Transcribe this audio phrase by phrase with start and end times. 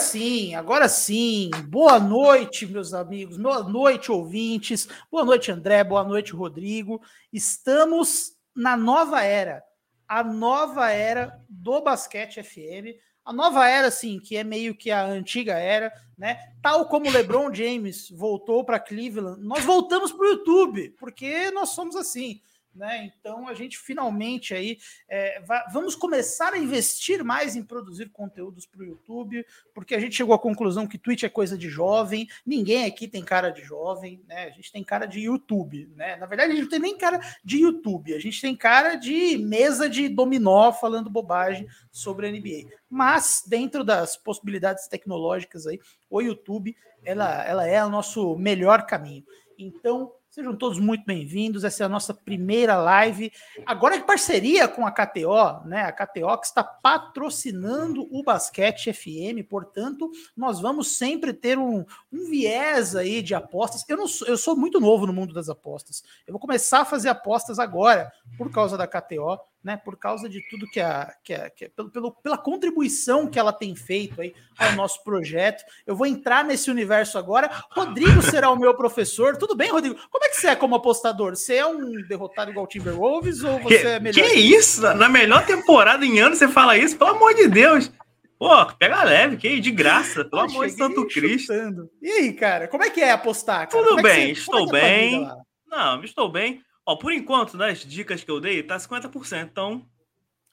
[0.00, 1.50] Sim, agora sim.
[1.68, 3.36] Boa noite, meus amigos.
[3.36, 4.88] Boa noite, ouvintes.
[5.10, 5.84] Boa noite, André.
[5.84, 7.00] Boa noite, Rodrigo.
[7.30, 9.62] Estamos na nova era.
[10.08, 12.98] A nova era do Basquete FM.
[13.24, 16.38] A nova era, assim, que é meio que a antiga era, né?
[16.62, 21.94] Tal como LeBron James voltou para Cleveland, nós voltamos para o YouTube, porque nós somos
[21.94, 22.40] assim.
[22.74, 23.12] Né?
[23.18, 25.42] Então a gente finalmente aí é,
[25.72, 30.34] vamos começar a investir mais em produzir conteúdos para o YouTube, porque a gente chegou
[30.34, 34.44] à conclusão que Twitch é coisa de jovem, ninguém aqui tem cara de jovem, né?
[34.44, 36.14] A gente tem cara de YouTube, né?
[36.14, 39.36] Na verdade, a gente não tem nem cara de YouTube, a gente tem cara de
[39.36, 42.70] mesa de dominó falando bobagem sobre a NBA.
[42.88, 49.24] Mas dentro das possibilidades tecnológicas aí, o YouTube ela, ela é o nosso melhor caminho.
[49.58, 51.64] Então, Sejam todos muito bem-vindos.
[51.64, 53.32] Essa é a nossa primeira live.
[53.66, 55.82] Agora em parceria com a KTO, né?
[55.82, 62.30] A KTO que está patrocinando o Basquete FM, portanto, nós vamos sempre ter um, um
[62.30, 63.84] viés aí de apostas.
[63.88, 66.04] Eu não sou, eu sou muito novo no mundo das apostas.
[66.24, 70.40] Eu vou começar a fazer apostas agora por causa da KTO né, por causa de
[70.48, 74.20] tudo que a, que a, que a pelo, pelo, pela contribuição que ela tem feito
[74.20, 75.62] aí ao nosso projeto.
[75.86, 77.50] Eu vou entrar nesse universo agora.
[77.70, 79.36] Rodrigo será o meu professor.
[79.36, 79.96] Tudo bem, Rodrigo?
[80.10, 81.36] Como é que você é como apostador?
[81.36, 84.28] Você é um derrotado igual o Timberwolves ou você que, é melhor?
[84.28, 84.80] Que isso?
[84.94, 86.96] Na melhor temporada em anos você fala isso?
[86.96, 87.92] Pelo amor de Deus!
[88.38, 91.52] Pô, pega leve, que de graça, pelo amor de Santo Cristo.
[92.00, 93.68] E aí, cara, como é que é apostar?
[93.68, 93.84] Cara?
[93.84, 95.30] Tudo é bem, você, estou é bem.
[95.66, 96.62] Não, estou bem.
[96.90, 99.44] Ó, por enquanto, nas né, dicas que eu dei, tá 50%.
[99.44, 99.88] Então.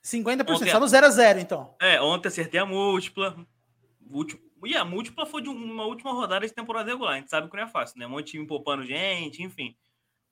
[0.03, 1.75] 50%, ontem, só no 0 a 0 então.
[1.81, 3.35] É, ontem acertei a múltipla.
[4.63, 7.15] E a múltipla foi de uma última rodada de temporada regular.
[7.15, 8.05] A gente sabe que não é fácil, né?
[8.05, 9.75] Um monte de time poupando gente, enfim.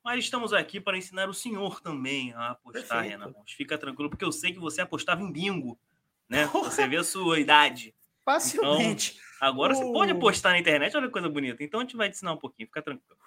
[0.04, 3.10] Mas estamos aqui para ensinar o senhor também a apostar, Perfeito.
[3.10, 3.34] Renan.
[3.48, 5.76] Fica tranquilo, porque eu sei que você apostava em bingo,
[6.30, 6.46] né?
[6.54, 7.96] Você vê a sua idade.
[8.24, 9.20] Facilmente.
[9.40, 9.76] Agora o...
[9.76, 11.64] você pode apostar na internet, olha que coisa bonita.
[11.64, 13.18] Então a gente vai te ensinar um pouquinho, fica tranquilo.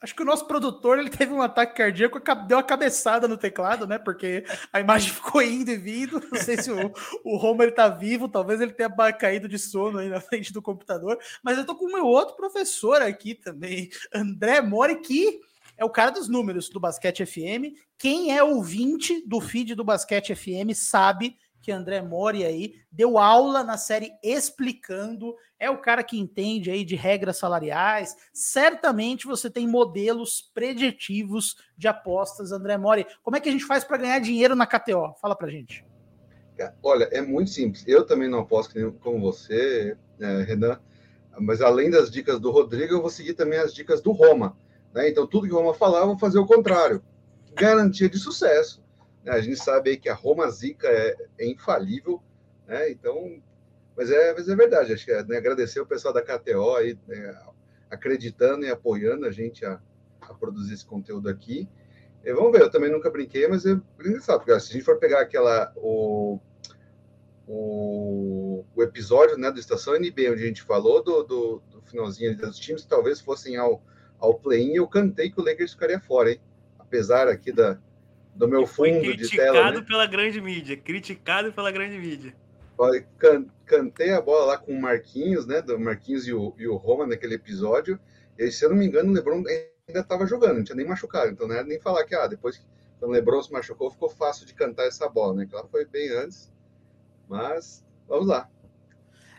[0.00, 3.86] Acho que o nosso produtor ele teve um ataque cardíaco, deu uma cabeçada no teclado,
[3.86, 3.98] né?
[3.98, 6.20] Porque a imagem ficou indo e vindo.
[6.32, 10.08] Não sei se o, o Homer tá vivo, talvez ele tenha caído de sono aí
[10.08, 11.18] na frente do computador.
[11.42, 15.40] Mas eu tô com o meu outro professor aqui também, André Mori, que
[15.76, 17.76] é o cara dos números do Basquete FM.
[17.98, 23.62] Quem é ouvinte do feed do Basquete FM sabe que André Mori aí deu aula
[23.62, 28.16] na série explicando, é o cara que entende aí de regras salariais.
[28.32, 33.06] Certamente você tem modelos preditivos de apostas, André Mori.
[33.22, 35.14] Como é que a gente faz para ganhar dinheiro na KTO?
[35.20, 35.84] Fala pra gente.
[36.82, 37.84] Olha, é muito simples.
[37.86, 40.78] Eu também não aposto como você, né, Renan,
[41.38, 44.56] mas além das dicas do Rodrigo, eu vou seguir também as dicas do Roma.
[44.92, 45.08] Né?
[45.08, 47.02] Então, tudo que o Roma falar, eu vou fazer o contrário.
[47.54, 48.82] Garantia de sucesso.
[49.26, 52.22] A gente sabe aí que a Roma Zica é, é infalível,
[52.66, 52.90] né?
[52.90, 53.42] Então,
[53.96, 54.92] mas é, mas é verdade.
[54.92, 57.38] Acho que é, né, agradecer o pessoal da KTO aí, né,
[57.90, 59.80] acreditando e apoiando a gente a,
[60.22, 61.68] a produzir esse conteúdo aqui.
[62.24, 64.98] E vamos ver, eu também nunca brinquei, mas é engraçado, porque se a gente for
[64.98, 66.38] pegar aquela o,
[67.46, 72.36] o, o episódio né, do Estação NB, onde a gente falou do, do, do finalzinho
[72.36, 73.82] dos times que talvez fossem ao,
[74.18, 76.40] ao play-in, eu cantei que o Lakers ficaria fora, hein?
[76.78, 77.78] Apesar aqui da,
[78.40, 79.52] do meu fundo de tela.
[79.52, 79.86] Criticado né?
[79.86, 82.34] pela grande mídia, criticado pela grande mídia.
[83.18, 85.60] Can, cantei a bola lá com o Marquinhos, né?
[85.60, 88.00] Do Marquinhos e o, e o Roma naquele episódio.
[88.38, 91.30] E se eu não me engano, o Lebron ainda estava jogando, não tinha nem machucado.
[91.30, 92.64] Então não era nem falar que, ah, depois que
[93.02, 95.46] o Lebron se machucou, ficou fácil de cantar essa bola, né?
[95.46, 96.50] Que ela foi bem antes.
[97.28, 98.48] Mas vamos lá.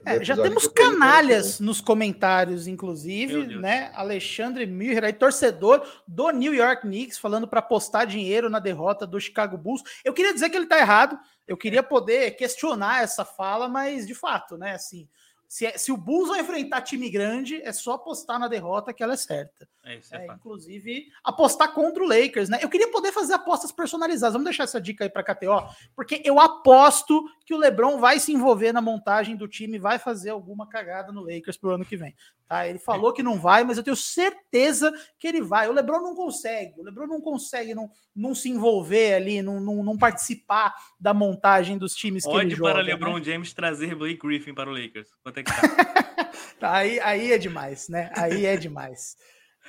[0.03, 3.91] É, já temos canalhas nos comentários, inclusive, né?
[3.93, 9.19] Alexandre Miller, aí, torcedor do New York Knicks, falando para apostar dinheiro na derrota do
[9.19, 9.83] Chicago Bulls.
[10.03, 14.15] Eu queria dizer que ele está errado, eu queria poder questionar essa fala, mas de
[14.15, 14.73] fato, né?
[14.73, 15.07] Assim,
[15.51, 19.03] se, é, se o Bulls vai enfrentar time grande, é só apostar na derrota que
[19.03, 19.67] ela é certa.
[19.83, 22.59] É, isso é, é inclusive, apostar contra o Lakers, né?
[22.61, 24.31] Eu queria poder fazer apostas personalizadas.
[24.31, 28.31] Vamos deixar essa dica aí para KTO, porque eu aposto que o LeBron vai se
[28.31, 32.15] envolver na montagem do time, vai fazer alguma cagada no Lakers pro ano que vem.
[32.51, 32.67] Tá?
[32.67, 35.69] Ele falou que não vai, mas eu tenho certeza que ele vai.
[35.69, 39.81] O LeBron não consegue, o LeBron não consegue não, não se envolver ali, não, não,
[39.81, 42.73] não participar da montagem dos times Pode que ele joga.
[42.73, 43.23] para LeBron né?
[43.23, 45.09] James trazer Blake Griffin para o Lakers.
[45.23, 45.40] Quanto
[46.59, 46.75] tá?
[46.75, 48.11] aí, aí é demais, né?
[48.15, 49.15] Aí é demais.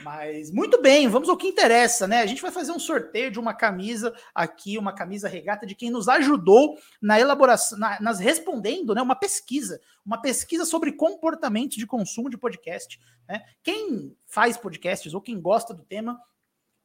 [0.03, 2.21] Mas muito bem, vamos ao que interessa, né?
[2.21, 5.91] A gente vai fazer um sorteio de uma camisa aqui, uma camisa regata de quem
[5.91, 9.03] nos ajudou na elaboração, na, nas respondendo, né?
[9.03, 12.99] Uma pesquisa, uma pesquisa sobre comportamento de consumo de podcast.
[13.29, 13.43] Né?
[13.63, 16.19] Quem faz podcasts ou quem gosta do tema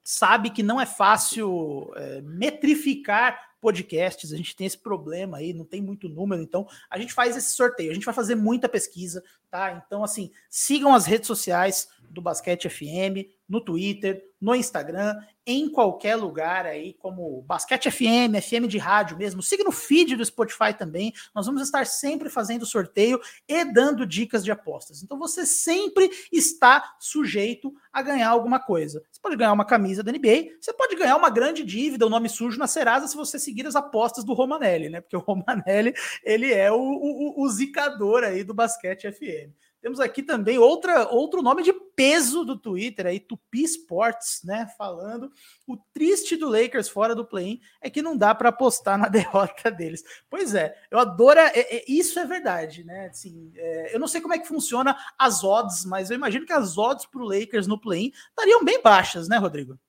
[0.04, 5.66] sabe que não é fácil é, metrificar podcasts, a gente tem esse problema aí, não
[5.66, 9.24] tem muito número, então a gente faz esse sorteio, a gente vai fazer muita pesquisa,
[9.50, 9.84] tá?
[9.86, 15.16] Então, assim, sigam as redes sociais do Basquete FM, no Twitter, no Instagram,
[15.46, 19.42] em qualquer lugar aí, como Basquete FM, FM de rádio mesmo.
[19.42, 21.14] Siga no feed do Spotify também.
[21.34, 25.02] Nós vamos estar sempre fazendo sorteio e dando dicas de apostas.
[25.02, 29.02] Então você sempre está sujeito a ganhar alguma coisa.
[29.10, 32.12] Você pode ganhar uma camisa da NBA, você pode ganhar uma grande dívida, o um
[32.12, 35.02] nome sujo na Serasa, se você seguir as apostas do Romanelli, né?
[35.02, 35.94] Porque o Romanelli,
[36.24, 39.56] ele é o, o, o zicador aí do Basquete FM.
[39.82, 44.68] Temos aqui também outra, outro nome de peso do Twitter aí, Tupi Sports, né?
[44.78, 45.32] Falando
[45.68, 49.70] o triste do Lakers fora do play-in é que não dá para apostar na derrota
[49.70, 50.04] deles.
[50.30, 51.40] Pois é, eu adoro.
[51.40, 53.08] É, é, isso é verdade, né?
[53.08, 56.54] Assim, é, eu não sei como é que funciona as odds, mas eu imagino que
[56.54, 59.80] as odds para o Lakers no play-in estariam bem baixas, né, Rodrigo?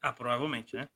[0.00, 0.88] Ah, provavelmente, né?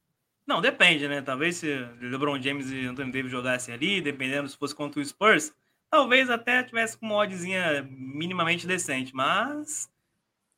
[0.47, 1.23] Não, depende, né?
[1.23, 5.53] Talvez se LeBron James e Anthony Davis jogassem ali, dependendo se fosse contra o Spurs
[5.91, 9.89] Talvez até tivesse com uma oddzinha minimamente decente, mas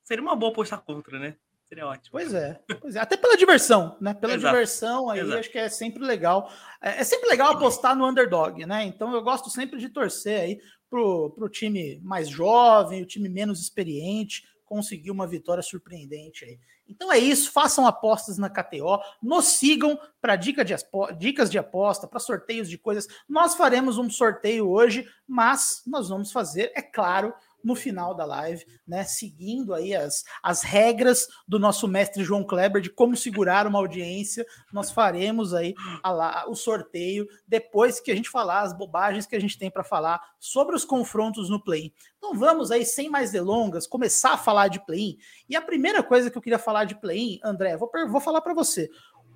[0.02, 1.36] seria uma boa apostar contra, né?
[1.68, 2.12] Seria ótimo.
[2.12, 3.00] Pois é, pois é.
[3.00, 4.14] Até pela diversão, né?
[4.14, 4.54] Pela Exato.
[4.54, 5.38] diversão aí, Exato.
[5.38, 6.50] acho que é sempre legal.
[6.82, 8.84] É, é, sempre legal apostar no underdog, né?
[8.84, 13.60] Então eu gosto sempre de torcer aí pro, pro time mais jovem, o time menos
[13.60, 16.58] experiente, conseguir uma vitória surpreendente aí.
[16.88, 20.64] Então é isso, façam apostas na KTO, nos sigam para dica
[21.16, 23.06] dicas de aposta, para sorteios de coisas.
[23.28, 28.64] Nós faremos um sorteio hoje, mas nós vamos fazer, é claro, no final da live,
[28.86, 29.04] né?
[29.04, 34.46] Seguindo aí as, as regras do nosso mestre João Kleber de como segurar uma audiência,
[34.72, 39.36] nós faremos aí a, a, o sorteio depois que a gente falar as bobagens que
[39.36, 41.92] a gente tem para falar sobre os confrontos no play.
[42.18, 45.18] Então vamos aí, sem mais delongas, começar a falar de play-in.
[45.48, 48.54] E a primeira coisa que eu queria falar de play-in, André, vou, vou falar para
[48.54, 48.90] você.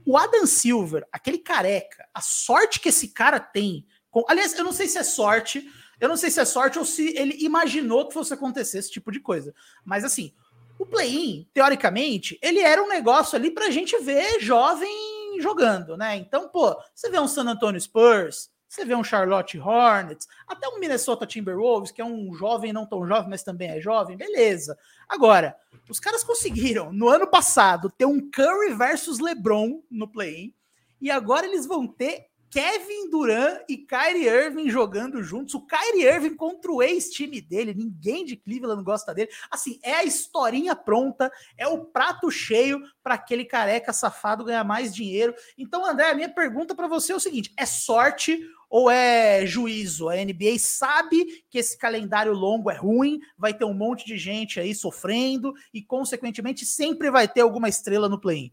[0.05, 3.87] O Adam Silver, aquele careca, a sorte que esse cara tem.
[4.11, 5.65] Com, aliás, eu não sei se é sorte,
[6.03, 9.13] eu não sei se é sorte ou se ele imaginou que fosse acontecer esse tipo
[9.13, 9.55] de coisa.
[9.85, 10.33] Mas assim,
[10.77, 16.17] o play-in, teoricamente, ele era um negócio ali pra gente ver jovem jogando, né?
[16.17, 20.81] Então, pô, você vê um San Antonio Spurs, você vê um Charlotte Hornets, até um
[20.81, 24.77] Minnesota Timberwolves, que é um jovem não tão jovem, mas também é jovem, beleza.
[25.09, 25.55] Agora,
[25.89, 30.53] os caras conseguiram, no ano passado, ter um Curry versus LeBron no play-in,
[31.01, 35.55] e agora eles vão ter Kevin Durant e Kyrie Irving jogando juntos.
[35.55, 37.73] O Kyrie Irving contra o ex-time dele.
[37.73, 39.31] Ninguém de Cleveland gosta dele.
[39.51, 44.95] Assim, é a historinha pronta, é o prato cheio para aquele careca safado ganhar mais
[44.95, 45.35] dinheiro.
[45.57, 48.39] Então, André, a minha pergunta para você é o seguinte: é sorte
[48.69, 50.11] ou é juízo?
[50.11, 54.61] A NBA sabe que esse calendário longo é ruim, vai ter um monte de gente
[54.61, 58.53] aí sofrendo e, consequentemente, sempre vai ter alguma estrela no play-in.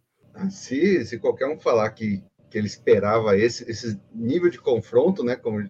[0.50, 5.36] Se, se qualquer um falar que que ele esperava esse, esse nível de confronto, né?
[5.36, 5.69] Como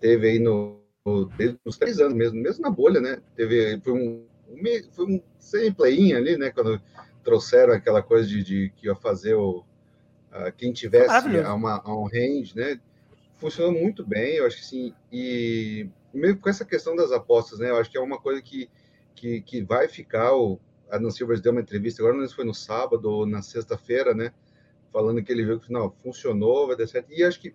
[0.00, 1.30] teve aí no, no
[1.64, 3.20] nos três anos mesmo, mesmo na bolha, né?
[3.34, 4.26] Teve foi um,
[4.92, 6.50] foi um semi-play ali, né?
[6.50, 6.80] Quando
[7.22, 9.64] trouxeram aquela coisa de, de que ia fazer o
[10.56, 12.80] quem tivesse a, uma, a um range, né?
[13.36, 14.94] Funcionou muito bem, eu acho que sim.
[15.12, 17.70] E mesmo com essa questão das apostas, né?
[17.70, 18.68] Eu acho que é uma coisa que
[19.14, 20.34] que, que vai ficar.
[20.34, 23.40] O Adam Silvers deu uma entrevista agora, não sei se foi no sábado ou na
[23.42, 24.32] sexta-feira, né?
[24.94, 27.12] Falando que ele viu que não funcionou, vai dar certo.
[27.12, 27.52] E acho que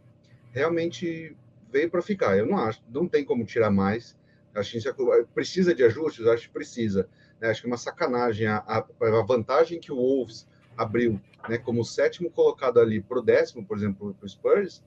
[0.52, 1.38] realmente
[1.72, 2.38] veio para ficar.
[2.38, 4.14] Eu não acho, não tem como tirar mais.
[4.54, 7.08] Acho que é, precisa de ajustes, acho que precisa.
[7.40, 7.50] Né?
[7.50, 11.86] Acho que é uma sacanagem a, a, a, vantagem que o Wolves abriu, né, como
[11.86, 14.84] sétimo colocado ali para o décimo, por exemplo, para o Spurs,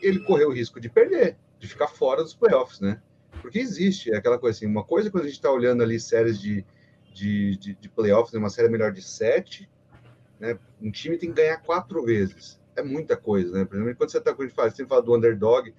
[0.00, 3.00] ele correu o risco de perder, de ficar fora dos playoffs, né?
[3.42, 6.64] Porque existe aquela coisa assim, uma coisa quando a gente está olhando ali séries de,
[7.12, 9.68] de, de, de playoffs, né, uma série melhor de sete,
[10.40, 10.58] né?
[10.80, 12.58] Um time tem que ganhar quatro vezes.
[12.74, 13.68] É muita coisa, né?
[13.70, 15.72] Exemplo, quando você está com a gente fala, você fala do underdog,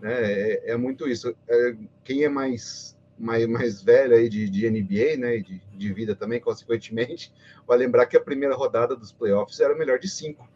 [0.00, 0.12] né?
[0.12, 1.34] É, é muito isso.
[1.48, 5.38] É, quem é mais, mais, mais velho aí de, de NBA, né?
[5.38, 7.32] De, de vida também, consequentemente,
[7.66, 10.48] vai lembrar que a primeira rodada dos playoffs era melhor de cinco,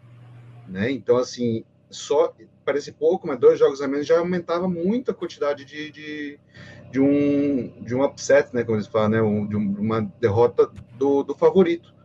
[0.69, 0.91] né?
[0.91, 2.33] Então, assim, só
[2.65, 6.39] parece pouco, mas dois jogos a menos já aumentava muito a quantidade de, de,
[6.93, 8.63] de um de um upset, né?
[8.63, 9.23] Como eles falam, né?
[9.23, 11.98] Um, de uma derrota do, do favorito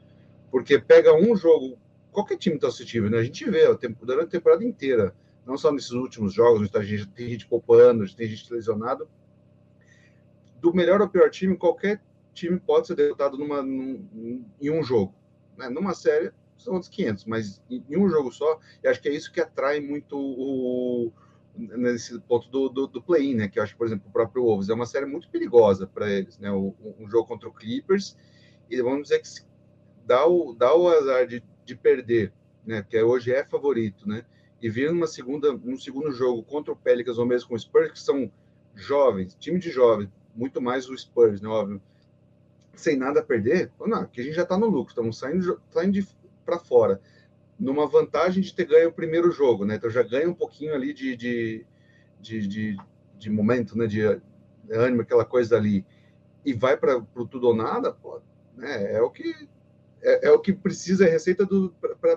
[0.53, 1.79] porque pega um jogo,
[2.11, 3.17] qualquer time está suscetível, né?
[3.17, 5.11] A gente vê tempo, durante a temporada inteira,
[5.47, 9.09] não só nesses últimos jogos, onde tá gente, tem gente poupando, tem gente lesionado.
[10.61, 12.03] Do melhor ao pior time, qualquer
[12.35, 15.15] time pode ser derrotado numa, num, em um jogo.
[15.57, 15.69] Né?
[15.69, 19.11] Numa série, são outros 500, mas em, em, um jogo só, e acho que é
[19.11, 21.11] isso que atrai muito o,
[21.57, 23.47] nesse ponto do, do, do play-in, né?
[23.47, 26.37] Que eu acho por exemplo, o próprio Wolves é uma série muito perigosa para eles,
[26.37, 26.51] né?
[26.51, 28.15] O, um jogo contra o Clippers,
[28.69, 29.27] e vamos dizer que
[30.05, 32.31] dá o, dá o azar de, de perder,
[32.65, 32.81] né?
[32.81, 34.25] Porque hoje é favorito, né?
[34.63, 37.91] e vir numa segunda, num segundo jogo contra o Pelicans ou mesmo com o Spurs,
[37.91, 38.31] que são
[38.73, 41.81] jovens, time de jovens, muito mais o Spurs, né, óbvio,
[42.73, 46.07] sem nada a perder, não, que a gente já está no lucro, estamos saindo, saindo
[46.45, 47.01] para fora,
[47.59, 49.75] numa vantagem de ter ganho o primeiro jogo, né?
[49.75, 51.65] Então já ganha um pouquinho ali de, de,
[52.19, 52.77] de, de,
[53.17, 53.85] de momento, né?
[53.85, 55.85] De, de ânimo, aquela coisa ali,
[56.43, 58.21] e vai para o tudo ou nada, pô,
[58.55, 58.93] né?
[58.93, 59.47] É o que
[60.03, 61.47] é, é, o que precisa, é a receita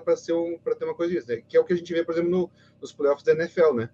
[0.03, 1.41] para ser um, para ter uma coisa disso, né?
[1.47, 2.51] que é o que a gente vê, por exemplo, no,
[2.81, 3.89] nos playoffs da NFL, né?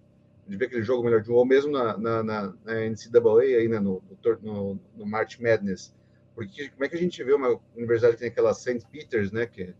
[0.46, 3.60] A gente vê aquele jogo melhor de um, ou mesmo na, na, na, na NCAA,
[3.60, 3.80] aí, né?
[3.80, 4.02] no,
[4.42, 5.94] no, no March Madness.
[6.36, 8.86] Porque como é que a gente vê uma universidade que tem aquela St.
[8.92, 9.46] Peters, né?
[9.46, 9.74] Que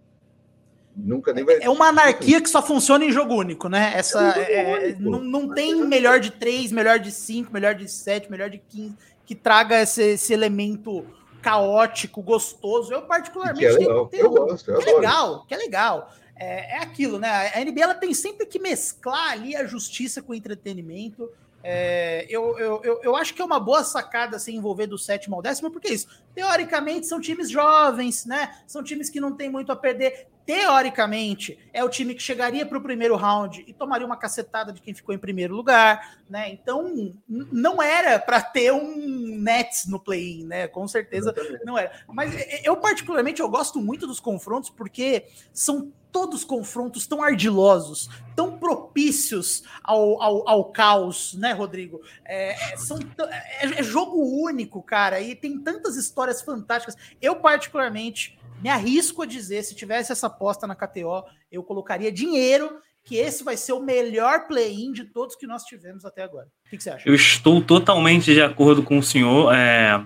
[0.96, 1.58] nunca nem vai.
[1.62, 3.92] É uma anarquia que só funciona em jogo único, né?
[3.96, 8.30] Essa é, é não, não tem melhor de três, melhor de cinco, melhor de sete,
[8.32, 11.06] melhor de quinze que traga esse, esse elemento
[11.44, 12.94] caótico, gostoso.
[12.94, 14.08] Eu particularmente que é legal.
[14.08, 16.12] Tenho, eu gosto, eu que é legal, que é legal.
[16.36, 17.52] É, é aquilo, né?
[17.54, 21.30] A NBA ela tem sempre que mesclar ali a justiça com o entretenimento.
[21.66, 25.36] É, eu, eu, eu, eu, acho que é uma boa sacada se envolver do sétimo
[25.36, 26.08] ao décimo, porque é isso.
[26.34, 28.58] Teoricamente, são times jovens, né?
[28.68, 30.28] São times que não tem muito a perder.
[30.46, 34.82] Teoricamente, é o time que chegaria para o primeiro round e tomaria uma cacetada de
[34.82, 36.50] quem ficou em primeiro lugar, né?
[36.50, 40.68] Então, não era para ter um Nets no play-in, né?
[40.68, 41.34] Com certeza
[41.64, 41.92] não era.
[42.08, 42.34] Mas
[42.64, 49.64] eu, particularmente, eu gosto muito dos confrontos porque são todos confrontos tão ardilosos, tão propícios
[49.84, 52.02] ao, ao, ao caos, né, Rodrigo?
[52.24, 56.96] É, é são, é, é, jogo único, cara, e tem tantas histórias fantásticas.
[57.20, 62.80] Eu, particularmente, me arrisco a dizer, se tivesse essa aposta na KTO, eu colocaria dinheiro
[63.04, 66.48] que esse vai ser o melhor play-in de todos que nós tivemos até agora.
[66.66, 67.08] O que, que, você acha?
[67.08, 69.54] Eu estou totalmente de acordo com o senhor.
[69.54, 70.02] É,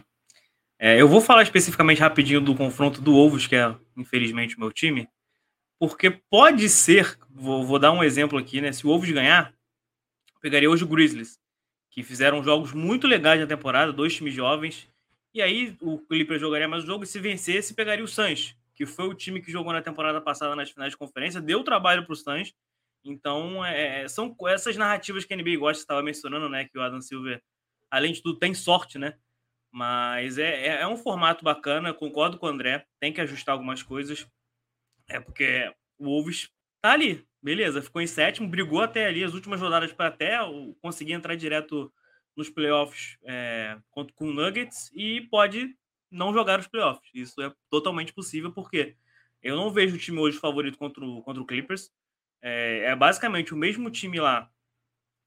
[0.79, 4.71] é, eu vou falar especificamente rapidinho do confronto do Ovos, que é, infelizmente, o meu
[4.71, 5.07] time
[5.79, 8.71] porque pode ser, vou, vou, dar um exemplo aqui, né?
[8.71, 9.53] Se o Wolves ganhar,
[10.41, 11.39] pegaria hoje o Grizzlies,
[11.91, 14.89] que fizeram jogos muito legais na temporada, dois times jovens,
[15.37, 18.87] e aí o Clippers jogaria mais o jogo, e se vencesse, pegaria o Suns, que
[18.87, 22.13] foi o time que jogou na temporada passada nas finais de conferência, deu trabalho para
[22.13, 22.55] o Suns,
[23.03, 26.81] então é, é, são essas narrativas que a NBA gosta, estava mencionando, né, que o
[26.81, 27.39] Adam Silver,
[27.91, 29.13] além de tudo, tem sorte, né,
[29.71, 33.83] mas é, é, é um formato bacana, concordo com o André, tem que ajustar algumas
[33.83, 34.27] coisas,
[35.07, 36.49] é porque o Wolves
[36.81, 40.35] tá ali, beleza, ficou em sétimo, brigou até ali as últimas rodadas para até
[40.81, 41.93] conseguir entrar direto
[42.37, 45.75] nos playoffs é, com o Nuggets e pode
[46.09, 47.09] não jogar os playoffs.
[47.13, 48.95] Isso é totalmente possível porque
[49.41, 51.91] eu não vejo o time hoje favorito contra o, contra o Clippers.
[52.41, 54.49] É, é basicamente o mesmo time lá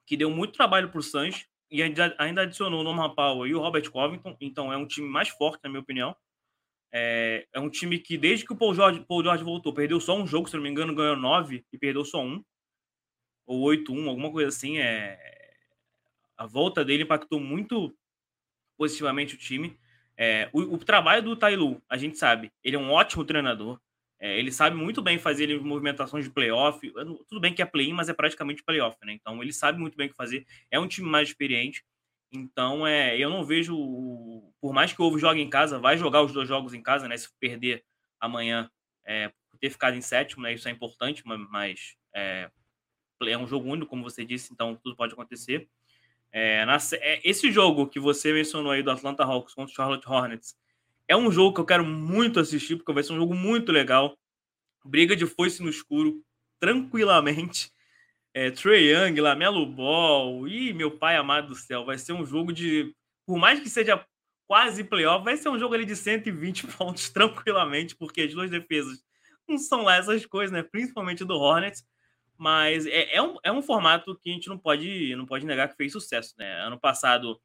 [0.06, 3.54] que deu muito trabalho para o Suns e ainda, ainda adicionou o Norman Powell e
[3.54, 6.16] o Robert Covington, então é um time mais forte, na minha opinião.
[6.92, 10.16] É, é, um time que, desde que o Paul George, Paul George voltou, perdeu só
[10.16, 12.42] um jogo, se não me engano, ganhou nove e perdeu só um.
[13.46, 14.78] Ou 8-1, alguma coisa assim.
[14.78, 15.39] É...
[16.40, 17.94] A volta dele impactou muito
[18.78, 19.78] positivamente o time.
[20.16, 23.78] É, o, o, trabalho do Tailu, a gente sabe, ele é um ótimo treinador.
[24.18, 26.80] É, ele sabe muito bem fazer movimentações de playoff.
[27.28, 29.12] Tudo bem que é play-in, mas é praticamente playoff, né?
[29.12, 30.46] Então ele sabe muito bem o que fazer.
[30.70, 31.84] É um time mais experiente.
[32.32, 33.76] Então, é, eu não vejo,
[34.62, 37.06] por mais que o Ovo jogue em casa, vai jogar os dois jogos em casa,
[37.06, 37.18] né?
[37.18, 37.84] Se perder
[38.18, 38.70] amanhã,
[39.06, 39.30] é,
[39.60, 40.54] ter ficado em sétimo, né?
[40.54, 42.50] Isso é importante, mas é,
[43.26, 45.68] é um jogo único, como você disse, então tudo pode acontecer.
[46.32, 50.08] É, na, é, esse jogo que você mencionou aí do Atlanta Hawks contra o Charlotte
[50.08, 50.56] Hornets
[51.08, 54.16] é um jogo que eu quero muito assistir, porque vai ser um jogo muito legal.
[54.84, 56.22] Briga de foice no escuro,
[56.60, 57.72] tranquilamente
[58.32, 62.52] é, Trey Young, Lamelo Ball, e meu pai amado do céu, vai ser um jogo
[62.52, 62.94] de,
[63.26, 64.04] por mais que seja
[64.46, 69.02] quase playoff, vai ser um jogo ali de 120 pontos tranquilamente, porque as duas defesas
[69.48, 70.62] não são lá essas coisas, né?
[70.62, 71.84] Principalmente do Hornets,
[72.40, 75.68] mas é, é, um, é um formato que a gente não pode, não pode negar
[75.68, 76.50] que fez sucesso, né?
[76.62, 77.38] Ano passado,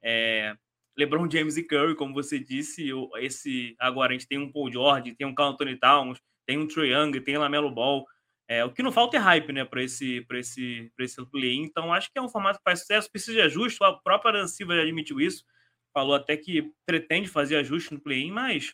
[0.00, 0.56] é,
[0.96, 5.16] LeBron James e Curry, como você disse, esse agora a gente tem um Paul George,
[5.16, 8.06] tem um Carl Anthony Towns, tem um Trey Young, tem Lamelo Ball,
[8.46, 11.56] é, o que não falta é hype, né, para esse, para esse, para esse play.
[11.56, 13.82] Então, acho que é um formato que faz sucesso, precisa de ajuste.
[13.82, 15.44] A própria Silva já admitiu isso,
[15.92, 18.72] falou até que pretende fazer ajuste no play-in, mas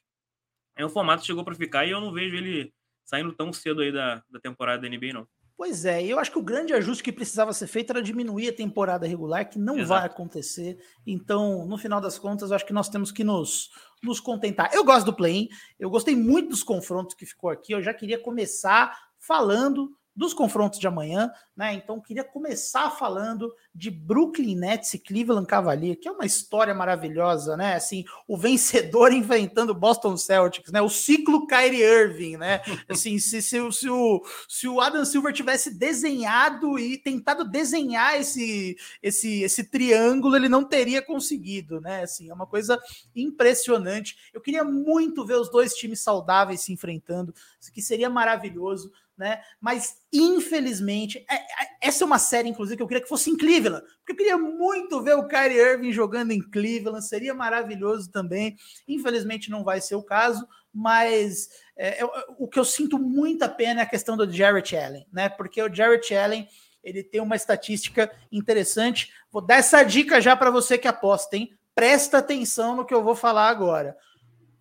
[0.76, 2.75] é um formato que chegou para ficar e eu não vejo ele
[3.07, 5.26] saindo tão cedo aí da, da temporada da NBA, não.
[5.57, 8.53] Pois é, eu acho que o grande ajuste que precisava ser feito era diminuir a
[8.53, 9.89] temporada regular, que não Exato.
[9.89, 10.79] vai acontecer.
[11.07, 13.71] Então, no final das contas, eu acho que nós temos que nos,
[14.03, 14.71] nos contentar.
[14.73, 17.73] Eu gosto do play-in, eu gostei muito dos confrontos que ficou aqui.
[17.73, 21.31] Eu já queria começar falando dos confrontos de amanhã.
[21.57, 21.75] né?
[21.75, 27.57] Então queria começar falando de Brooklyn Nets e Cleveland Cavaliers, que é uma história maravilhosa,
[27.57, 27.75] né?
[27.75, 30.81] Assim, o vencedor enfrentando Boston Celtics, né?
[30.83, 32.61] O ciclo Kyrie Irving, né?
[32.88, 38.76] Assim, se, se, se, o, se o Adam Silver tivesse desenhado e tentado desenhar esse,
[39.02, 42.02] esse, esse triângulo, ele não teria conseguido, né?
[42.02, 42.78] Assim, é uma coisa
[43.16, 44.16] impressionante.
[44.33, 47.35] Eu queria muito ver os dois times saudáveis se enfrentando,
[47.73, 49.40] que seria maravilhoso né?
[49.61, 53.37] Mas infelizmente, é, é, essa é uma série, inclusive, que eu queria que fosse em
[53.37, 58.57] Cleveland, porque eu queria muito ver o Kyrie Irving jogando em Cleveland, seria maravilhoso também.
[58.87, 63.81] Infelizmente não vai ser o caso, mas é, eu, o que eu sinto muita pena
[63.81, 65.28] é a questão do Jarrett Allen, né?
[65.28, 66.49] Porque o Jarrett Allen
[66.83, 69.12] ele tem uma estatística interessante.
[69.31, 71.57] Vou dar essa dica já para você que aposta, hein?
[71.75, 73.97] Presta atenção no que eu vou falar agora.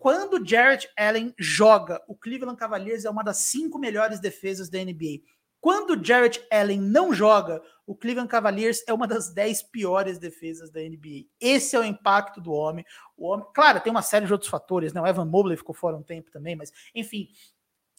[0.02, 5.20] Quando Jarrett Allen joga, o Cleveland Cavaliers é uma das cinco melhores defesas da NBA.
[5.60, 10.80] Quando Jarrett Allen não joga, o Cleveland Cavaliers é uma das dez piores defesas da
[10.80, 11.26] NBA.
[11.40, 12.84] Esse é o impacto do homem.
[13.16, 15.00] O homem, claro, tem uma série de outros fatores, né?
[15.00, 17.28] O Evan Mobley ficou fora um tempo também, mas enfim,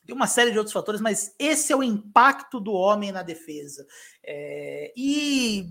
[0.05, 3.87] tem uma série de outros fatores, mas esse é o impacto do homem na defesa.
[4.21, 5.69] É, e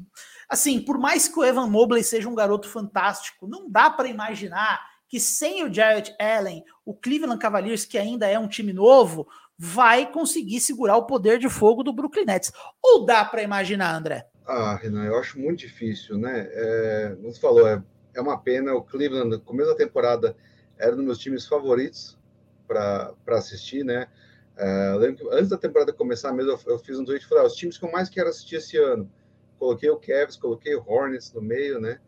[0.48, 4.91] assim, por mais que o Evan Mobley seja um garoto fantástico, não dá para imaginar
[5.12, 9.28] que sem o Jarrett Allen, o Cleveland Cavaliers, que ainda é um time novo,
[9.58, 12.50] vai conseguir segurar o poder de fogo do Brooklyn Nets.
[12.82, 14.26] Ou dá para imaginar, André?
[14.46, 16.48] Ah, Renan, eu acho muito difícil, né?
[16.50, 17.82] É, você falou, é,
[18.14, 18.72] é uma pena.
[18.72, 20.34] O Cleveland, no começo da temporada,
[20.78, 22.18] era um dos meus times favoritos
[22.66, 24.08] para assistir, né?
[24.56, 27.44] É, lembro que antes da temporada começar mesmo, eu, eu fiz um tweet e falei:
[27.44, 29.12] ah, os times que eu mais quero assistir esse ano.
[29.58, 32.00] Coloquei o Cavs, coloquei o Hornets no meio, né?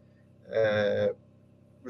[0.47, 1.15] É,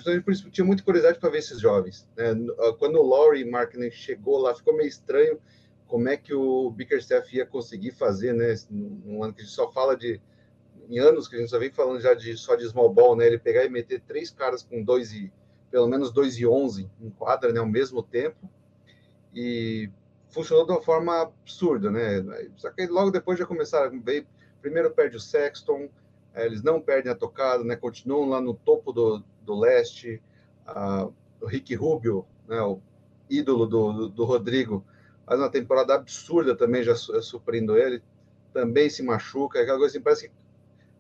[0.03, 2.09] por isso tinha muita curiosidade para ver esses jovens.
[2.17, 2.33] Né?
[2.59, 5.39] Ah, quando o Laurie Markkinen chegou lá, ficou meio estranho
[5.87, 8.55] como é que o Bickerstaff ia conseguir fazer, né?
[8.71, 10.21] Num ano que a gente só fala de
[10.89, 13.27] em anos que a gente só vem falando já de só de small ball, né?
[13.27, 15.33] Ele pegar e meter três caras com dois e
[15.71, 17.61] pelo menos dois e onze em quadra, né?
[17.61, 18.51] Ao mesmo tempo
[19.35, 19.91] e
[20.31, 22.25] funcionou de uma forma absurda, né?
[22.57, 24.27] Só que logo depois já começaram, veio,
[24.61, 25.89] primeiro perde o Sexton,
[26.35, 27.77] é, eles não perdem a tocada, né?
[27.77, 30.23] Continuam lá no topo do, do leste,
[30.69, 32.61] uh, o Rick Rubio, né?
[32.61, 32.81] O
[33.29, 34.85] ídolo do, do, Rodrigo,
[35.27, 38.03] faz uma temporada absurda também, já suprindo ele,
[38.53, 40.35] também se machuca, aquela coisa assim, parece que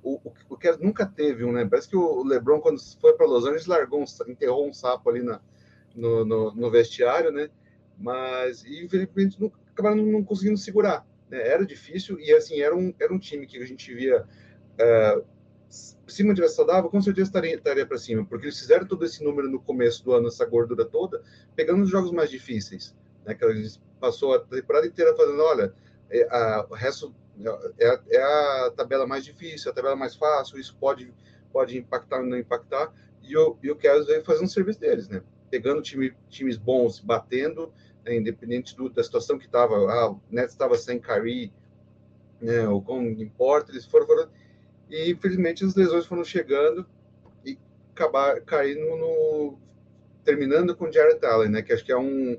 [0.02, 1.64] o, o, que nunca teve um, né?
[1.64, 5.22] Parece que o LeBron, quando foi para Los Angeles, largou um, enterrou um sapo ali
[5.22, 5.40] na,
[5.94, 7.48] no, no, no vestiário, né?
[7.98, 11.06] Mas, infelizmente, não, acabaram não, não conseguindo segurar.
[11.30, 11.48] Né?
[11.48, 14.26] Era difícil e, assim, era um, era um time que a gente via
[14.76, 15.22] é,
[15.68, 19.48] se mantivesse saudável, com certeza estaria, estaria para cima, porque eles fizeram todo esse número
[19.50, 21.22] no começo do ano, essa gordura toda,
[21.56, 22.94] pegando os jogos mais difíceis.
[23.24, 25.74] Né, que eles passou a temporada inteira fazendo, olha,
[26.10, 27.14] é, a, o resto
[27.78, 31.12] é, é, a tabela mais difícil, a tabela mais fácil, isso pode,
[31.52, 35.08] pode impactar ou não impactar, e o, e o Cavs veio fazendo o serviço deles,
[35.08, 35.22] né?
[35.50, 37.72] Pegando time, times bons, batendo,
[38.04, 41.52] né, independente do, da situação que estava, ah, o Nets estava sem Kyrie,
[42.40, 44.28] né, ou como importa, eles foram, foram
[44.94, 46.86] e infelizmente as lesões foram chegando
[47.44, 47.58] e
[47.92, 49.58] acabar caindo no
[50.24, 51.62] terminando com Jared Allen, né?
[51.62, 52.38] Que acho que é um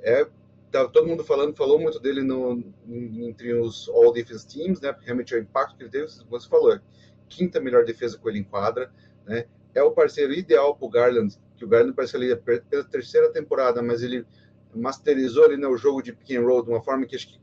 [0.00, 0.24] é
[0.70, 4.92] tá todo mundo falando, falou muito dele no entre os All Defense Teams, né?
[4.92, 6.80] Porque realmente é o impacto que ele teve, você falou, é
[7.28, 8.92] quinta melhor defesa com ele em quadra,
[9.26, 9.46] né?
[9.74, 13.82] É o parceiro ideal para o Garland, que o Garland parece ali pela terceira temporada,
[13.82, 14.24] mas ele
[14.72, 17.40] masterizou ali né, o jogo de pick and roll de uma forma que acho que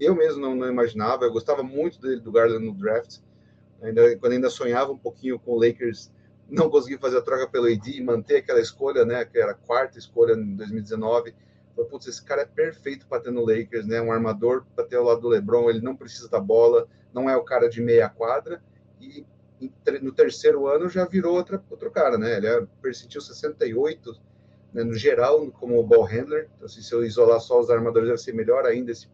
[0.00, 1.24] eu mesmo não, não imaginava.
[1.24, 3.20] Eu gostava muito dele do Garland no draft
[3.82, 6.10] ainda, quando ainda sonhava um pouquinho com o Lakers,
[6.48, 9.54] não conseguiu fazer a troca pelo AD e manter aquela escolha, né, que era a
[9.54, 11.34] quarta escolha em 2019.
[11.74, 14.96] Falei, putz, esse cara é perfeito para ter no Lakers, né, um armador para ter
[14.96, 18.08] ao lado do LeBron, ele não precisa da bola, não é o cara de meia
[18.08, 18.62] quadra,
[19.00, 19.24] e
[20.02, 24.14] no terceiro ano já virou outra, outro cara, né, ele é percentil 68,
[24.74, 28.20] né, no geral, como ball handler, então assim, se eu isolar só os armadores, deve
[28.20, 29.08] ser melhor ainda esse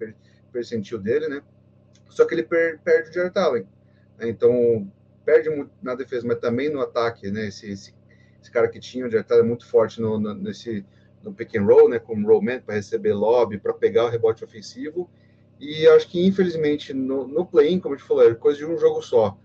[0.52, 1.42] percentil dele, né,
[2.08, 3.66] só que ele per, perde o Jared Allen,
[4.20, 4.90] Então,
[5.24, 7.48] perde muito na defesa, mas também no ataque, né?
[7.48, 7.94] Esse, esse,
[8.40, 10.84] esse cara que tinha, o Jared é muito forte no, no, nesse,
[11.22, 11.98] no pick and roll, né?
[11.98, 15.08] Como rollman, para receber lobby, para pegar o rebote ofensivo.
[15.60, 18.78] E acho que, infelizmente, no, no play-in, como a gente falou, é coisa de um
[18.78, 19.36] jogo só.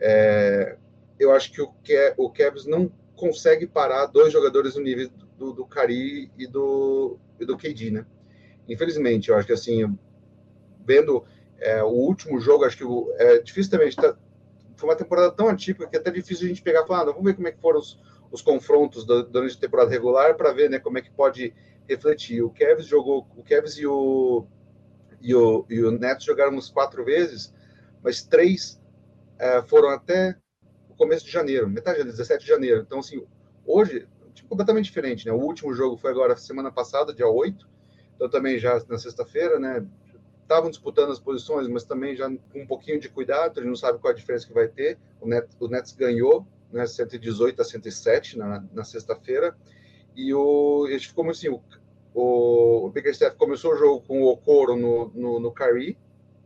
[0.00, 0.76] É,
[1.18, 1.72] eu acho que o,
[2.16, 7.44] o Cavs não consegue parar dois jogadores no nível do, do Cari e do, e
[7.44, 8.06] do KD, né?
[8.68, 9.98] Infelizmente, eu acho que assim,
[10.84, 11.24] vendo
[11.60, 13.90] é, o último jogo, acho que o, é difícil também.
[13.92, 14.16] Tá,
[14.76, 17.04] foi uma temporada tão atípica que é até difícil a gente pegar e falar, ah,
[17.06, 20.70] vamos ver como é que foram os, os confrontos durante a temporada regular para ver
[20.70, 21.52] né, como é que pode
[21.88, 22.42] refletir.
[22.42, 24.46] O Cavs jogou, o Cavs e o,
[25.20, 27.52] e o, e o jogaram uns quatro vezes,
[28.02, 28.80] mas três
[29.38, 30.36] é, foram até
[30.88, 32.82] o começo de janeiro, metade de 17 de janeiro.
[32.86, 33.24] Então, assim,
[33.66, 35.32] hoje, tipo, completamente diferente, né?
[35.32, 37.68] O último jogo foi agora semana passada, dia 8,
[38.14, 39.84] então também já na sexta-feira, né?
[40.48, 43.98] Estavam disputando as posições, mas também já com um pouquinho de cuidado, gente não sabe
[43.98, 44.96] qual a diferença que vai ter.
[45.20, 46.86] O Nets, o Nets ganhou, né?
[46.86, 49.54] 118 a 107 na, na sexta-feira.
[50.16, 51.60] E o, a ficou assim, o,
[52.14, 55.52] o, o Bickerstaff começou o jogo com o Okoro no, no, no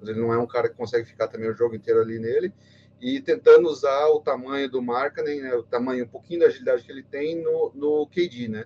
[0.00, 2.52] mas ele não é um cara que consegue ficar também o jogo inteiro ali nele,
[3.00, 6.90] e tentando usar o tamanho do Markkanen, né, o tamanho, um pouquinho da agilidade que
[6.90, 8.64] ele tem no, no KD, né?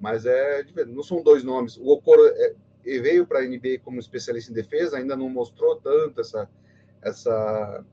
[0.00, 1.76] Mas é, não são dois nomes.
[1.76, 6.20] O Okoro é, veio para a NBA como especialista em defesa, ainda não mostrou tanto
[6.20, 6.48] essa,
[7.02, 7.84] essa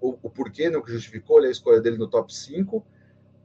[0.00, 2.84] o, o porquê, né, que justificou a escolha dele no top 5,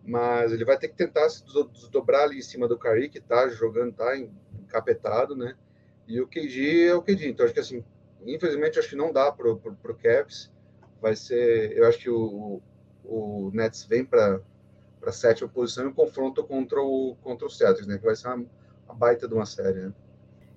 [0.03, 3.49] mas ele vai ter que tentar se desdobrar ali em cima do Curry, que tá
[3.49, 5.55] jogando, tá encapetado, né?
[6.07, 7.29] E o KD é o KD.
[7.29, 7.83] Então, acho que assim,
[8.23, 10.51] infelizmente, acho que não dá pro, pro, pro Cavs.
[11.01, 12.61] Vai ser, eu acho que o,
[13.03, 14.39] o Nets vem para
[15.03, 17.97] a sétima posição em confronto contra o, contra o Celtics, né?
[17.97, 18.45] Que vai ser uma,
[18.85, 19.93] uma baita de uma série, né?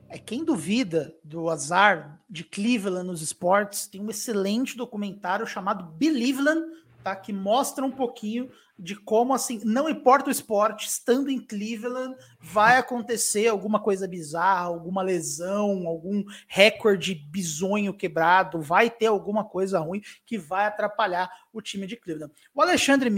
[0.08, 6.64] É quem duvida do azar de Cleveland nos esportes, tem um excelente documentário chamado Believeland,
[7.04, 7.14] tá?
[7.14, 12.78] Que mostra um pouquinho de como, assim, não importa o esporte, estando em Cleveland, vai
[12.78, 20.00] acontecer alguma coisa bizarra, alguma lesão, algum recorde bizonho quebrado, vai ter alguma coisa ruim
[20.24, 22.32] que vai atrapalhar o time de Cleveland.
[22.54, 23.10] O Alexandre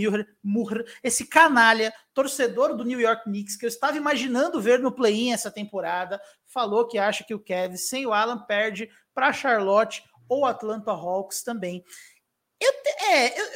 [0.43, 5.33] Murr, esse canalha, torcedor do New York Knicks, que eu estava imaginando ver no play-in
[5.33, 10.47] essa temporada, falou que acha que o Kevin, sem o Alan, perde para Charlotte ou
[10.47, 11.85] Atlanta Hawks também.
[12.61, 12.73] Eu,
[13.09, 13.47] é, eu,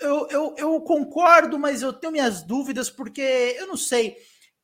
[0.00, 3.20] eu, eu, eu, concordo, mas eu tenho minhas dúvidas, porque
[3.58, 4.16] eu não sei.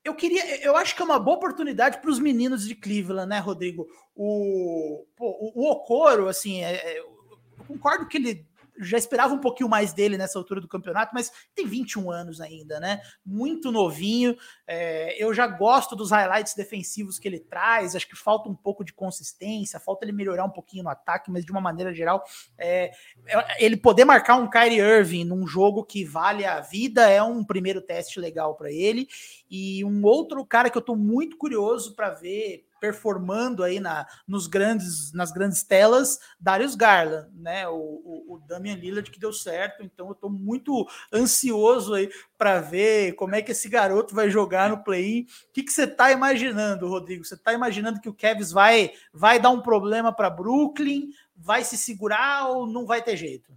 [0.02, 3.38] Eu queria, eu acho que é uma boa oportunidade para os meninos de Cleveland, né,
[3.38, 3.86] Rodrigo?
[4.14, 9.68] O, o, o Okoro, assim, é, é eu concordo que ele já esperava um pouquinho
[9.68, 13.00] mais dele nessa altura do campeonato, mas tem 21 anos ainda, né?
[13.24, 14.36] Muito novinho.
[14.66, 17.94] É, eu já gosto dos highlights defensivos que ele traz.
[17.94, 21.44] Acho que falta um pouco de consistência, falta ele melhorar um pouquinho no ataque, mas
[21.44, 22.24] de uma maneira geral,
[22.58, 22.92] é,
[23.26, 27.44] é ele poder marcar um Kyrie Irving num jogo que vale a vida é um
[27.44, 29.08] primeiro teste legal para ele.
[29.50, 34.46] E um outro cara que eu tô muito curioso para ver performando aí na, nos
[34.46, 37.68] grandes, nas grandes telas, Darius Garland, né?
[37.68, 42.60] O, o, o Damian Lillard que deu certo, então eu estou muito ansioso aí para
[42.60, 45.22] ver como é que esse garoto vai jogar no play-in.
[45.22, 47.24] O que, que você está imaginando, Rodrigo?
[47.24, 51.10] Você está imaginando que o Kevs vai, vai dar um problema para Brooklyn?
[51.36, 53.52] Vai se segurar ou não vai ter jeito?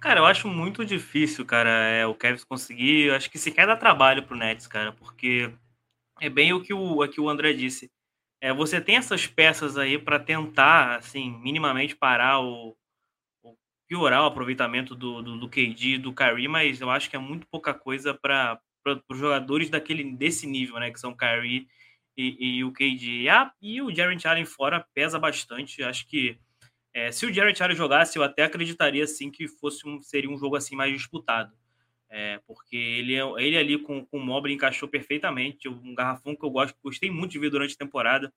[0.00, 3.08] Cara, eu acho muito difícil, cara, é, o Kevs conseguir.
[3.08, 5.52] Eu acho que se quer dar trabalho pro Nets, cara, porque
[6.20, 7.90] é bem o que o, o que o André disse
[8.40, 12.76] é, você tem essas peças aí para tentar, assim, minimamente parar o,
[13.42, 13.54] o,
[13.88, 17.46] piorar o aproveitamento do, do, do KD do Kyrie, mas eu acho que é muito
[17.50, 18.58] pouca coisa para
[19.10, 21.66] os jogadores daquele desse nível, né, que são Kyrie
[22.16, 23.28] e, e o KD.
[23.28, 25.82] Ah, e o Jared Allen fora pesa bastante.
[25.82, 26.38] Acho que
[26.94, 30.38] é, se o Jared Allen jogasse, eu até acreditaria assim que fosse um, seria um
[30.38, 31.52] jogo assim mais disputado.
[32.12, 36.44] É, porque ele, é, ele ali com, com o Mobley encaixou perfeitamente, um garrafão que
[36.44, 38.32] eu gosto, gostei muito de ver durante a temporada.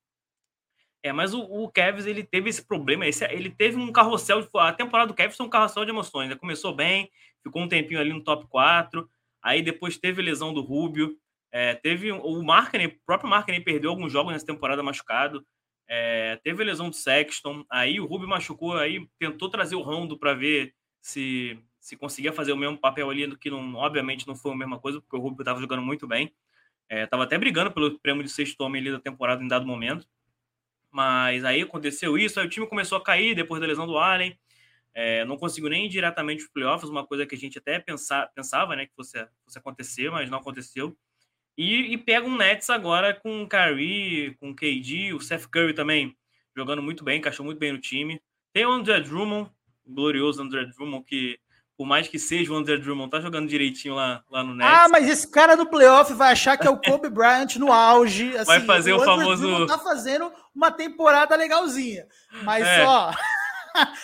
[1.01, 1.71] É, mas o, o
[2.05, 5.49] ele teve esse problema, esse, ele teve um carrossel, a temporada do Kevs foi um
[5.49, 6.36] carrossel de emoções, né?
[6.36, 7.09] começou bem,
[7.43, 9.09] ficou um tempinho ali no top 4,
[9.43, 11.17] aí depois teve lesão do Rubio,
[11.51, 15.45] é, teve o Markkinen, o próprio Markkinen perdeu alguns jogos nessa temporada machucado,
[15.89, 20.17] é, teve a lesão do Sexton, aí o Rubio machucou, aí tentou trazer o Rondo
[20.17, 24.37] para ver se se conseguia fazer o mesmo papel ali, do que não, obviamente não
[24.37, 26.33] foi a mesma coisa, porque o Rubio estava jogando muito bem.
[26.89, 30.07] Estava é, até brigando pelo prêmio de sexto homem ali da temporada em dado momento.
[30.89, 34.39] Mas aí aconteceu isso, aí o time começou a cair depois da lesão do Allen.
[34.93, 38.77] É, não conseguiu nem diretamente os playoffs, uma coisa que a gente até pensar, pensava
[38.77, 40.95] né, que fosse, fosse acontecer, mas não aconteceu.
[41.57, 45.73] E, e pega um Nets agora com o Kyrie, com o KD, o Seth Curry
[45.73, 46.15] também
[46.55, 48.21] jogando muito bem, encaixou muito bem no time.
[48.53, 49.51] Tem o André Drummond,
[49.83, 51.39] o glorioso André Drummond, que
[51.77, 54.73] por mais que seja o André Drummond, tá jogando direitinho lá, lá no Nets.
[54.73, 58.36] Ah, mas esse cara no playoff vai achar que é o Kobe Bryant no auge.
[58.38, 59.41] Assim, vai fazer o, o famoso.
[59.41, 62.07] Drummond tá fazendo uma temporada legalzinha.
[62.43, 62.86] Mas é.
[62.86, 63.12] ó.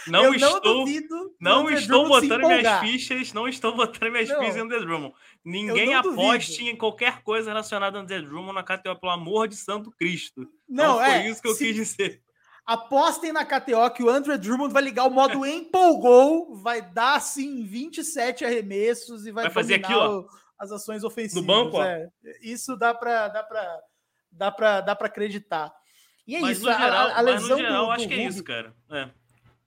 [0.08, 4.62] Não estou, duvido não estou botando minhas fichas, não estou botando minhas não, fichas em
[4.62, 5.14] André Drummond.
[5.46, 6.70] Ninguém aposte duvido.
[6.72, 10.48] em qualquer coisa relacionada a André Drummond na KTO, pelo amor de Santo Cristo.
[10.68, 12.22] Não, não é, foi isso que eu se, quis dizer.
[12.70, 17.64] Apostem na KTO que o Andrew Drummond vai ligar o modo empolgou, vai dar assim
[17.66, 20.24] 27 arremessos e vai, vai fazer aqui, ó,
[20.60, 21.42] as ações ofensivas.
[21.42, 22.08] No banco, é.
[22.44, 23.80] Isso dá para dá para
[24.32, 25.74] dá para dá para acreditar.
[26.28, 28.44] E é mas isso, geral, a, a lesão geral, do, do acho que é isso,
[28.44, 28.72] cara.
[28.92, 29.10] É.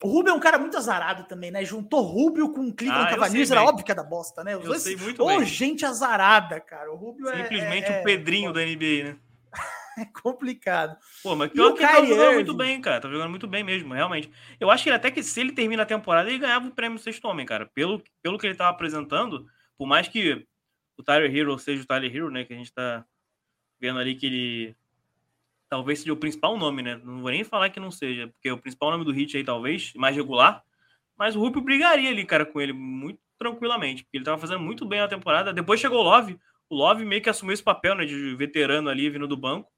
[0.01, 1.65] O Rubio é um cara muito azarado também, né?
[1.65, 4.57] Juntou Rubio com Cleveland ah, Cavaliers, era óbvio que é da bosta, né?
[4.57, 4.83] Os eu dois...
[4.83, 5.45] sei muito oh, bem.
[5.45, 6.93] gente azarada, cara.
[6.93, 8.53] O Rubio é, Simplesmente é, é, o Pedrinho é...
[8.53, 9.17] da NBA, né?
[9.99, 10.97] é complicado.
[11.23, 13.01] Pô, mas pior que ele tá jogando muito bem, cara.
[13.01, 14.31] Tá jogando muito bem mesmo, realmente.
[14.59, 16.99] Eu acho que ele até que se ele termina a temporada, ele ganhava o prêmio
[16.99, 17.67] sexto homem, cara.
[17.67, 20.47] Pelo, pelo que ele tava apresentando, por mais que
[20.97, 22.45] o Tyler Hero seja o Tyler Hero, né?
[22.45, 23.05] Que a gente tá
[23.81, 24.77] vendo ali que ele
[25.69, 27.01] talvez seja o principal nome, né?
[27.03, 29.95] Não vou nem falar que não seja, porque o principal nome do Hit aí, talvez,
[29.95, 30.63] mais regular.
[31.17, 34.85] Mas o Rubio brigaria ali, cara, com ele muito tranquilamente, porque ele tava fazendo muito
[34.85, 35.51] bem a temporada.
[35.51, 39.09] Depois chegou o Love, o Love meio que assumiu esse papel, né, de veterano ali,
[39.09, 39.72] vindo do banco.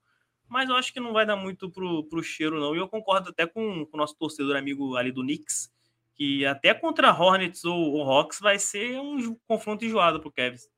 [0.54, 2.76] Mas eu acho que não vai dar muito pro, pro cheiro, não.
[2.76, 5.68] E eu concordo até com, com o nosso torcedor amigo ali do Knicks,
[6.14, 10.68] que até contra Hornets ou, ou Hawks vai ser um confronto enjoado pro Kevs.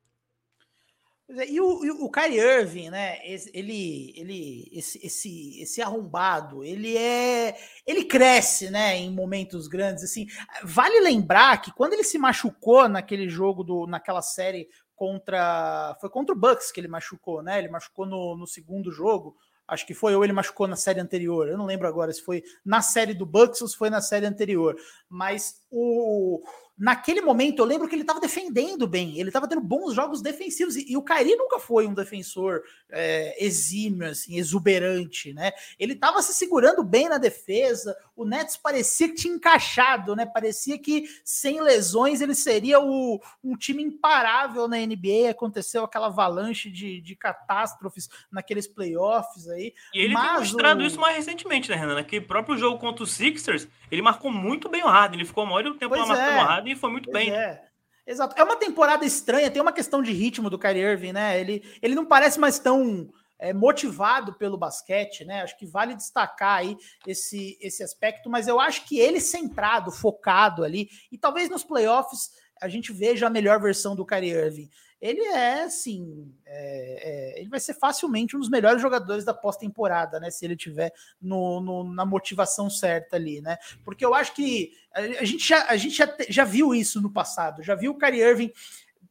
[1.29, 3.19] É, e o, e o Kyrie Irving, né?
[3.53, 8.97] Ele, ele, esse, esse, esse arrombado, ele é, ele cresce, né?
[8.97, 10.25] Em momentos grandes, assim.
[10.63, 16.33] Vale lembrar que quando ele se machucou naquele jogo do, naquela série contra, foi contra
[16.33, 17.59] o Bucks que ele machucou, né?
[17.59, 19.37] Ele machucou no, no segundo jogo.
[19.67, 21.47] Acho que foi ou ele machucou na série anterior.
[21.47, 24.25] Eu não lembro agora se foi na série do Bucks ou se foi na série
[24.25, 24.75] anterior.
[25.09, 26.41] Mas o
[26.77, 30.75] naquele momento eu lembro que ele estava defendendo bem, ele estava tendo bons jogos defensivos
[30.75, 35.51] e, e, o Kairi nunca foi um defensor é, exímio, assim, exuberante, né?
[35.79, 40.25] Ele estava se segurando bem na defesa, o Nets parecia que tinha encaixado, né?
[40.25, 45.29] Parecia que sem lesões ele seria o, um time imparável na NBA.
[45.29, 49.73] Aconteceu aquela avalanche de, de catástrofes naqueles playoffs aí.
[49.93, 50.85] E ele tem mostrado o...
[50.85, 51.95] isso mais recentemente, né, Renan?
[51.95, 55.47] Naquele próprio jogo contra o Sixers, ele marcou muito bem o Harden, ele ficou a
[55.47, 56.43] maior tempo pois lá marcando é.
[56.43, 57.33] o Harden e foi muito pois bem.
[57.33, 57.63] É.
[58.05, 58.35] Exato.
[58.39, 61.39] É uma temporada estranha, tem uma questão de ritmo do Kyrie Irving, né?
[61.39, 65.41] Ele, ele não parece mais tão é, motivado pelo basquete, né?
[65.41, 70.63] Acho que vale destacar aí esse, esse aspecto, mas eu acho que ele centrado, focado
[70.63, 74.69] ali, e talvez nos playoffs a gente veja a melhor versão do Kyrie Irving.
[74.99, 80.19] Ele é, assim, é, é, ele vai ser facilmente um dos melhores jogadores da pós-temporada,
[80.19, 80.31] né?
[80.31, 83.57] Se ele tiver no, no, na motivação certa ali, né?
[83.83, 87.11] Porque eu acho que a, a gente, já, a gente já, já viu isso no
[87.11, 88.51] passado, já viu o Kyrie Irving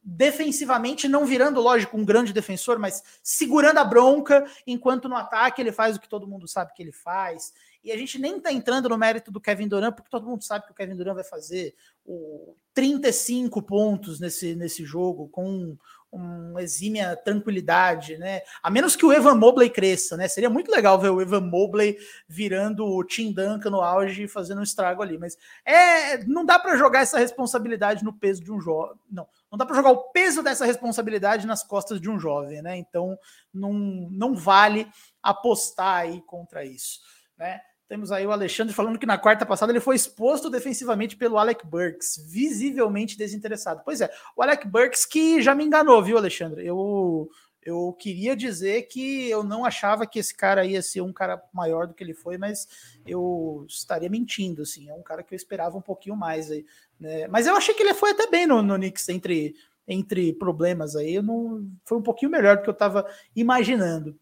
[0.09, 5.71] defensivamente, não virando, lógico, um grande defensor, mas segurando a bronca, enquanto no ataque ele
[5.71, 7.53] faz o que todo mundo sabe que ele faz.
[7.87, 10.65] E a gente nem tá entrando no mérito do Kevin Durant, porque todo mundo sabe
[10.65, 11.73] que o Kevin Durant vai fazer
[12.05, 15.77] o 35 pontos nesse, nesse jogo, com
[16.11, 18.41] uma exímia tranquilidade, né?
[18.61, 20.27] A menos que o Evan Mobley cresça, né?
[20.27, 21.97] Seria muito legal ver o Evan Mobley
[22.27, 26.59] virando o Tim Duncan no auge e fazendo um estrago ali, mas é, não dá
[26.59, 28.97] para jogar essa responsabilidade no peso de um jovem.
[29.09, 32.75] Não, não dá para jogar o peso dessa responsabilidade nas costas de um jovem, né?
[32.77, 33.17] Então
[33.53, 34.89] não, não vale
[35.23, 36.99] apostar aí contra isso,
[37.37, 37.61] né?
[37.87, 41.65] Temos aí o Alexandre falando que na quarta passada ele foi exposto defensivamente pelo Alec
[41.65, 43.81] Burks, visivelmente desinteressado.
[43.85, 46.65] Pois é, o Alec Burks que já me enganou, viu, Alexandre?
[46.65, 47.29] Eu,
[47.63, 51.87] eu queria dizer que eu não achava que esse cara ia ser um cara maior
[51.87, 52.67] do que ele foi, mas
[53.05, 54.89] eu estaria mentindo, assim.
[54.89, 56.65] É um cara que eu esperava um pouquinho mais aí.
[56.99, 57.25] Né?
[57.27, 59.55] Mas eu achei que ele foi até bem no, no Knicks entre,
[59.87, 61.21] entre problemas aí.
[61.21, 64.19] Não, foi um pouquinho melhor do que eu estava imaginando.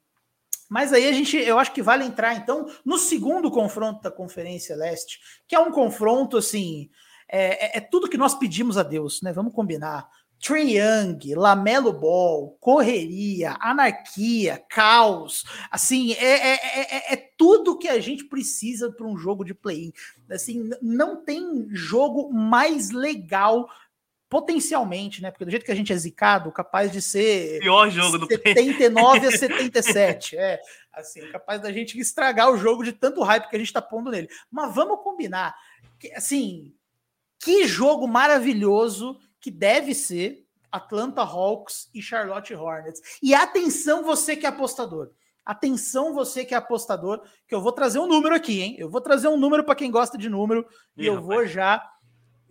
[0.69, 4.75] Mas aí a gente, eu acho que vale entrar então no segundo confronto da Conferência
[4.75, 6.89] Leste, que é um confronto assim,
[7.27, 9.31] é, é, é tudo que nós pedimos a Deus, né?
[9.31, 10.07] Vamos combinar.
[10.39, 17.99] Trae Young, Lamelo Ball, correria, anarquia, caos, assim, é, é, é, é tudo que a
[17.99, 19.91] gente precisa para um jogo de play-in.
[20.29, 23.67] Assim, não tem jogo mais legal
[24.35, 25.31] potencialmente, né?
[25.31, 29.27] Porque do jeito que a gente é zicado, capaz de ser pior jogo do 79
[29.27, 30.59] a 77, é,
[30.91, 34.11] assim, capaz da gente estragar o jogo de tanto hype que a gente tá pondo
[34.11, 34.27] nele.
[34.51, 35.55] Mas vamos combinar,
[35.97, 36.73] que, assim,
[37.39, 42.99] que jogo maravilhoso que deve ser Atlanta Hawks e Charlotte Hornets.
[43.23, 45.11] E atenção você que é apostador.
[45.45, 48.75] Atenção você que é apostador, que eu vou trazer um número aqui, hein?
[48.77, 50.67] Eu vou trazer um número para quem gosta de número
[50.97, 51.27] e, e eu rapaz.
[51.27, 51.89] vou já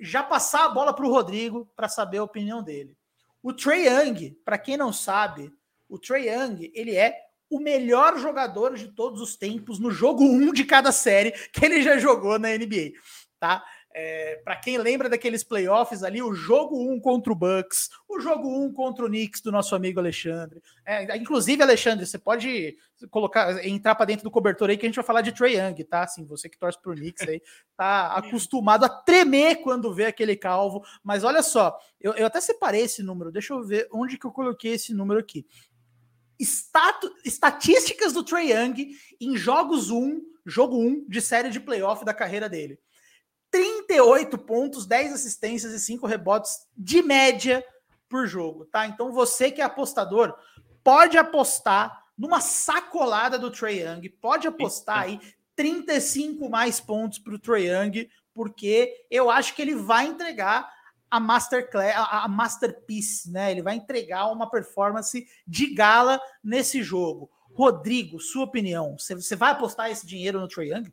[0.04, 2.96] já passar a bola para o Rodrigo para saber a opinião dele.
[3.42, 5.52] O Trey Young, para quem não sabe,
[5.88, 7.16] o Trey Young, ele é
[7.50, 11.82] o melhor jogador de todos os tempos no jogo 1 de cada série que ele
[11.82, 12.92] já jogou na NBA,
[13.38, 13.64] tá?
[13.96, 18.48] É, para quem lembra daqueles playoffs ali, o jogo 1 contra o Bucks, o jogo
[18.48, 20.60] 1 contra o Knicks do nosso amigo Alexandre.
[20.84, 22.76] É, inclusive, Alexandre, você pode
[23.08, 25.84] colocar, entrar para dentro do cobertor aí que a gente vai falar de Trey Young,
[25.84, 26.02] tá?
[26.02, 27.40] Assim, você que torce pro Knicks aí,
[27.76, 30.82] tá acostumado a tremer quando vê aquele calvo.
[31.00, 34.32] Mas olha só, eu, eu até separei esse número, deixa eu ver onde que eu
[34.32, 35.46] coloquei esse número aqui.
[36.36, 38.88] Estatu, estatísticas do Trey Young
[39.20, 42.76] em jogos 1, jogo 1 de série de playoff da carreira dele.
[43.54, 47.64] 38 pontos, 10 assistências e 5 rebotes de média
[48.08, 48.84] por jogo, tá?
[48.84, 50.34] Então você que é apostador,
[50.82, 55.20] pode apostar numa sacolada do Trae Young, pode apostar aí
[55.54, 60.68] 35 mais pontos para o Trae Young, porque eu acho que ele vai entregar
[61.08, 63.52] a masterclass, a, a masterpiece, né?
[63.52, 67.30] Ele vai entregar uma performance de gala nesse jogo.
[67.52, 70.90] Rodrigo, sua opinião, você vai apostar esse dinheiro no Trae Young?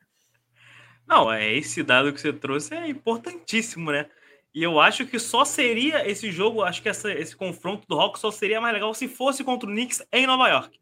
[1.11, 4.09] Não, é esse dado que você trouxe é importantíssimo, né?
[4.55, 8.21] E eu acho que só seria esse jogo, acho que essa, esse confronto do Hawks
[8.21, 10.79] só seria mais legal se fosse contra o Knicks em Nova York.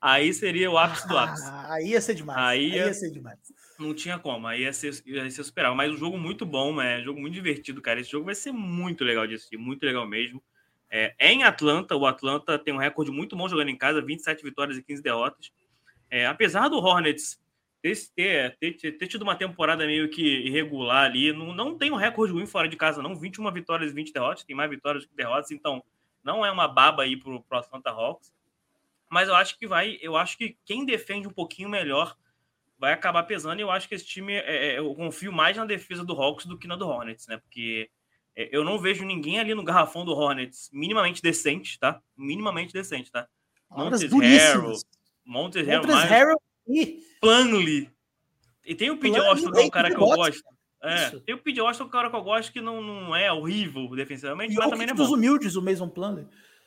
[0.00, 1.44] Aí seria o ápice do ápice.
[1.46, 2.38] Ah, aí ia ser demais.
[2.38, 3.38] Aí, aí ia, ia ser demais.
[3.78, 5.76] Não tinha como, aí ia ser, ia ser superável.
[5.76, 8.00] Mas um jogo muito bom, é um jogo muito divertido, cara.
[8.00, 10.42] Esse jogo vai ser muito legal de assistir, muito legal mesmo.
[10.90, 14.42] É, é em Atlanta, o Atlanta tem um recorde muito bom jogando em casa, 27
[14.42, 15.52] vitórias e 15 derrotas.
[16.10, 17.38] É, apesar do Hornets
[17.94, 21.96] ter, ter, ter, ter, tido uma temporada meio que irregular ali, não, não tem um
[21.96, 23.14] recorde ruim fora de casa, não.
[23.16, 25.82] 21 vitórias e 20 derrotas, tem mais vitórias que derrotas, então
[26.22, 28.32] não é uma baba aí pro, pro Atlanta Hawks.
[29.08, 32.16] Mas eu acho que vai, eu acho que quem defende um pouquinho melhor
[32.78, 33.58] vai acabar pesando.
[33.58, 36.46] E eu acho que esse time, é, é, eu confio mais na defesa do Hawks
[36.46, 37.38] do que na do Hornets, né?
[37.38, 37.90] Porque
[38.36, 42.00] é, eu não vejo ninguém ali no garrafão do Hornets minimamente decente, tá?
[42.16, 43.26] Minimamente decente, tá?
[43.70, 44.72] Montes Harrell,
[45.24, 47.90] Montes Harrell, e Plumlee.
[48.64, 49.18] E tem o P.J.
[49.26, 50.42] Austin, que é um cara que eu gosto.
[50.82, 51.60] É, tem o P.J.
[51.60, 54.56] Austin, que é um cara que eu gosto, que não, não é horrível defensivamente, e
[54.56, 55.02] mas também não é bom.
[55.02, 56.26] dos humildes, o mesmo Plumlee.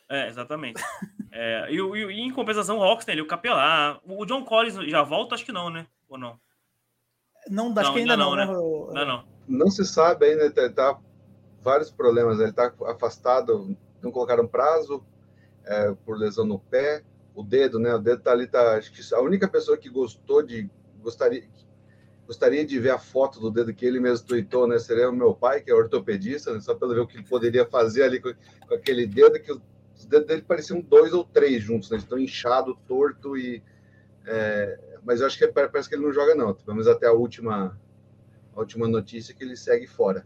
[0.10, 0.84] É, exatamente.
[1.32, 4.02] é, e, e, e, em compensação, o Hawks tem ali o Capelar.
[4.06, 5.36] O John Collins já volta?
[5.36, 5.88] Acho que não, né?
[6.10, 6.38] Ou não?
[7.50, 8.46] Não, acho não, que ainda, ainda não, né?
[8.46, 9.24] Não, não, não.
[9.48, 11.00] Não se sabe ainda, tá, tá
[11.62, 12.40] vários problemas.
[12.40, 15.06] Ele está afastado, não colocaram prazo
[15.66, 17.94] é, por lesão no pé, o dedo, né?
[17.94, 18.76] O dedo tá ali, tá.
[18.78, 20.70] Acho que a única pessoa que gostou de.
[21.02, 21.44] Gostaria,
[22.28, 24.78] gostaria de ver a foto do dedo que ele mesmo tweetou, né?
[24.80, 26.60] Seria o meu pai, que é ortopedista, né?
[26.60, 28.34] só para ver o que ele poderia fazer ali com,
[28.68, 31.98] com aquele dedo, que os dedos dele pareciam dois ou três juntos, né?
[31.98, 33.64] Estão inchado, torto e.
[34.26, 36.54] É, mas eu acho que parece que ele não joga, não.
[36.54, 37.80] Pelo menos até a última,
[38.56, 40.26] a última notícia que ele segue fora.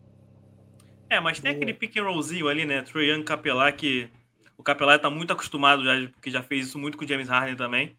[1.09, 2.81] É, mas tem aquele pick and rollzinho ali, né?
[2.81, 4.09] Troy Young Capelar, que
[4.57, 7.55] o Capelar tá muito acostumado já, porque já fez isso muito com o James Harden
[7.55, 7.97] também.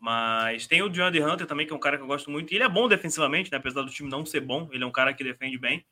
[0.00, 2.52] Mas tem o DeAndre Hunter também, que é um cara que eu gosto muito.
[2.52, 3.56] E ele é bom defensivamente, né?
[3.56, 5.84] Apesar do time não ser bom, ele é um cara que defende bem.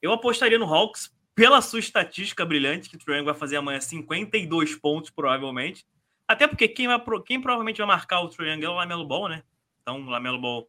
[0.00, 3.80] Eu apostaria no Hawks pela sua estatística brilhante, que o Troy Young vai fazer amanhã
[3.80, 5.86] 52 pontos, provavelmente.
[6.26, 9.42] Até porque quem, vai, quem provavelmente vai marcar o Young é o Lamelo Ball, né?
[9.82, 10.68] Então, o Lamelo Ball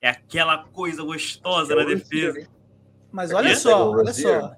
[0.00, 2.48] é aquela coisa gostosa é na defesa.
[3.10, 4.56] Mas olha só, olha só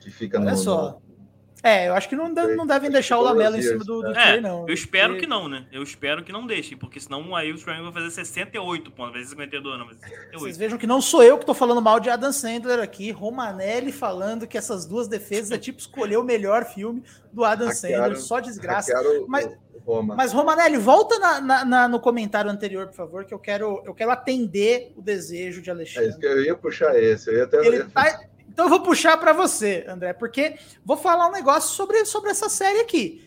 [0.00, 0.56] que fica Olha no.
[0.56, 0.99] só.
[1.62, 4.12] É, eu acho que não, não devem deixar o Lamelo em cima do, do é,
[4.12, 4.66] Trey, não.
[4.66, 5.26] Eu espero porque...
[5.26, 5.66] que não, né?
[5.70, 9.22] Eu espero que não deixem, porque senão aí o Trey vai fazer 68 pontos, vai
[9.22, 10.40] ser 52, não, mas 68.
[10.40, 13.92] Vocês vejam que não sou eu que tô falando mal de Adam Sandler aqui, Romanelli
[13.92, 18.20] falando que essas duas defesas é tipo escolher o melhor filme do Adam hackearam, Sandler,
[18.20, 18.92] só desgraça.
[19.28, 19.50] Mas,
[19.84, 20.14] Roma.
[20.14, 23.94] mas Romanelli, volta na, na, na, no comentário anterior, por favor, que eu quero, eu
[23.94, 26.06] quero atender o desejo de Alexandre.
[26.06, 27.58] É isso que eu ia puxar esse, eu ia até...
[27.66, 32.04] Ele tá então eu vou puxar para você, André, porque vou falar um negócio sobre,
[32.04, 33.24] sobre essa série aqui.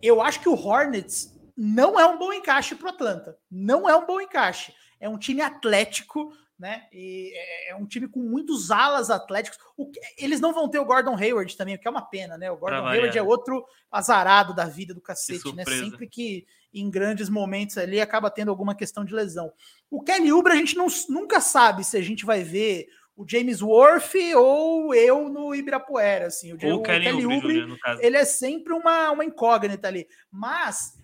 [0.00, 3.38] Eu acho que o Hornets não é um bom encaixe para o Atlanta.
[3.50, 4.74] Não é um bom encaixe.
[4.98, 6.84] É um time atlético, né?
[6.92, 9.58] E é, é um time com muitos alas atléticos.
[9.76, 12.50] Que, eles não vão ter o Gordon Hayward também, o que é uma pena, né?
[12.50, 15.64] O Gordon Hayward é outro azarado da vida do cacete, né?
[15.64, 19.52] Sempre que em grandes momentos ali acaba tendo alguma questão de lesão.
[19.90, 23.62] O Kelly Oubre a gente não, nunca sabe se a gente vai ver o James
[23.62, 26.52] Worth ou eu no Ibirapuera, assim.
[26.52, 30.06] O, ou o Kelly, Kelly Oubre, Oubre ele é sempre uma, uma incógnita ali.
[30.30, 30.98] Mas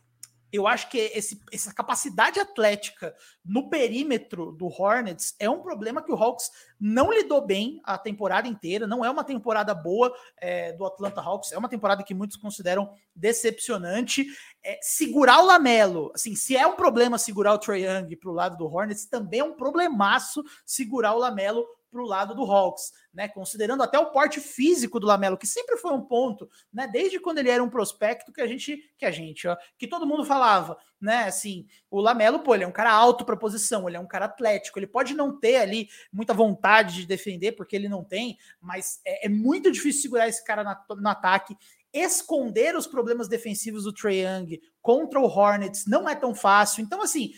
[0.53, 6.11] eu acho que esse, essa capacidade atlética no perímetro do Hornets é um problema que
[6.11, 8.87] o Hawks não lidou bem a temporada inteira.
[8.87, 12.93] Não é uma temporada boa é, do Atlanta Hawks, é uma temporada que muitos consideram
[13.15, 14.27] decepcionante.
[14.63, 18.35] É, segurar o Lamelo, assim, se é um problema segurar o Trae Young para o
[18.35, 22.93] lado do Hornets, também é um problemaço segurar o Lamelo para o lado do Hawks,
[23.13, 23.29] né?
[23.29, 26.87] Considerando até o porte físico do Lamelo, que sempre foi um ponto, né?
[26.87, 30.07] Desde quando ele era um prospecto que a gente, que a gente, ó, que todo
[30.07, 31.25] mundo falava, né?
[31.25, 34.27] Assim, o Lamelo, pô, ele é um cara alto para posição, ele é um cara
[34.27, 39.01] atlético, ele pode não ter ali muita vontade de defender, porque ele não tem, mas
[39.05, 41.57] é, é muito difícil segurar esse cara na, no ataque
[41.93, 46.83] esconder os problemas defensivos do Trae Young contra o Hornets não é tão fácil.
[46.83, 47.33] Então, assim,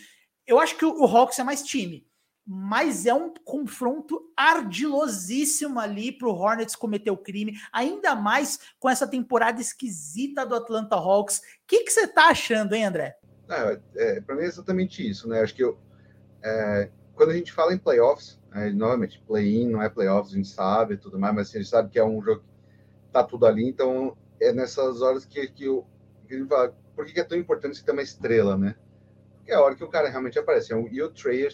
[0.45, 2.05] eu acho que o Hawks é mais time
[2.45, 8.89] mas é um confronto ardilosíssimo ali para o Hornets cometer o crime, ainda mais com
[8.89, 11.37] essa temporada esquisita do Atlanta Hawks.
[11.37, 13.17] O que, você está achando, hein, André?
[13.49, 15.41] É, é, para mim é exatamente isso, né?
[15.41, 15.77] Acho que eu,
[16.43, 20.49] é, quando a gente fala em playoffs, é, novamente, play-in não é playoffs, a gente
[20.49, 23.45] sabe tudo mais, mas assim, a gente sabe que é um jogo que tá tudo
[23.45, 25.85] ali, então é nessas horas que, que, eu,
[26.27, 28.75] que fala, por que é tão importante você ter uma estrela, né?
[29.43, 30.73] Porque é a hora que o cara realmente aparece.
[30.73, 31.45] E o Trey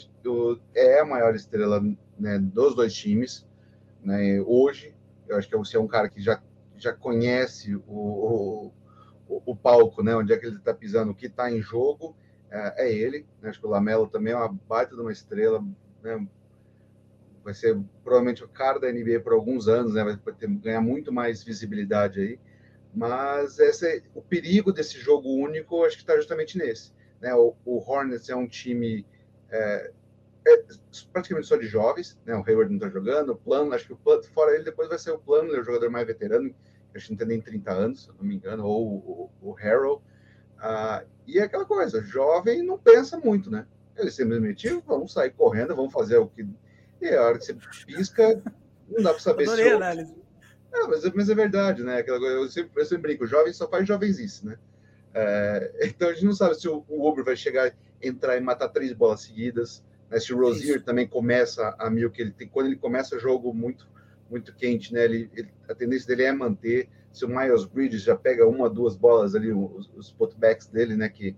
[0.75, 1.81] é a maior estrela
[2.19, 3.47] né, dos dois times.
[4.03, 4.39] Né?
[4.45, 4.95] Hoje,
[5.27, 6.39] eu acho que você é um cara que já,
[6.77, 8.71] já conhece o,
[9.27, 10.15] o, o palco, né?
[10.15, 12.15] onde é que ele está pisando, o que está em jogo,
[12.51, 13.25] é, é ele.
[13.41, 13.49] Né?
[13.49, 15.59] Acho que o Lamelo também é uma baita de uma estrela.
[16.03, 16.27] Né?
[17.43, 20.03] Vai ser provavelmente o cara da NBA por alguns anos, né?
[20.03, 22.39] vai ter, ganhar muito mais visibilidade aí.
[22.93, 26.98] Mas esse, o perigo desse jogo único, acho que está justamente nesse.
[27.21, 27.33] Né?
[27.35, 29.05] O, o, Hornets é um time
[29.49, 29.91] é,
[30.47, 30.63] é
[31.11, 32.35] praticamente só de jovens, né?
[32.35, 34.97] O Hayward não está jogando, o Plano, acho que o Plano, fora ele, depois vai
[34.97, 36.53] ser o Plano, ele é o jogador mais veterano,
[36.95, 39.53] acho que não tem nem 30 anos, se eu não me engano, ou o, o
[39.53, 40.01] Harrell.
[40.57, 43.65] Ah, e é aquela coisa, jovem não pensa muito, né?
[43.97, 46.47] Ele simplesmente, vamos sair correndo, vamos fazer o que.
[47.01, 47.53] E a hora que você
[47.85, 48.41] pisca,
[48.89, 49.71] não dá para saber Adorei se.
[49.73, 50.15] Análise.
[50.71, 51.97] É, mas, é, mas, é verdade, né?
[51.97, 54.57] Aquela coisa, eu, sempre, eu sempre brinco, jovem só faz jovenzice, né?
[55.13, 58.93] É, então a gente não sabe se o, o vai chegar, entrar e matar três
[58.93, 59.83] bolas seguidas.
[60.09, 60.19] Né?
[60.19, 63.53] Se o Rozier também começa a mil, que ele tem, quando ele começa o jogo
[63.53, 63.87] muito,
[64.29, 65.05] muito quente, né?
[65.05, 66.89] Ele, ele, a tendência dele é manter.
[67.11, 71.09] Se o Miles Bridges já pega uma, duas bolas ali, os, os putbacks dele, né?
[71.09, 71.35] Que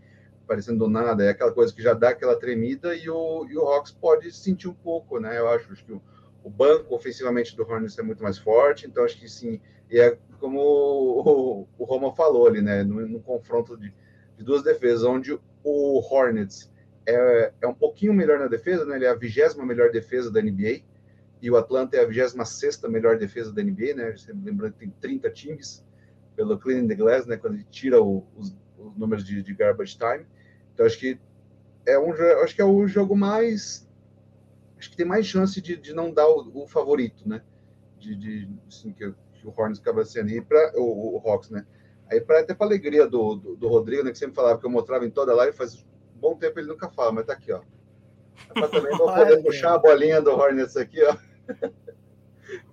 [0.47, 3.61] parecendo do nada, é aquela coisa que já dá aquela tremida e o, e o
[3.61, 5.38] Hawks pode sentir um pouco, né?
[5.39, 6.01] Eu acho, acho que o,
[6.43, 9.61] o banco ofensivamente do Hornets é muito mais forte, então acho que sim.
[9.92, 12.84] E é como o, o Roma falou ali, né?
[12.84, 13.94] No, no confronto de,
[14.38, 16.72] de, duas defesas, onde o Hornets
[17.06, 18.96] é, é um pouquinho melhor na defesa, né?
[18.96, 20.82] Ele é a vigésima melhor defesa da NBA
[21.42, 24.16] e o Atlanta é a vigésima sexta melhor defesa da NBA, né?
[24.44, 25.86] Lembrando que tem 30 times
[26.36, 27.36] pelo Cleaning the Glass, né?
[27.36, 30.26] Quando ele tira o, os, os, números de, de, garbage time.
[30.74, 31.20] Então acho que
[31.86, 32.12] é um
[32.44, 33.88] acho que é o jogo mais
[34.78, 37.42] acho que tem mais chance de, de não dar o, o favorito, né?
[38.00, 41.66] De, de assim, que, que, o Hornets acaba sendo aí para o, o, Hawks, né?
[42.10, 44.12] Aí para até para alegria do, do, do, Rodrigo, né?
[44.12, 46.89] Que sempre falava que eu mostrava em toda live, faz um bom tempo ele nunca
[46.89, 47.62] fala, mas tá aqui, ó.
[48.54, 51.16] Para também vou poder puxar a bolinha do Hornets aqui, ó.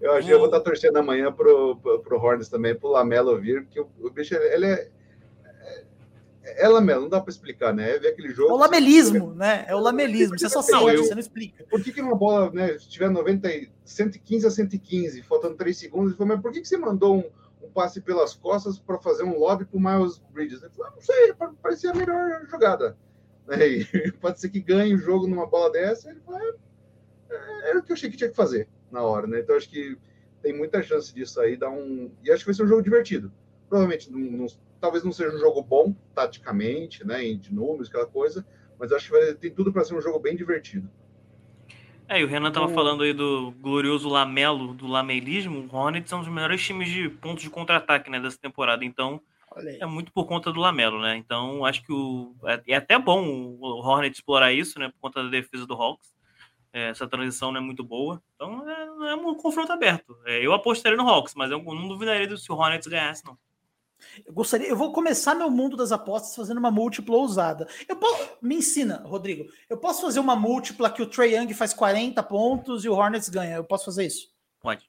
[0.00, 3.38] Eu acho que eu vou estar torcendo amanhã pro, pro, pro Hornets também, pro Lamelo
[3.38, 4.90] vir, porque o, o bicho, ele é,
[6.58, 7.96] é lamelo, não dá para explicar, né?
[7.96, 8.50] É aquele jogo.
[8.50, 9.64] É o lamelismo, né?
[9.68, 10.38] É o lamelismo.
[10.38, 11.64] Você só sabe, você não explica.
[11.64, 13.48] Por que, que numa bola, né, se tiver 90,
[13.84, 17.66] 115 a 115, faltando 3 segundos, ele falou, mas por que, que você mandou um,
[17.66, 20.62] um passe pelas costas para fazer um lobby para o Miles Bridges?
[20.62, 22.96] Ele falou, ah, não sei, parecia a melhor jogada.
[23.50, 26.10] E pode ser que ganhe o jogo numa bola dessa.
[26.10, 29.40] Ele falou, é, era o que eu achei que tinha que fazer na hora, né?
[29.40, 29.96] Então acho que
[30.42, 32.10] tem muita chance disso aí dar um.
[32.24, 33.32] E acho que vai ser um jogo divertido.
[33.68, 34.46] Provavelmente não
[34.80, 38.46] talvez não seja um jogo bom taticamente, né, de números, aquela coisa,
[38.78, 40.88] mas acho que vai, tem tudo para ser um jogo bem divertido.
[42.08, 42.74] É, e o Renan tava o...
[42.74, 45.68] falando aí do glorioso Lamelo, do lamelismo.
[45.70, 48.82] O Hornets são os melhores times de pontos de contra-ataque, né, dessa temporada.
[48.82, 49.20] Então,
[49.78, 51.16] é muito por conta do Lamelo, né?
[51.16, 55.22] Então, acho que o é, é até bom o Hornets explorar isso, né, por conta
[55.22, 56.16] da defesa do Hawks.
[56.72, 58.22] É, essa transição não é muito boa.
[58.34, 60.16] Então, é, é um confronto aberto.
[60.24, 63.36] É, eu apostaria no Hawks, mas eu não duvidaria se o Hornets ganhasse, não.
[64.24, 67.68] Eu gostaria, eu vou começar meu mundo das apostas fazendo uma múltipla ousada.
[67.88, 69.50] Eu posso, me ensina, Rodrigo.
[69.68, 73.28] Eu posso fazer uma múltipla que o Trey Young faz 40 pontos e o Hornets
[73.28, 73.56] ganha.
[73.56, 74.28] Eu posso fazer isso?
[74.60, 74.88] Pode.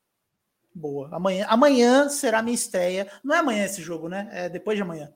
[0.74, 1.10] Boa.
[1.12, 3.12] Amanhã, amanhã será minha estreia.
[3.24, 4.30] Não é amanhã esse jogo, né?
[4.32, 5.12] É depois de amanhã.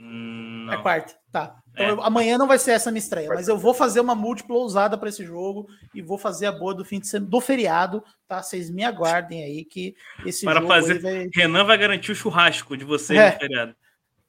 [0.00, 1.14] Hum, é quarta.
[1.30, 1.60] Tá.
[1.72, 1.90] Então é.
[1.90, 4.96] eu, amanhã não vai ser essa minha estreia, mas eu vou fazer uma múltipla ousada
[4.96, 8.42] para esse jogo e vou fazer a boa do fim de semana, do feriado, tá?
[8.42, 9.94] Vocês me aguardem aí que
[10.24, 11.28] esse para jogo fazer vai...
[11.34, 13.32] Renan vai garantir o churrasco de vocês é.
[13.32, 13.76] no feriado.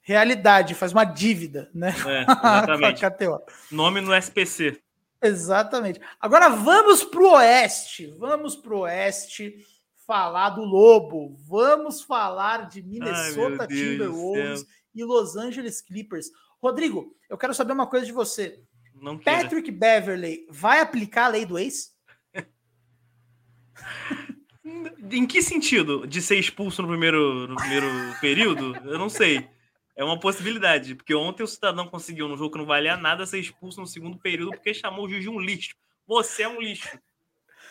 [0.02, 1.94] Realidade, faz uma dívida, né?
[2.06, 3.02] É, exatamente.
[3.70, 4.78] Nome no SPC.
[5.22, 6.00] Exatamente.
[6.20, 8.12] Agora vamos para o Oeste.
[8.18, 9.64] Vamos para o Oeste
[10.06, 11.36] falar do Lobo.
[11.46, 16.30] Vamos falar de Minnesota Ai, Timberwolves e Los Angeles Clippers.
[16.60, 18.62] Rodrigo, eu quero saber uma coisa de você.
[18.94, 21.92] Não Patrick Beverley vai aplicar a lei do ex?
[25.10, 26.06] em que sentido?
[26.06, 27.86] De ser expulso no primeiro, no primeiro
[28.20, 28.76] período?
[28.88, 29.48] Eu não sei.
[29.94, 33.38] É uma possibilidade, porque ontem o cidadão conseguiu, no jogo que não valia nada, ser
[33.38, 35.74] expulso no segundo período porque chamou o juiz de um lixo.
[36.06, 36.98] Você é um lixo,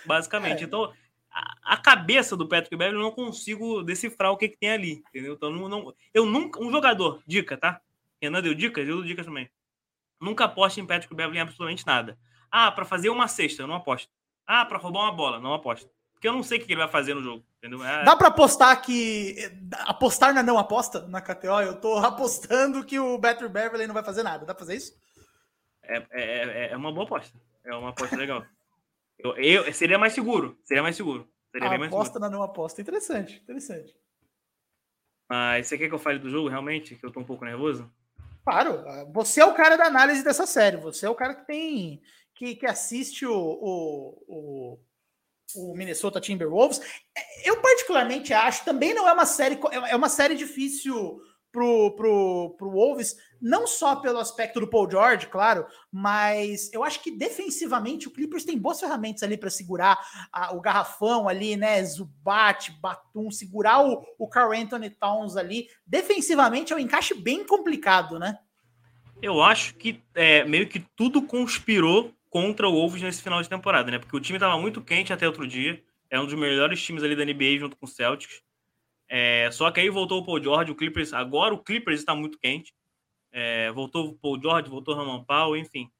[0.05, 0.61] basicamente.
[0.61, 0.65] É.
[0.65, 0.93] Então,
[1.31, 5.03] a, a, cabeça do Patrick Beverly eu não consigo decifrar o que, que tem ali,
[5.09, 5.33] entendeu?
[5.33, 6.61] Então, não, não, eu nunca.
[6.61, 7.81] Um jogador, dica, tá?
[8.21, 9.49] Renan deu dicas, eu dou dicas também.
[10.19, 12.17] Nunca aposte em Patrick Beverly em absolutamente nada.
[12.51, 14.09] Ah, para fazer uma cesta, eu não aposto.
[14.45, 15.89] Ah, para roubar uma bola, não aposto.
[16.13, 17.43] Porque eu não sei o que ele vai fazer no jogo.
[17.57, 17.83] Entendeu?
[17.83, 18.03] É...
[18.03, 19.35] Dá para apostar que.
[19.87, 21.61] Apostar na não aposta na KTO?
[21.61, 24.45] Eu tô apostando que o Patrick Beverly não vai fazer nada.
[24.45, 24.95] Dá pra fazer isso?
[25.81, 27.35] É, é, é, é uma boa aposta.
[27.63, 28.45] É uma aposta legal.
[29.23, 30.57] Eu, eu, seria mais seguro.
[30.63, 31.29] Seria mais seguro.
[31.51, 32.81] Seria a aposta na não aposta.
[32.81, 33.93] Interessante, interessante.
[35.29, 36.95] Mas você quer que eu fale do jogo realmente?
[36.95, 37.91] Que eu tô um pouco nervoso?
[38.43, 40.77] Claro, você é o cara da análise dessa série.
[40.77, 42.01] Você é o cara que tem.
[42.35, 44.79] que, que assiste o, o, o,
[45.55, 46.81] o Minnesota Timberwolves.
[47.45, 49.59] Eu, particularmente, acho também não é uma série.
[49.89, 51.21] É uma série difícil
[51.51, 57.01] pro, pro, pro Wolves, não só pelo aspecto do Paul George, claro, mas eu acho
[57.01, 59.99] que defensivamente o Clippers tem boas ferramentas ali para segurar
[60.31, 61.83] a, o garrafão ali, né?
[61.83, 65.67] Zubat, Batum, segurar o, o Carl Anthony Towns ali.
[65.85, 68.37] Defensivamente é um encaixe bem complicado, né?
[69.21, 73.91] Eu acho que é, meio que tudo conspirou contra o Wolves nesse final de temporada,
[73.91, 73.99] né?
[73.99, 75.83] Porque o time estava muito quente até outro dia.
[76.09, 78.41] É um dos melhores times ali da NBA junto com o Celtics.
[79.13, 81.11] É, só que aí voltou o Paul George, o Clippers.
[81.11, 82.73] Agora o Clippers está muito quente.
[83.29, 85.91] É, voltou o Paul George, voltou o Roman Powell, enfim.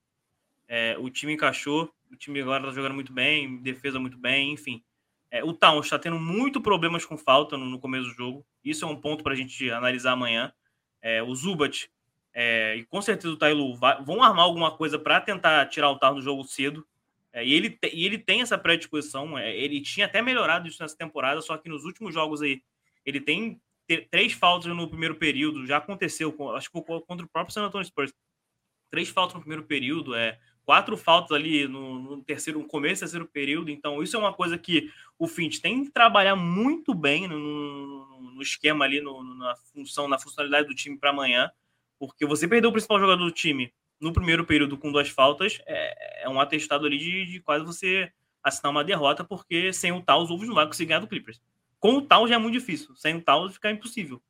[0.66, 1.94] É, o time encaixou.
[2.10, 4.82] O time agora está jogando muito bem, defesa muito bem, enfim.
[5.30, 8.46] É, o Towns está tendo muito problemas com falta no, no, começo do jogo.
[8.64, 10.54] Isso é um ponto para a gente analisar amanhã.
[11.02, 11.92] É, o Zubat
[12.34, 16.16] é, e com certeza o Tailu vão armar alguma coisa para tentar tirar o Towns
[16.16, 16.88] do jogo cedo.
[17.36, 19.38] e, ele, e ele tem essa predisposição.
[19.38, 22.62] ele tinha até melhorado isso nessa temporada, só que nos últimos jogos aí
[23.06, 23.62] ele tem
[24.10, 28.14] três faltas no primeiro período, já aconteceu, acho que contra o próprio San Antonio Spurs.
[28.90, 33.06] Três faltas no primeiro período, é quatro faltas ali no, no terceiro, no começo do
[33.06, 33.70] terceiro período.
[33.70, 38.42] Então, isso é uma coisa que o Finch tem que trabalhar muito bem no, no,
[38.42, 41.50] esquema ali, no, na função, na funcionalidade do time para amanhã,
[42.00, 46.24] porque você perdeu o principal jogador do time no primeiro período com duas faltas, é,
[46.24, 48.12] é um atestado ali de, de, quase você
[48.44, 51.40] assinar uma derrota, porque sem o tal, os Wolves não vai conseguir ganhar do Clippers.
[51.82, 52.96] Com o Towns já é muito difícil.
[52.96, 54.22] Sem o Towns fica impossível.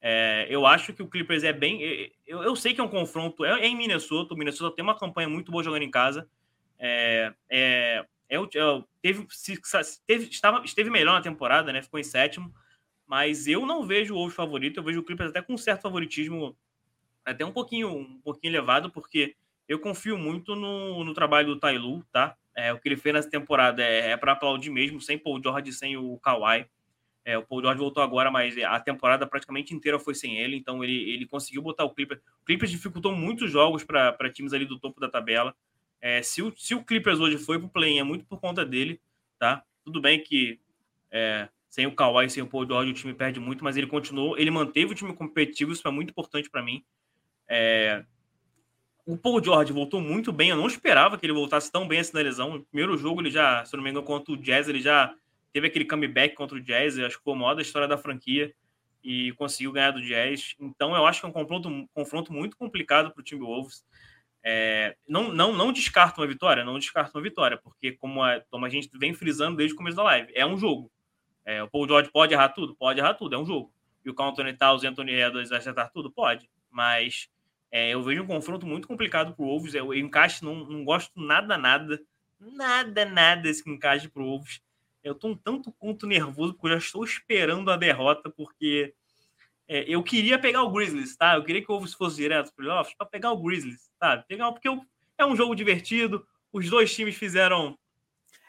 [0.00, 1.82] É, eu acho que o Clippers é bem.
[2.24, 3.44] Eu, eu sei que é um confronto.
[3.44, 4.32] É, é, em Minnesota.
[4.32, 6.28] O Minnesota tem uma campanha muito boa jogando em casa.
[6.78, 9.26] É, é, é, é teve,
[10.06, 11.82] teve, estava, esteve melhor na temporada, né?
[11.82, 12.54] Ficou em sétimo.
[13.04, 14.78] Mas eu não vejo o Wolves favorito.
[14.78, 16.56] Eu vejo o Clippers até com um certo favoritismo,
[17.24, 19.34] até um pouquinho, um pouquinho elevado, porque
[19.68, 22.36] eu confio muito no, no trabalho do Tailu, tá?
[22.54, 25.72] É, o que ele fez nessa temporada é, é para aplaudir mesmo, sem Paul George,
[25.72, 26.66] sem o Kawhi.
[27.24, 30.82] É, o Paul George voltou agora, mas a temporada praticamente inteira foi sem ele, então
[30.82, 32.20] ele, ele conseguiu botar o Clippers.
[32.42, 35.54] O Clippers dificultou muitos jogos para times ali do topo da tabela.
[36.00, 38.66] É, se, o, se o Clippers hoje foi para o play é muito por conta
[38.66, 39.00] dele,
[39.38, 39.62] tá?
[39.84, 40.58] Tudo bem que
[41.12, 44.36] é, sem o Kawhi, sem o Paul George, o time perde muito, mas ele continuou,
[44.36, 46.84] ele manteve o time competitivo, isso é muito importante para mim.
[47.48, 48.04] É,
[49.06, 52.14] o Paul George voltou muito bem, eu não esperava que ele voltasse tão bem assim
[52.14, 52.54] na lesão.
[52.54, 55.14] No primeiro jogo, ele já, se não me engano, contra o Jazz, ele já
[55.52, 58.54] teve aquele comeback contra o Jazz, acho que foi o maior da história da franquia
[59.02, 60.54] e conseguiu ganhar do Jazz.
[60.58, 63.84] Então eu acho que é um confronto, um confronto muito complicado para o time Wolves.
[64.44, 68.64] É, não, não, não descarto uma vitória, não descarto uma vitória, porque como a, como
[68.64, 70.90] a gente vem frisando desde o começo da live, é um jogo.
[71.44, 72.74] É, o Paul George pode errar tudo?
[72.74, 73.72] Pode errar tudo, é um jogo.
[74.04, 76.10] E o Anthony Towns e Anthony Edwards acertar tudo?
[76.10, 76.48] Pode.
[76.70, 77.28] Mas
[77.70, 79.74] é, eu vejo um confronto muito complicado para o Wolves.
[79.74, 82.00] Eu, eu encaixe, não, não gosto nada, nada,
[82.40, 84.60] nada, nada esse encaixe para o Wolves.
[85.02, 88.94] Eu tô um tanto quanto nervoso, porque eu já estou esperando a derrota, porque
[89.68, 91.34] é, eu queria pegar o Grizzlies, tá?
[91.36, 94.24] Eu queria que o Wolves fosse direto para playoffs para pegar o Grizzlies, sabe?
[94.28, 94.68] Pegar, porque
[95.18, 97.78] é um jogo divertido, os dois times fizeram.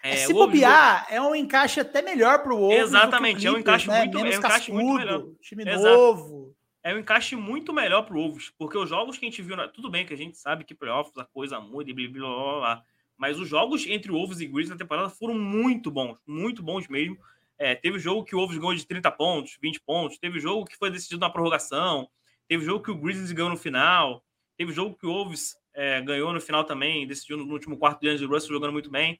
[0.03, 2.79] É, se bobear, é um encaixe até melhor para o Wolves.
[2.79, 3.99] Exatamente, Clippers, é um encaixe né?
[3.99, 5.25] muito, Menos é um encaixe cascudo, muito melhor.
[5.41, 5.83] Time Exato.
[5.83, 6.55] novo.
[6.83, 9.55] É um encaixe muito melhor para o Wolves, porque os jogos que a gente viu,
[9.69, 12.59] tudo bem que a gente sabe que playoffs a coisa muda e blá blá blá
[12.59, 12.83] blá.
[13.23, 17.17] Mas os jogos entre Wolves e Grizzlies na temporada foram muito bons, muito bons mesmo.
[17.57, 20.17] É, teve jogo que o Wolves ganhou de 30 pontos, 20 pontos.
[20.17, 22.09] Teve jogo que foi decidido na prorrogação.
[22.49, 24.21] Teve jogo que o Grizzlies ganhou no final.
[24.57, 28.09] Teve jogo que o Wolves é, ganhou no final também, decidiu no último quarto de
[28.09, 29.17] Andrew Russell jogando muito bem.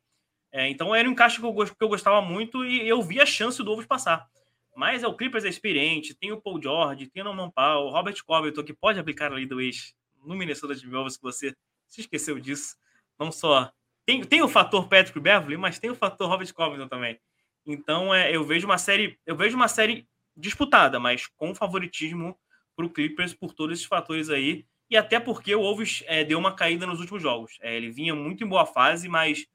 [0.51, 3.25] É, então era um encaixe que eu, que eu gostava muito e eu vi a
[3.25, 4.27] chance do Wolves passar.
[4.75, 7.89] Mas é o Clippers é experiente, tem o Paul George, tem o Norman Powell, o
[7.89, 9.95] Robert Covington, que pode aplicar a lei do ex
[10.25, 11.55] no Minnesota Timberwolves, que você
[11.87, 12.75] se esqueceu disso.
[13.17, 13.71] Não só
[14.05, 17.19] tem, tem o fator Patrick Beverly, mas tem o fator Robert Covington também.
[17.65, 22.37] Então, é, eu vejo uma série, eu vejo uma série disputada, mas com favoritismo
[22.75, 24.65] para o Clippers por todos esses fatores aí.
[24.89, 27.57] E até porque o Wolves é, deu uma caída nos últimos jogos.
[27.61, 29.45] É, ele vinha muito em boa fase, mas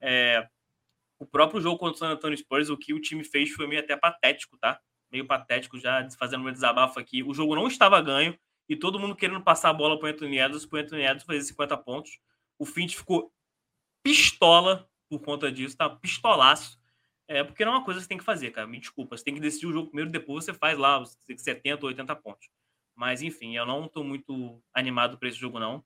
[0.00, 0.48] é,
[1.18, 3.80] o próprio jogo contra o San Antonio Spurs, o que o time fez foi meio
[3.80, 4.80] até patético, tá?
[5.10, 7.22] Meio patético, já fazendo um desabafo aqui.
[7.22, 8.36] O jogo não estava ganho
[8.68, 11.24] e todo mundo querendo passar a bola para o Anthony Edwards, para o Anthony Edwards
[11.24, 12.18] fazer 50 pontos.
[12.58, 13.32] O Finch ficou
[14.08, 15.88] pistola por conta disso, tá?
[15.90, 16.80] Pistolaço.
[17.26, 18.66] É, porque não é uma coisa que você tem que fazer, cara.
[18.66, 19.16] Me desculpa.
[19.16, 22.16] Você tem que decidir o jogo primeiro, depois você faz lá os 70 ou 80
[22.16, 22.48] pontos.
[22.94, 25.84] Mas, enfim, eu não estou muito animado para esse jogo, não.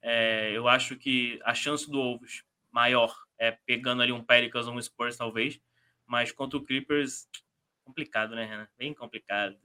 [0.00, 4.74] É, eu acho que a chance do Wolves maior é, pegando ali um Pelicans ou
[4.74, 5.60] um Spurs, talvez.
[6.06, 7.28] Mas contra o Clippers,
[7.84, 8.68] complicado, né, Renan?
[8.78, 9.56] Bem complicado.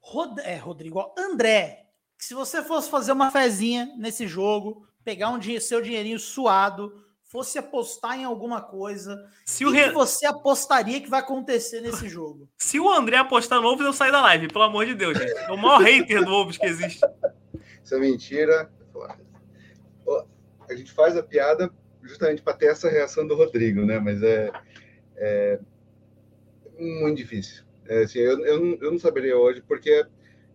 [0.00, 1.86] Rod é, Rodrigo, André,
[2.18, 6.92] se você fosse fazer uma fezinha nesse jogo, pegar um dia, seu dinheirinho suado,
[7.30, 9.84] fosse apostar em alguma coisa, se o Re...
[9.84, 12.48] que você apostaria que vai acontecer nesse jogo?
[12.58, 15.32] Se o André apostar no Wolves, eu saio da live, pelo amor de Deus, gente.
[15.32, 17.00] É o maior hater do Wolves que existe.
[17.84, 18.70] Isso é mentira.
[20.68, 21.70] A gente faz a piada
[22.02, 24.00] justamente para ter essa reação do Rodrigo, né?
[24.00, 24.50] Mas é,
[25.16, 25.60] é
[26.76, 27.62] muito difícil.
[27.86, 30.04] É, assim, eu, eu, não, eu não saberia hoje, porque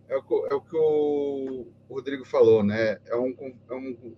[0.08, 2.98] é o, é o que o Rodrigo falou, né?
[3.06, 4.16] É um, é um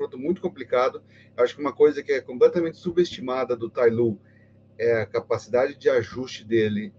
[0.00, 1.02] confronto muito complicado.
[1.36, 4.18] Acho que uma coisa que é completamente subestimada do Tailu
[4.78, 6.92] é a capacidade de ajuste dele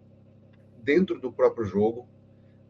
[0.84, 2.08] dentro do próprio jogo.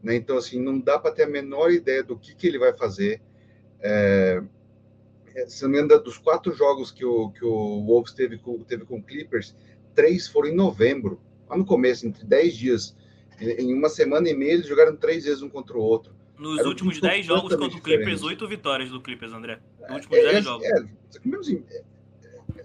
[0.02, 0.14] Né?
[0.16, 3.20] Então, assim, não dá para ter a menor ideia do que, que ele vai fazer.
[3.80, 4.42] É,
[5.34, 8.62] é se não me engano, dos quatro jogos que o, que o Wolves teve com,
[8.64, 9.54] teve com Clippers,
[9.94, 12.96] três foram em novembro, lá no começo, entre dez dias.
[13.38, 16.14] Em uma semana e meia, eles jogaram três vezes um contra o outro.
[16.42, 19.60] Nos Era últimos 10 jogos contra o Clippers, 8 vitórias do Clippers, André.
[19.78, 20.66] Nos é, últimos 10 é, jogos.
[20.66, 20.84] É,
[21.38, 21.64] assim,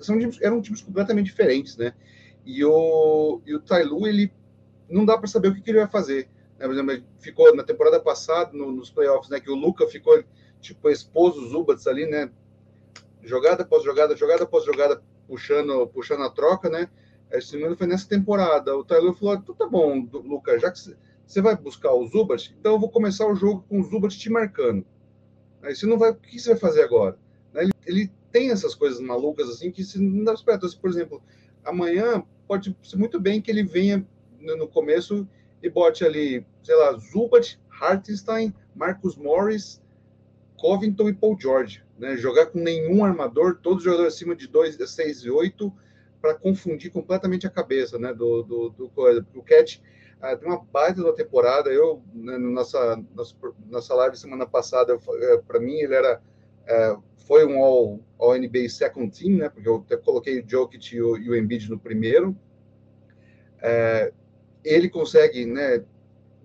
[0.02, 1.94] são times, eram times completamente diferentes, né?
[2.44, 4.34] E o, e o Tailu, ele
[4.90, 6.28] não dá para saber o que, que, ele vai fazer.
[6.58, 6.66] Né?
[6.66, 9.40] Por exemplo, ficou na temporada passada, no, nos playoffs, né?
[9.40, 10.24] Que o Luca ficou,
[10.60, 12.32] tipo, expôs os Zubats ali, né?
[13.22, 16.90] Jogada após jogada, jogada após jogada, puxando, puxando a troca, né?
[17.30, 18.76] Esse foi nessa temporada.
[18.76, 20.80] O Taylor falou: então tá bom, Luca, já que
[21.28, 24.30] você vai buscar o Zubat, então eu vou começar o jogo com o Zubat te
[24.30, 24.86] marcando.
[25.62, 27.20] Aí você não vai, o que você vai fazer agora?
[27.54, 30.58] Ele, ele tem essas coisas malucas assim que você não dá esperar.
[30.58, 31.22] Então, por exemplo,
[31.66, 34.08] amanhã pode ser muito bem que ele venha
[34.40, 35.28] no começo
[35.62, 39.82] e bote ali, sei lá, Zubat, Hartenstein, Marcus Morris,
[40.58, 41.84] Covington e Paul George.
[42.00, 42.16] Né?
[42.16, 45.74] Jogar com nenhum armador, todos os jogadores acima de 2, 6 e 8,
[46.22, 48.14] para confundir completamente a cabeça né?
[48.14, 49.26] do, do, do coisa.
[49.36, 49.82] O Cat
[50.22, 51.70] ah, tem uma baita da temporada.
[51.70, 53.02] Eu, né, nossa,
[53.70, 56.22] nossa, live semana passada, eh, para mim, ele era.
[56.66, 56.98] É,
[57.28, 59.50] foi um all, all NBA second team, né?
[59.50, 62.36] Porque eu até coloquei o Jokic e o, e o Embiid no primeiro.
[63.62, 64.12] É,
[64.64, 65.84] ele consegue, né?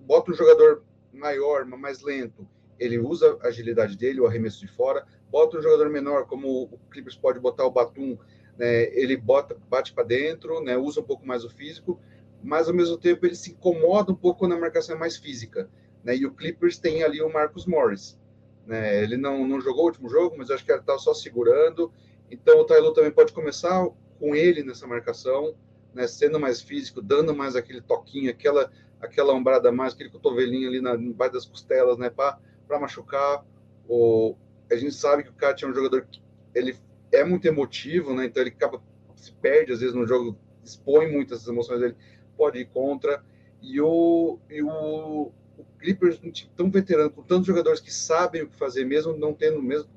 [0.00, 2.46] Bota um jogador maior, mais lento.
[2.78, 5.06] Ele usa a agilidade dele, o arremesso de fora.
[5.30, 8.18] Bota um jogador menor, como o Clippers pode botar o Batum,
[8.58, 8.84] né?
[8.94, 10.76] Ele bota, bate para dentro, né?
[10.76, 11.98] Usa um pouco mais o físico
[12.42, 15.68] mas ao mesmo tempo ele se incomoda um pouco quando a marcação é mais física.
[16.02, 16.16] Né?
[16.16, 18.18] E o Clippers tem ali o Marcus Morris.
[18.66, 19.02] Né?
[19.02, 21.92] Ele não, não jogou o último jogo, mas acho que ele estava só segurando.
[22.30, 23.88] Então o Taylor também pode começar
[24.18, 25.54] com ele nessa marcação,
[25.94, 26.06] né?
[26.06, 28.70] sendo mais físico, dando mais aquele toquinho, aquela,
[29.00, 32.10] aquela ombrada mais, aquele cotovelinho ali na, embaixo das costelas, né?
[32.10, 32.38] para
[32.80, 33.44] machucar.
[33.88, 34.36] O,
[34.70, 36.20] a gente sabe que o Kat é um jogador que
[36.54, 36.76] ele
[37.12, 38.26] é muito emotivo, né?
[38.26, 38.82] então ele acaba
[39.14, 41.96] se perde às vezes no jogo, expõe muitas emoções dele
[42.36, 43.22] pode ir contra.
[43.60, 48.42] E o, e o, o Clippers, um time tão veterano, com tantos jogadores que sabem
[48.42, 49.88] o que fazer, mesmo não tendo mesmo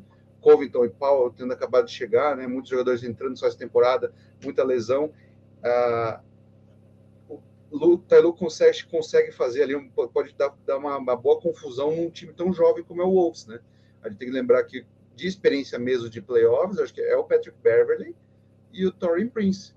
[0.41, 2.45] Covington e Powell tendo acabado de chegar, né?
[2.45, 4.13] Muitos jogadores entrando só essa temporada,
[4.43, 5.11] muita lesão.
[5.63, 6.21] Ah,
[7.71, 12.31] o Taylor consegue, consegue fazer ali, pode dar, dar uma, uma, boa confusão num time
[12.31, 13.59] tão jovem como é o Wolves, né?
[14.01, 17.23] A gente tem que lembrar que de experiência mesmo de playoffs, acho que é o
[17.23, 18.15] Patrick Beverly
[18.71, 19.73] e o Torin Prince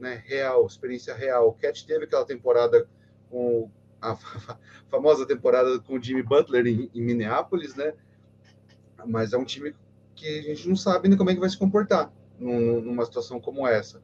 [0.00, 1.48] né, real, experiência real.
[1.48, 2.88] O Cat teve aquela temporada
[3.28, 3.70] com
[4.00, 4.16] a
[4.88, 7.92] famosa temporada com o Jimmy Butler em, em, Minneapolis, né?
[9.06, 9.74] Mas é um time
[10.14, 13.40] que a gente não sabe nem como é que vai se comportar num, numa situação
[13.40, 14.02] como essa.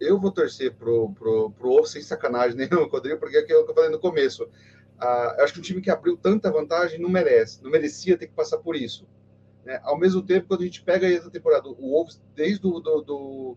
[0.00, 3.74] Eu vou torcer pro, pro, pro sem sacanagem nenhum, Rodrigo, porque é aquilo que eu
[3.74, 4.48] falei no começo.
[4.98, 8.26] Ah, eu acho que um time que abriu tanta vantagem não merece, não merecia ter
[8.26, 9.06] que passar por isso.
[9.64, 9.80] Né?
[9.82, 13.56] Ao mesmo tempo, quando a gente pega essa temporada, o Wolves, desde o do, do,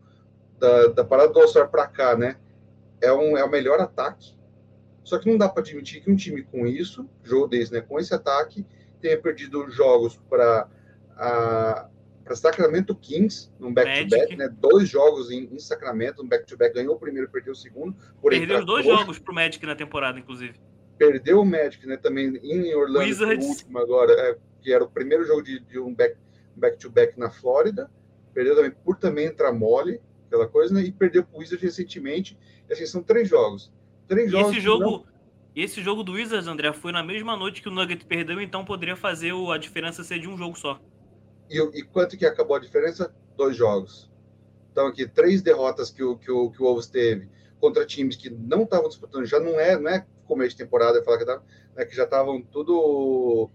[0.61, 2.37] da, da parada do All-Star para cá, né?
[3.01, 4.37] É, um, é o melhor ataque.
[5.03, 7.81] Só que não dá para admitir que um time com isso, jogo desse, né?
[7.81, 8.63] Com esse ataque,
[9.01, 10.69] tenha perdido jogos para
[12.23, 14.47] para Sacramento Kings, num back-to-back, né?
[14.47, 17.95] Dois jogos em, em Sacramento, um back-to-back, ganhou o primeiro, perdeu o segundo.
[18.23, 20.59] Perdeu dois jogos para o Magic na temporada, inclusive.
[20.97, 21.97] Perdeu o Magic, né?
[21.97, 23.45] Também em Orlando, Wizards.
[23.45, 25.95] o último agora, é, que era o primeiro jogo de, de um
[26.55, 27.89] back-to-back na Flórida.
[28.33, 29.99] Perdeu também por também entrar mole
[30.31, 30.81] aquela coisa, né?
[30.81, 32.37] E perdeu para o Wizards recentemente.
[32.71, 33.71] Assim, são três jogos.
[34.07, 34.51] Três e jogos.
[34.51, 35.05] Esse jogo, não...
[35.53, 38.95] esse jogo do Wizards, André, foi na mesma noite que o Nugget perdeu, então poderia
[38.95, 40.79] fazer a diferença ser de um jogo só.
[41.49, 43.13] E, e quanto que acabou a diferença?
[43.35, 44.09] Dois jogos.
[44.71, 47.29] Então, aqui, três derrotas que o, que o, que o Wolves teve
[47.59, 51.17] contra times que não estavam disputando, já não é, não é começo de temporada, falar
[51.17, 51.43] que, tava,
[51.75, 53.49] né, que já estavam tudo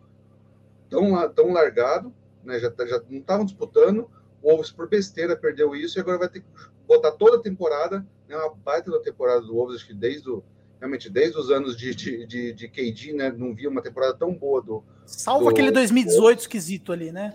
[0.90, 2.14] tão, tão largado,
[2.44, 4.08] né, já, já não estavam disputando,
[4.46, 6.46] o Wolves, por besteira, perdeu isso e agora vai ter que
[6.86, 10.42] botar toda a temporada, né, uma baita da temporada do Wolves, acho que desde o,
[10.78, 14.32] realmente desde os anos de, de, de, de KD, né, não via uma temporada tão
[14.32, 14.84] boa do.
[15.04, 17.34] Salvo do, aquele 2018 esquisito ali, né?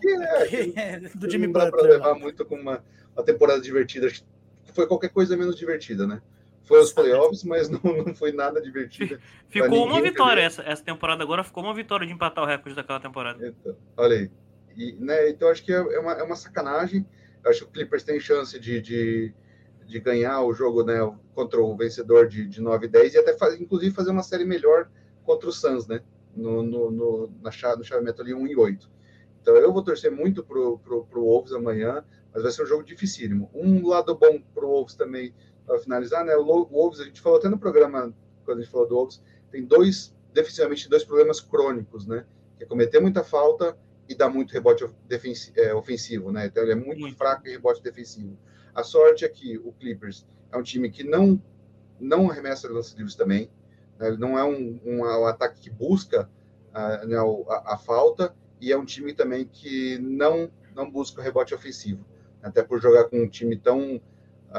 [0.76, 1.72] É, do Jimmy Butler.
[1.72, 2.84] Não levar muito como uma,
[3.14, 4.10] uma temporada divertida,
[4.74, 6.22] foi qualquer coisa menos divertida, né?
[6.64, 9.20] Foi os playoffs, mas não, não foi nada divertido.
[9.50, 13.02] Ficou uma vitória essa, essa temporada agora, ficou uma vitória de empatar o recorde daquela
[13.02, 13.46] temporada.
[13.46, 14.32] Então, olha aí.
[14.76, 17.06] E, né, então acho que é, é uma, é uma sacanagem.
[17.46, 19.34] Acho que o Clippers tem chance de, de,
[19.86, 21.00] de ganhar o jogo né,
[21.34, 24.46] contra o vencedor de, de 9 e 10 e até faz, inclusive fazer uma série
[24.46, 24.90] melhor
[25.24, 26.02] contra o Suns, né?
[26.36, 28.90] No, no, no, na chave, no chaveamento ali 1 e 8.
[29.42, 32.84] Então eu vou torcer muito pro, pro, pro Wolves amanhã, mas vai ser um jogo
[32.84, 33.50] dificílimo.
[33.54, 35.34] Um lado bom pro Wolves também
[35.66, 36.36] para finalizar, né?
[36.36, 38.14] O Wolves, a gente falou até no programa,
[38.46, 42.26] quando a gente falou do Wolves, tem dois, defensivamente, dois problemas crônicos, né?
[42.58, 43.78] Que é cometer muita falta
[44.12, 44.86] e dar muito rebote
[45.56, 46.46] é, ofensivo, né?
[46.46, 48.38] Então ele é muito, muito, fraco em rebote defensivo.
[48.76, 51.42] A sorte é que o Clippers é um time que não
[52.00, 53.50] não arremessa lances livres também,
[54.00, 54.08] né?
[54.08, 56.28] ele não é um, um, um, ataque que busca
[56.74, 61.54] uh, né, a, a, falta e é um time também que não não busca rebote
[61.54, 62.04] ofensivo,
[62.42, 64.02] até por jogar com um time tão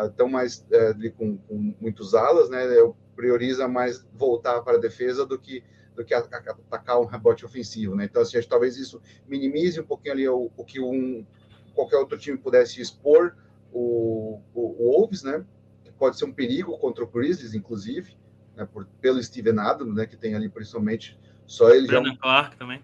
[0.06, 2.64] estão mais é, ali com, com muitos alas, né?
[2.78, 5.62] Eu prioriza mais voltar para a defesa do que
[5.94, 8.04] do que atacar um rebote ofensivo, né?
[8.04, 11.26] Então, assim, acho, talvez isso minimize um pouquinho ali o, o que um
[11.74, 13.34] qualquer outro time pudesse expor
[13.72, 15.44] o, o, o Wolves, né?
[15.84, 18.16] Que pode ser um perigo contra o Grizzlies, inclusive,
[18.56, 18.66] né?
[18.70, 20.06] Por, pelo Steven Adams, né?
[20.06, 22.82] Que tem ali principalmente só ele Brandon já Clark também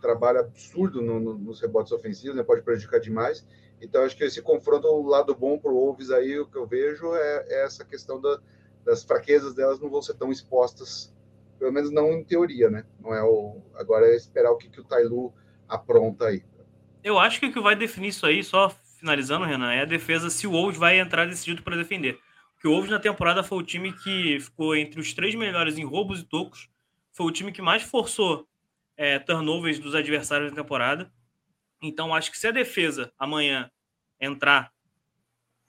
[0.00, 2.42] trabalho absurdo no, no, nos rebotes ofensivos, né?
[2.42, 3.46] Pode prejudicar demais.
[3.80, 6.66] Então, acho que esse confronto, o lado bom para o Wolves aí, o que eu
[6.66, 8.40] vejo é, é essa questão da,
[8.84, 11.14] das fraquezas delas não vão ser tão expostas,
[11.60, 12.86] pelo menos não em teoria, né?
[12.98, 15.32] Não é o, agora é esperar o que, que o Tailu
[15.68, 16.42] apronta aí.
[17.04, 20.30] Eu acho que o que vai definir isso aí, só finalizando, Renan, é a defesa
[20.30, 22.18] se o Wolves vai entrar decidido para defender.
[22.54, 25.84] Porque o Wolves na temporada foi o time que ficou entre os três melhores em
[25.84, 26.70] roubos e tocos,
[27.12, 28.48] foi o time que mais forçou
[28.96, 31.12] é, turnovers dos adversários na temporada.
[31.82, 33.70] Então, acho que se a defesa amanhã
[34.18, 34.72] entrar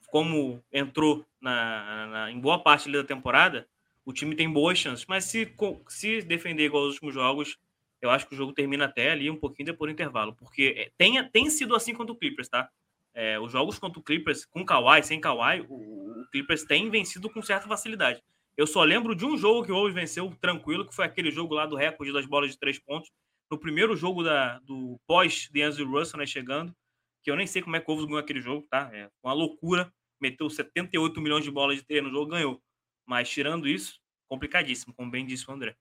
[0.06, 3.66] como entrou na, na, em boa parte da temporada,
[4.04, 5.06] o time tem boas chances.
[5.06, 5.54] Mas se,
[5.88, 7.58] se defender igual aos últimos jogos,
[8.00, 10.34] eu acho que o jogo termina até ali um pouquinho depois do intervalo.
[10.34, 12.68] Porque é, tem, tem sido assim contra o Clippers, tá?
[13.14, 15.74] É, os jogos contra o Clippers, com Kawhi, sem Kawhi, o,
[16.20, 18.22] o, Clippers tem vencido com certa facilidade.
[18.56, 21.54] Eu só lembro de um jogo que o Wolves venceu tranquilo, que foi aquele jogo
[21.54, 23.10] lá do recorde das bolas de três pontos,
[23.50, 26.74] no primeiro jogo da, do pós de Andrew Russell né, chegando,
[27.22, 28.90] que eu nem sei como é que o Wolves ganhou aquele jogo, tá?
[28.92, 29.92] É uma loucura.
[30.20, 32.60] Meteu 78 milhões de bolas de treino no jogo, ganhou.
[33.06, 35.76] Mas tirando isso, complicadíssimo, como bem disse o André.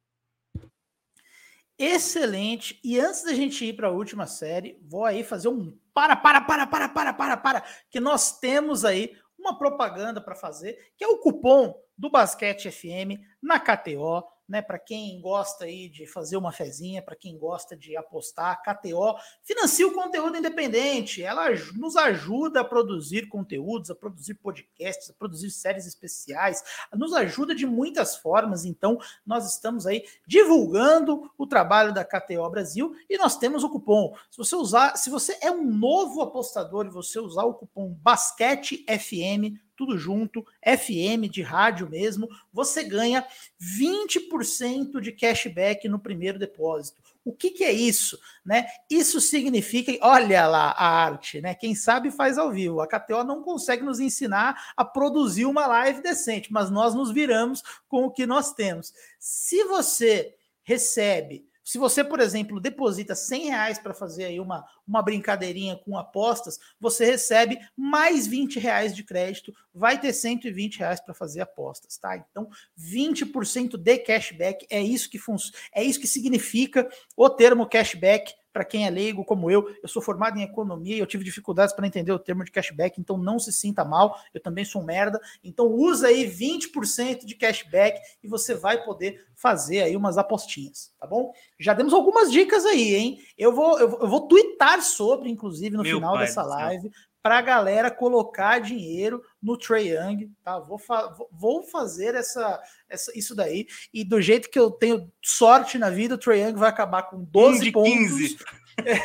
[1.78, 2.80] Excelente.
[2.84, 6.42] E antes da gente ir para a última série, vou aí fazer um para, para,
[6.42, 11.08] para, para, para, para, para, que nós temos aí uma propaganda para fazer, que é
[11.08, 14.62] o cupom do Basquete FM na KTO né?
[14.62, 19.88] Para quem gosta aí de fazer uma fezinha, para quem gosta de apostar, KTO financia
[19.88, 21.24] o conteúdo independente.
[21.24, 26.62] Ela nos ajuda a produzir conteúdos, a produzir podcasts, a produzir séries especiais,
[26.94, 28.66] nos ajuda de muitas formas.
[28.66, 34.14] Então, nós estamos aí divulgando o trabalho da KTO Brasil e nós temos o cupom.
[34.30, 38.86] Se você usar, se você é um novo apostador e você usar o cupom Basquete
[38.86, 43.26] FM tudo junto, FM de rádio mesmo, você ganha
[43.60, 47.02] 20% de cashback no primeiro depósito.
[47.26, 48.20] O que, que, é isso?
[48.46, 48.68] Né?
[48.88, 51.56] Isso significa, olha lá a arte, né?
[51.56, 52.80] Quem sabe faz ao vivo.
[52.80, 57.64] A KTO não consegue nos ensinar a produzir uma live decente, mas nós nos viramos
[57.88, 58.94] com o que nós temos.
[59.20, 65.02] Se você recebe se você, por exemplo, deposita 100 reais para fazer aí uma, uma
[65.02, 71.14] brincadeirinha com apostas, você recebe mais 20 reais de crédito, vai ter 120 reais para
[71.14, 72.18] fazer apostas, tá?
[72.18, 72.50] Então,
[72.80, 78.66] 20% de cashback é isso que funciona, é isso que significa o termo cashback para
[78.66, 81.88] quem é leigo como eu, eu sou formado em economia e eu tive dificuldades para
[81.88, 85.20] entender o termo de cashback, então não se sinta mal, eu também sou um merda.
[85.44, 91.08] Então usa aí 20% de cashback e você vai poder fazer aí umas apostinhas, tá
[91.08, 91.32] bom?
[91.60, 93.20] Já demos algumas dicas aí, hein?
[93.38, 96.92] Eu vou eu, eu vou twittar sobre, inclusive, no Meu final dessa live,
[97.22, 100.60] para a galera colocar dinheiro no Trey Young, tá?
[100.60, 103.68] Vou, fa vou fazer essa, essa, isso daí.
[103.94, 107.24] E do jeito que eu tenho sorte na vida, o Trey Young vai acabar com
[107.24, 107.92] 12 um de pontos.
[107.92, 108.38] 15.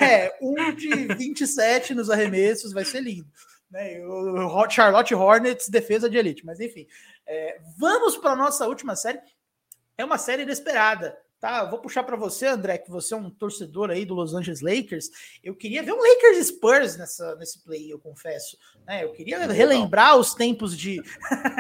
[0.01, 3.27] É, um de 27 nos arremessos, vai ser lindo.
[3.71, 4.01] Né?
[4.07, 6.47] O Charlotte Hornets, defesa de elite.
[6.47, 6.87] Mas enfim,
[7.27, 9.21] é, vamos para a nossa última série.
[9.99, 11.19] É uma série inesperada.
[11.47, 11.65] Tá?
[11.65, 15.09] Vou puxar para você, André, que você é um torcedor aí do Los Angeles Lakers.
[15.45, 18.59] Eu queria ver um Lakers Spurs nessa, nesse play, eu confesso.
[18.85, 19.05] Né?
[19.05, 21.01] Eu queria relembrar os tempos de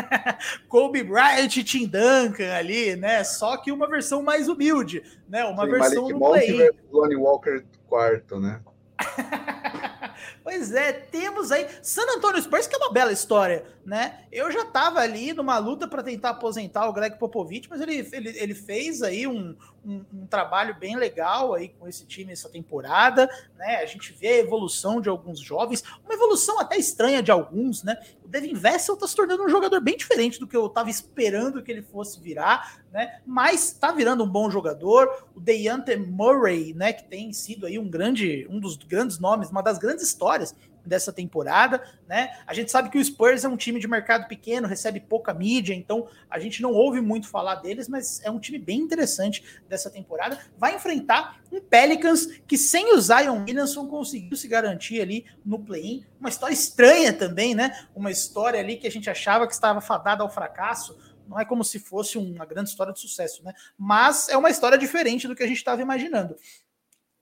[0.68, 3.22] Kobe Bryant e Tim Duncan ali, né?
[3.22, 5.44] Só que uma versão mais humilde, né?
[5.44, 6.70] Uma Sim, versão Malik do play.
[6.90, 8.60] Lonnie Walker quarto, né?
[10.42, 14.20] Pois é, temos aí San Antonio Spurs, que é uma bela história, né?
[14.30, 18.38] Eu já estava ali numa luta para tentar aposentar o Greg Popovich, mas ele, ele,
[18.38, 23.28] ele fez aí um, um, um, trabalho bem legal aí com esse time essa temporada,
[23.56, 23.76] né?
[23.76, 27.96] A gente vê a evolução de alguns jovens, uma evolução até estranha de alguns, né?
[28.24, 31.62] O Devin Vessel tá se tornando um jogador bem diferente do que eu estava esperando
[31.62, 33.20] que ele fosse virar, né?
[33.24, 35.08] Mas tá virando um bom jogador.
[35.34, 39.62] O Deante Murray, né, que tem sido aí um grande, um dos grandes nomes, uma
[39.62, 40.54] das grandes histórias
[40.86, 42.38] dessa temporada, né?
[42.46, 45.74] A gente sabe que o Spurs é um time de mercado pequeno, recebe pouca mídia,
[45.74, 49.90] então a gente não ouve muito falar deles, mas é um time bem interessante dessa
[49.90, 50.38] temporada.
[50.56, 56.04] Vai enfrentar um Pelicans que sem o Zion Williamson conseguiu se garantir ali no play-in.
[56.20, 57.86] Uma história estranha também, né?
[57.94, 60.96] Uma história ali que a gente achava que estava fadada ao fracasso.
[61.28, 63.52] Não é como se fosse uma grande história de sucesso, né?
[63.76, 66.36] Mas é uma história diferente do que a gente estava imaginando.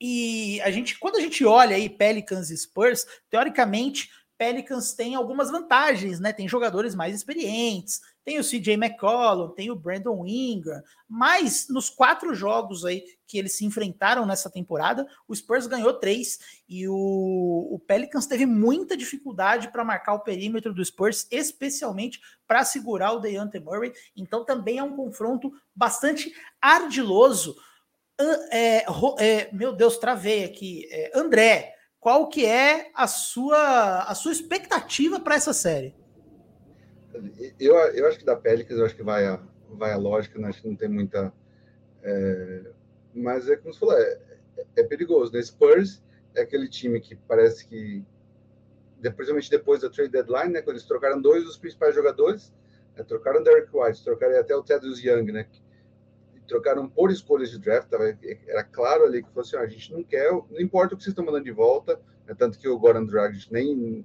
[0.01, 5.51] E a gente, quando a gente olha aí Pelicans e Spurs, teoricamente, Pelicans tem algumas
[5.51, 6.33] vantagens, né?
[6.33, 12.35] Tem jogadores mais experientes, tem o CJ McCollum, tem o Brandon Ingram, mas nos quatro
[12.35, 16.39] jogos aí que eles se enfrentaram nessa temporada, o Spurs ganhou três
[16.69, 16.95] e o,
[17.71, 23.21] o Pelicans teve muita dificuldade para marcar o perímetro do Spurs, especialmente para segurar o
[23.21, 23.93] DeAnte Murray.
[24.17, 27.57] Então também é um confronto bastante ardiloso
[28.51, 28.85] é,
[29.19, 30.87] é, meu Deus, travei aqui.
[30.91, 35.95] É, André, qual que é a sua, a sua expectativa para essa série?
[37.59, 39.41] Eu, eu acho que da Pelicans, eu acho que vai a,
[39.71, 40.49] vai a lógica, né?
[40.49, 41.33] acho que não tem muita.
[42.03, 42.71] É,
[43.15, 44.19] mas é como você falou, é,
[44.77, 45.33] é, perigoso.
[45.33, 45.43] Né?
[45.43, 46.03] Spurs
[46.35, 48.05] é aquele time que parece que,
[49.01, 50.63] principalmente depois da trade deadline, né?
[50.63, 52.53] quando eles trocaram dois dos principais jogadores,
[52.97, 53.05] né?
[53.05, 55.47] trocaram Derek White, trocaram até o Thaddeus Young, né?
[56.47, 58.17] Trocaram por escolhas de draft, tava,
[58.47, 61.03] era claro ali que falou assim, ah, a gente não quer, não importa o que
[61.03, 64.05] vocês estão mandando de volta, né, tanto que o Goran Dragic nem,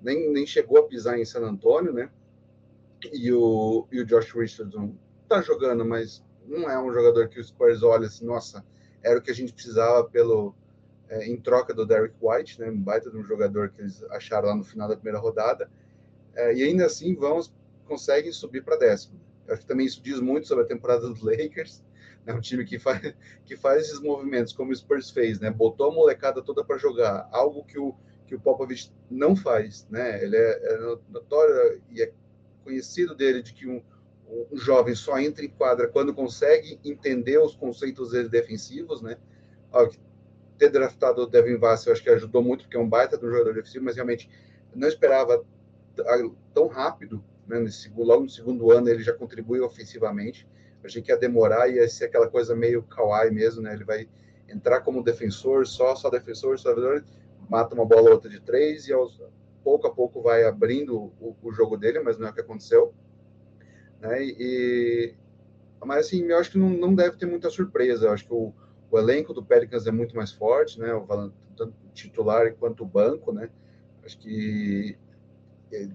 [0.00, 2.08] nem, nem chegou a pisar em San Antônio, né,
[3.12, 4.94] e o, e o Josh Richardson
[5.28, 8.64] tá jogando, mas não é um jogador que os Spurs olham assim, nossa,
[9.02, 10.54] era o que a gente precisava pelo
[11.08, 14.48] é, em troca do Derek White, né, um baita de um jogador que eles acharam
[14.48, 15.68] lá no final da primeira rodada,
[16.34, 17.52] é, e ainda assim vamos
[17.86, 19.18] conseguem subir para décimo
[19.50, 21.82] acho que também isso diz muito sobre a temporada dos Lakers.
[22.26, 25.50] É um time que faz, que faz esses movimentos, como o Spurs fez, né?
[25.50, 27.94] Botou a molecada toda para jogar, algo que o,
[28.26, 30.22] que o Popovich não faz, né?
[30.22, 30.78] Ele é, é
[31.08, 32.12] notório e é
[32.62, 33.82] conhecido dele de que um,
[34.52, 39.16] um jovem só entra em quadra quando consegue entender os conceitos dele defensivos, né?
[40.58, 43.30] Ter draftado o Devin Vassell, eu acho que ajudou muito, porque é um baita do
[43.30, 44.30] jogador defensivo, mas realmente
[44.74, 45.42] não esperava
[46.54, 47.70] tão rápido né?
[47.96, 50.46] Logo no segundo ano ele já contribui ofensivamente.
[50.82, 53.74] Achei que ia demorar, ia ser aquela coisa meio kawaii mesmo, né?
[53.74, 54.08] Ele vai
[54.48, 57.04] entrar como defensor, só, só defensor, só defensor,
[57.48, 59.20] mata uma bola ou outra de três e aos,
[59.62, 62.94] pouco a pouco vai abrindo o, o, jogo dele, mas não é o que aconteceu.
[64.00, 64.24] Né?
[64.24, 65.14] E,
[65.84, 68.06] mas assim, eu acho que não, não deve ter muita surpresa.
[68.06, 68.52] Eu acho que o,
[68.90, 70.94] o elenco do Pelicans é muito mais forte, né?
[70.94, 71.06] O,
[71.56, 73.50] tanto titular quanto o banco, né?
[74.02, 74.96] Acho que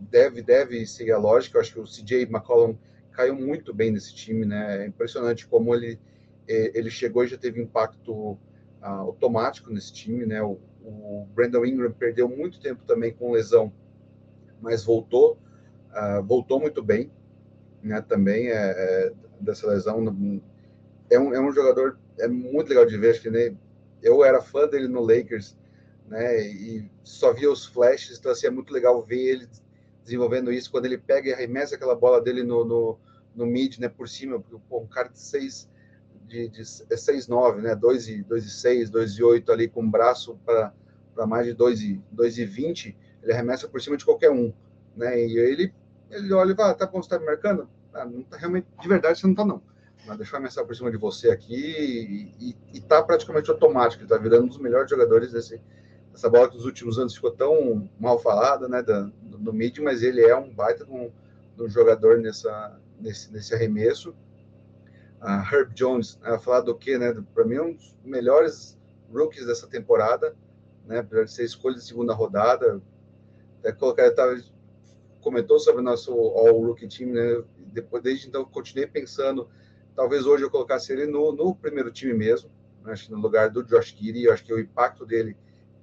[0.09, 1.57] deve, deve seguir a lógica.
[1.57, 2.75] Eu acho que o CJ McCollum
[3.11, 4.83] caiu muito bem nesse time, né?
[4.83, 5.99] É impressionante como ele,
[6.47, 8.37] é, ele chegou e já teve impacto uh,
[8.81, 10.41] automático nesse time, né?
[10.41, 13.71] O, o, Brandon Ingram perdeu muito tempo também com lesão,
[14.61, 15.37] mas voltou,
[15.91, 17.11] uh, voltou muito bem,
[17.81, 18.01] né?
[18.01, 20.41] Também é, é, dessa lesão.
[21.09, 23.55] É um, é um jogador, é muito legal de ver, acho que né?
[24.01, 25.57] eu era fã dele no Lakers,
[26.07, 26.41] né?
[26.41, 29.47] E só via os flashes, então assim, é muito legal ver ele
[30.05, 32.99] desenvolvendo isso, quando ele pega e arremessa aquela bola dele no, no,
[33.35, 35.67] no mid, né, por cima, porque pô, um cara de 6
[36.27, 39.67] de, de é 6 9, né, 2 e 2 e 6, 2 e 8 ali
[39.67, 40.71] com o braço para
[41.13, 44.51] para mais de 2 e 2 e 20, ele arremessa por cima de qualquer um,
[44.97, 45.17] né?
[45.17, 45.73] E ele
[46.11, 47.69] ele olha e fala, tá bom, você tá me marcando?
[47.93, 49.61] Ah, não tá realmente, de verdade você não tá não.
[50.05, 54.03] Mas deixa eu arremessar por cima de você aqui e, e, e tá praticamente automático,
[54.03, 55.59] ele tá virando um dos melhores jogadores desse
[56.15, 60.01] essa bola que nos últimos anos ficou tão mal falada, né, da, no mid, mas
[60.01, 61.11] ele é um baita de um,
[61.55, 64.15] de um jogador nessa, nesse, nesse arremesso.
[65.19, 68.77] A Herb Jones, a falar do que, né, para mim, é um dos melhores
[69.11, 70.35] rookies dessa temporada,
[70.85, 72.81] né, para ser escolha de segunda rodada.
[73.59, 74.41] Até colocar, tava,
[75.21, 79.49] comentou sobre o nosso All Rookie Team, né, depois, desde então, continuei pensando
[79.95, 82.51] talvez hoje eu colocasse ele no, no primeiro time mesmo,
[82.83, 82.91] né?
[82.91, 85.35] acho que no lugar do Josh Giddy, eu acho que o impacto dele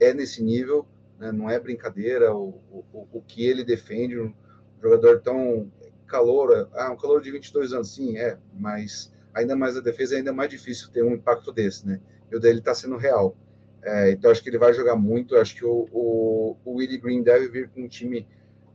[0.02, 0.86] é nesse nível,
[1.18, 1.32] né?
[1.32, 4.34] não é brincadeira o, o, o que ele defende, um
[4.82, 5.70] jogador tão
[6.06, 10.18] calor, ah, um calor de 22 anos, sim, é, mas ainda mais a defesa é
[10.18, 12.00] ainda mais difícil ter um impacto desse, né?
[12.30, 13.34] E o dele está sendo real.
[13.82, 17.22] É, então acho que ele vai jogar muito, acho que o, o, o Willie Green
[17.22, 18.28] deve vir com um time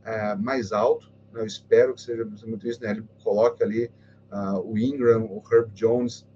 [0.04, 1.40] é, mais alto, né?
[1.40, 2.90] eu espero que seja muito isso, né?
[2.90, 3.90] Ele coloque ali
[4.32, 6.26] uh, o Ingram, o Herb Jones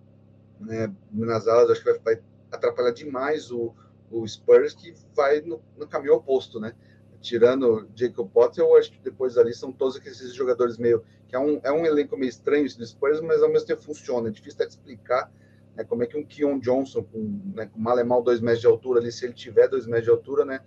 [0.60, 0.92] né?
[1.12, 3.74] nas alas, acho que vai, vai atrapalhar demais o,
[4.12, 6.74] o Spurs, que vai no, no caminho oposto, né?
[7.22, 11.02] tirando Jacob Potter, eu acho que depois ali são todos aqueles jogadores meio.
[11.28, 14.28] que é um, é um elenco meio estranho do Spurs, mas ao mesmo tempo funciona.
[14.28, 15.32] É difícil até explicar
[15.76, 19.00] né, como é que um Keon Johnson, com, né, com Malemal dois metros de altura
[19.00, 20.60] ali, se ele tiver dois metros de altura, né,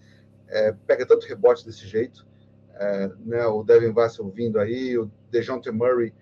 [0.48, 2.26] é, pega tanto rebote desse jeito.
[2.74, 6.14] É, né, o Devin Vassell vindo aí, o DeJounte Murray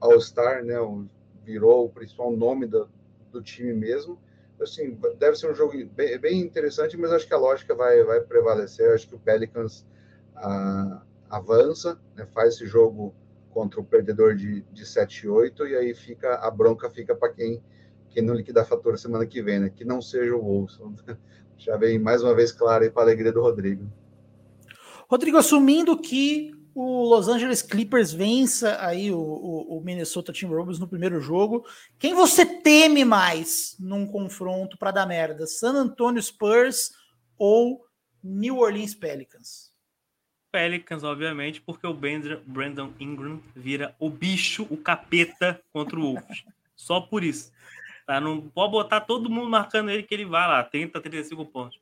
[0.00, 0.76] All-Star, né,
[1.44, 2.88] virou o principal nome do,
[3.32, 4.18] do time mesmo
[4.60, 8.20] assim, deve ser um jogo bem, bem, interessante, mas acho que a lógica vai, vai
[8.20, 8.92] prevalecer.
[8.92, 9.86] Acho que o Pelicans
[10.34, 13.14] ah, avança, né, faz esse jogo
[13.50, 17.32] contra o perdedor de, de 7 e 8, e aí fica a bronca fica para
[17.32, 17.62] quem,
[18.10, 19.70] quem não liquidar a fatura semana que vem, né?
[19.70, 20.78] Que não seja o Wolves.
[21.56, 23.90] Já vem mais uma vez claro para a alegria do Rodrigo.
[25.08, 30.86] Rodrigo, assumindo que o Los Angeles Clippers vença aí o, o, o, Minnesota Timberwolves no
[30.86, 31.66] primeiro jogo.
[31.98, 35.46] Quem você teme mais num confronto para dar merda?
[35.46, 36.92] San Antonio Spurs
[37.38, 37.82] ou
[38.22, 39.72] New Orleans Pelicans?
[40.52, 46.44] Pelicans, obviamente, porque o Brandon Ingram vira o bicho, o capeta contra o Wolves.
[46.76, 47.50] Só por isso.
[48.06, 48.20] Tá?
[48.20, 51.80] Não pode botar todo mundo marcando ele que ele vai lá, 30, 35 pontos.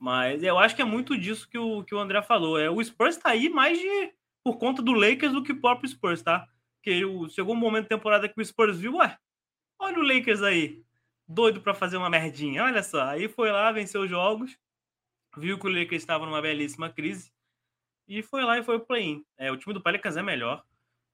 [0.00, 2.58] Mas eu acho que é muito disso que o, que o André falou.
[2.58, 4.12] É, o Spurs está aí mais de
[4.44, 6.48] por conta do Lakers do que o próprio Spurs, tá?
[6.76, 9.16] Porque chegou um momento da temporada que o Spurs viu, ué,
[9.78, 10.82] olha o Lakers aí,
[11.26, 13.04] doido para fazer uma merdinha, olha só.
[13.04, 14.56] Aí foi lá, venceu os jogos,
[15.36, 17.32] viu que o Lakers estava numa belíssima crise
[18.08, 19.24] e foi lá e foi o play-in.
[19.38, 20.64] É, o time do Pelicans é melhor,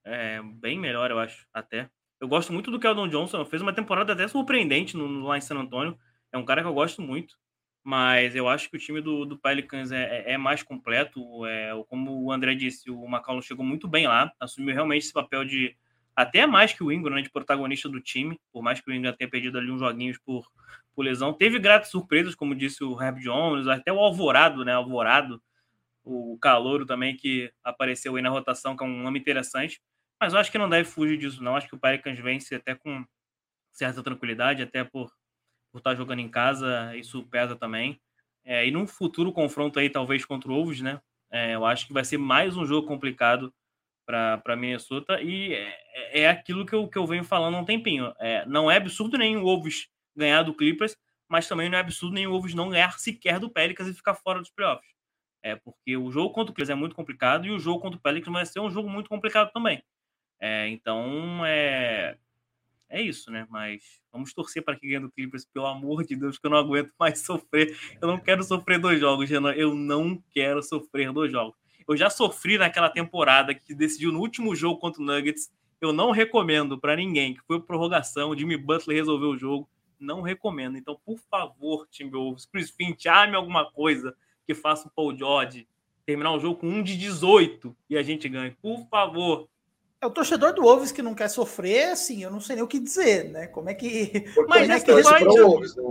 [0.05, 1.91] é bem melhor, eu acho, até.
[2.21, 5.57] Eu gosto muito do Keldon Johnson, fez uma temporada até surpreendente no, lá em San
[5.57, 5.97] Antônio.
[6.33, 7.37] É um cara que eu gosto muito
[7.89, 11.47] mas eu acho que o time do, do Pelicans é, é, é mais completo.
[11.47, 15.43] É, como o André disse, o McCollum chegou muito bem lá, assumiu realmente esse papel
[15.43, 15.75] de
[16.15, 19.15] até mais que o Ingram, né, de protagonista do time, por mais que o Ingram
[19.15, 20.47] tenha perdido ali uns joguinhos por,
[20.95, 21.33] por lesão.
[21.33, 25.41] Teve gratas surpresas, como disse o Herb Jones, até o Alvorado, né, Alvorado,
[26.05, 29.81] o Calouro também, que apareceu aí na rotação, que é um nome interessante.
[30.21, 31.57] Mas eu acho que não deve fugir disso, não.
[31.57, 33.03] Acho que o Pelicans vence até com
[33.73, 35.11] certa tranquilidade, até por
[35.79, 38.01] por estar jogando em casa, isso pesa também.
[38.45, 41.01] É, e num futuro confronto aí, talvez contra o Wolves, né?
[41.31, 43.53] É, eu acho que vai ser mais um jogo complicado
[44.07, 48.15] para Minnesota e é, é, aquilo que eu, que eu venho falando há um tempinho.
[48.19, 50.97] É, não é absurdo nem o Wolves ganhar do Clippers,
[51.29, 54.15] mas também não é absurdo nem o Wolves não ganhar sequer do Pelicans e ficar
[54.15, 54.89] fora dos playoffs.
[55.43, 58.03] É porque o jogo contra o Clippers é muito complicado e o jogo contra o
[58.03, 59.83] Pelicans vai ser um jogo muito complicado também.
[60.41, 62.17] É, então, é,
[62.89, 63.47] é isso, né?
[63.51, 66.59] Mas vamos torcer para que ganhe do Clippers, pelo amor de Deus, que eu não
[66.59, 67.77] aguento mais sofrer.
[68.01, 69.53] Eu não quero sofrer dois jogos, Renan.
[69.53, 71.57] Eu não quero sofrer dois jogos.
[71.87, 75.51] Eu já sofri naquela temporada que decidiu no último jogo contra o Nuggets.
[75.81, 79.69] Eu não recomendo para ninguém, que foi prorrogação, Jimmy Butler resolveu o jogo.
[79.99, 80.77] Não recomendo.
[80.77, 84.15] Então, por favor, Timberwolves, Chris Finch, arme alguma coisa
[84.47, 85.67] que faça o Paul George
[86.09, 88.53] terminar o jogo com um de 18 e a gente ganhe.
[88.63, 89.47] Por favor,
[90.01, 92.69] é o torcedor do Wolves que não quer sofrer, assim, eu não sei nem o
[92.69, 93.47] que dizer, né?
[93.49, 94.25] Como é que.
[94.49, 95.83] Mas essa temporada, a gente...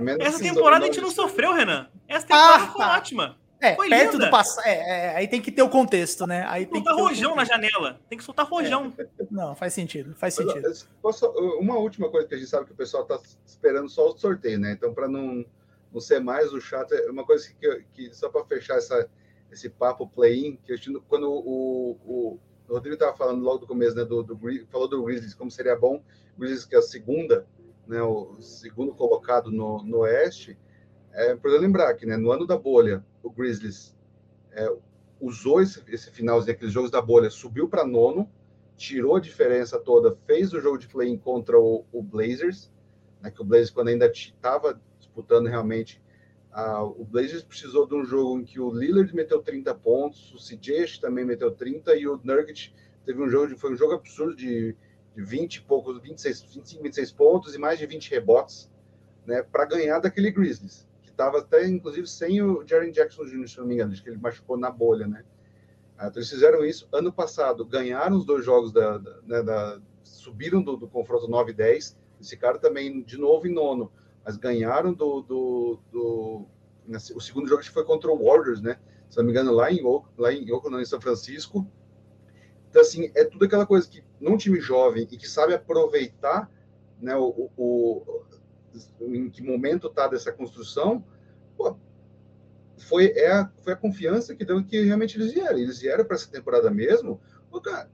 [0.00, 0.16] né?
[0.20, 1.88] essa temporada a gente não sofreu, Renan.
[2.08, 2.96] Essa temporada ah, foi tá.
[2.96, 3.36] ótima.
[3.62, 4.24] É, foi perto linda.
[4.24, 4.66] do passado.
[4.66, 6.46] É, é, aí tem que ter o contexto, né?
[6.48, 8.00] Aí tem soltar rojão na janela.
[8.08, 8.90] Tem que soltar rojão.
[8.98, 9.06] É.
[9.30, 10.66] Não, faz sentido, faz sentido.
[11.02, 11.26] Posso,
[11.58, 14.58] uma última coisa que a gente sabe que o pessoal está esperando só o sorteio,
[14.58, 14.72] né?
[14.72, 15.44] Então, para não,
[15.92, 19.06] não ser mais o chato, é uma coisa que, que só para fechar essa,
[19.52, 22.38] esse papo play-in, que eu, quando o, o
[22.70, 25.76] o Rodrigo estava falando logo do começo, né, do, do, falou do Grizzlies, como seria
[25.76, 26.02] bom,
[26.36, 27.44] o Grizzlies que é a segunda,
[27.86, 30.56] né, o segundo colocado no, no Oeste,
[31.12, 33.96] é para lembrar que, né, no ano da bolha, o Grizzlies
[34.52, 34.72] é,
[35.20, 38.30] usou esse, esse finalzinho, aqueles jogos da bolha, subiu para nono,
[38.76, 42.70] tirou a diferença toda, fez o jogo de play-in contra o, o Blazers,
[43.20, 46.00] né, que o Blazers, quando ainda estava disputando realmente
[46.52, 50.36] ah, o Blazers precisou de um jogo em que o Lillard meteu 30 pontos, o
[50.36, 52.72] CJ também meteu 30 e o Nurkic
[53.04, 54.76] teve um jogo foi um jogo absurdo de,
[55.14, 58.70] de 20 e poucos, 26, 25, 26 pontos e mais de 20 rebotes,
[59.26, 63.58] né, para ganhar daquele Grizzlies, que estava até inclusive sem o Jaren Jackson Jr., se
[63.58, 65.24] não me engano, acho que ele machucou na bolha, né?
[65.96, 69.80] Ah, então eles fizeram isso ano passado, ganharam os dois jogos da, da, né, da
[70.02, 71.96] subiram do, do confronto 9 e 10.
[72.20, 73.90] Esse cara também, de novo, em nono.
[74.24, 75.22] Mas ganharam do.
[75.22, 76.46] do, do
[77.14, 78.78] o segundo jogo que foi contra o Warriors, né?
[79.08, 79.80] Se não me engano, lá em,
[80.16, 81.66] lá em Oakland, em São Francisco.
[82.68, 86.50] Então, assim, é tudo aquela coisa que, num time jovem e que sabe aproveitar
[87.00, 88.22] né, o, o,
[89.00, 91.04] em que momento está dessa construção,
[91.56, 91.76] pô,
[92.78, 95.58] foi, é a, foi a confiança que deu que realmente eles vieram.
[95.58, 97.90] Eles vieram para essa temporada mesmo, pô, cara,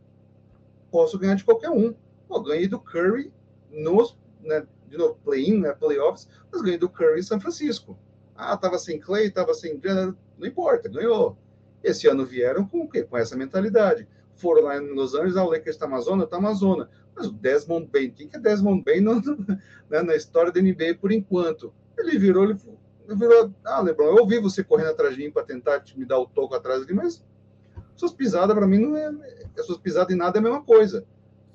[0.90, 1.94] posso ganhar de qualquer um.
[2.28, 3.32] Pô, ganhei do Curry
[3.70, 7.98] nos, né, de novo, play-in, né, playoffs, mas ganhei do Curry em São Francisco.
[8.34, 9.80] Ah, tava sem Clay, tava sem
[10.38, 11.36] não importa, ganhou.
[11.82, 13.02] Esse ano vieram com o quê?
[13.02, 14.06] Com essa mentalidade.
[14.34, 16.88] Foram lá em Los Angeles, ah, o Lakers está Amazônia, está Amazônia.
[17.14, 19.20] Mas o Desmond Bain, quem que é Desmond Bain no,
[19.88, 21.72] né, na história da NBA por enquanto?
[21.96, 22.58] Ele virou, ele
[23.08, 26.26] virou, ah, Lebron, eu ouvi você correndo atrás de mim para tentar me dar o
[26.26, 27.24] toco atrás ali, mas
[27.96, 29.10] suas pisadas para mim não é,
[29.62, 31.06] suas pisadas em nada é a mesma coisa.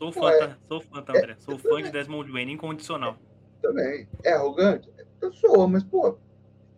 [0.02, 1.34] Sou fã, é, sou fã, tá, André.
[1.34, 3.20] É, sou fã de Desmond Bain, incondicional.
[3.62, 4.08] Também.
[4.24, 4.90] É arrogante?
[5.22, 6.18] Eu sou, mas, pô,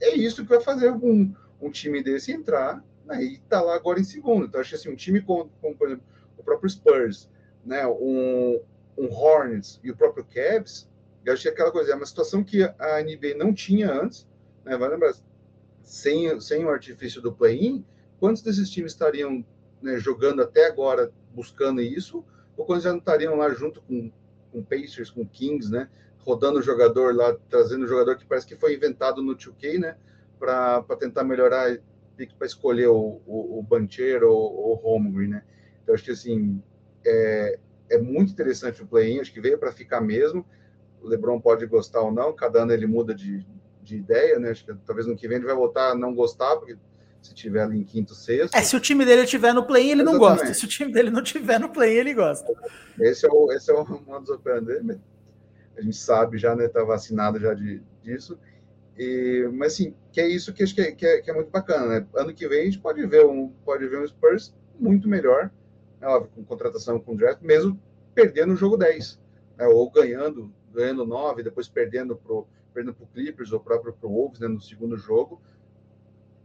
[0.01, 3.97] é isso que vai fazer um, um time desse entrar né, e tá lá agora
[3.97, 4.45] em segundo.
[4.45, 6.03] Então, acho assim, um time como, como por exemplo,
[6.37, 7.29] o próprio Spurs,
[7.63, 8.59] né, um,
[8.97, 10.89] um Hornets e o próprio Cavs,
[11.23, 14.27] eu achei aquela coisa, é uma situação que a NBA não tinha antes,
[14.65, 14.75] né?
[14.75, 15.13] Vai lembrar,
[15.81, 17.85] sem, sem o artifício do play-in,
[18.19, 19.45] quantos desses times estariam
[19.81, 22.25] né, jogando até agora buscando isso,
[22.57, 24.11] ou quantos já não estariam lá junto com,
[24.51, 25.89] com Pacers, com Kings, né?
[26.19, 29.97] Rodando o jogador lá, trazendo o jogador que parece que foi inventado no 2K, né?
[30.39, 31.77] Para tentar melhorar,
[32.37, 35.43] para escolher o, o, o Bancher ou o Holmgren, né?
[35.81, 36.61] Então, acho que assim,
[37.05, 40.45] é, é muito interessante o play-in, acho que veio para ficar mesmo.
[41.01, 43.45] O LeBron pode gostar ou não, cada ano ele muda de,
[43.81, 44.51] de ideia, né?
[44.51, 46.77] Acho que talvez no que vem ele vai voltar a não gostar, porque
[47.23, 48.55] se tiver ali em quinto, sexto.
[48.55, 50.21] É, se o time dele tiver no play-in, ele Exatamente.
[50.21, 50.53] não gosta.
[50.53, 52.53] Se o time dele não tiver no play-in, ele gosta.
[52.99, 54.99] Esse é o, esse é o modus operandi.
[55.77, 56.67] A gente sabe já, né?
[56.67, 58.37] Tá vacinado já de, disso.
[58.97, 61.49] E, mas assim, que é isso que acho que é, que é, que é muito
[61.49, 62.07] bacana, né?
[62.15, 65.49] Ano que vem a gente pode ver um, pode ver um Spurs muito melhor
[66.03, 67.79] é óbvio, com contratação com draft, mesmo
[68.13, 69.19] perdendo o jogo 10,
[69.57, 74.09] né, ou ganhando, ganhando 9, depois perdendo para o perdendo pro Clippers ou próprio para
[74.09, 75.39] o Wolves né, no segundo jogo.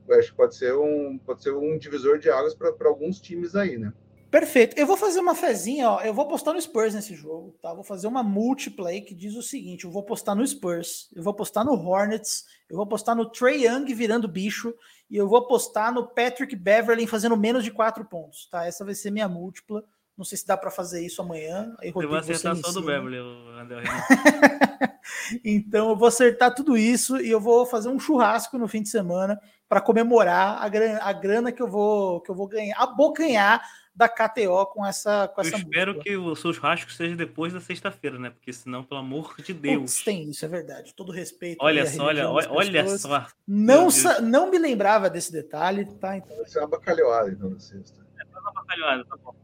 [0.09, 3.54] Eu acho que pode ser um, pode ser um divisor de águas para alguns times
[3.54, 3.92] aí, né?
[4.30, 4.78] Perfeito.
[4.78, 6.00] Eu vou fazer uma fezinha, ó.
[6.02, 7.72] Eu vou postar no Spurs nesse jogo, tá?
[7.72, 11.22] Vou fazer uma múltipla aí que diz o seguinte: eu vou postar no Spurs, eu
[11.22, 14.74] vou postar no Hornets, eu vou postar no Trey Young virando bicho
[15.11, 18.66] e eu vou postar no Patrick Beverly fazendo menos de quatro pontos, tá?
[18.66, 19.82] Essa vai ser minha múltipla.
[20.16, 21.74] Não sei se dá para fazer isso amanhã.
[21.78, 23.18] Aí, Rodrigo, eu vou acertar só do Beverly,
[23.56, 23.84] André.
[25.44, 28.88] então eu vou acertar tudo isso e eu vou fazer um churrasco no fim de
[28.88, 33.62] semana para comemorar a grana, a grana que eu vou que eu vou ganhar, abocanhar
[33.95, 36.11] da KTO com essa com essa Eu espero música.
[36.11, 38.31] que o seu churrasco seja depois da sexta-feira, né?
[38.31, 39.95] Porque senão, pelo amor de Deus.
[39.95, 40.95] Puts, tem isso, é verdade.
[40.95, 41.59] Todo respeito.
[41.61, 43.27] Olha só, olha, olha só.
[43.47, 43.89] Não,
[44.23, 46.16] não me lembrava desse detalhe, tá?
[46.16, 46.37] Então...
[46.37, 48.07] Vai ser uma bacalhoada então na sexta.
[48.21, 49.35] É uma bacalhoada, tá bom.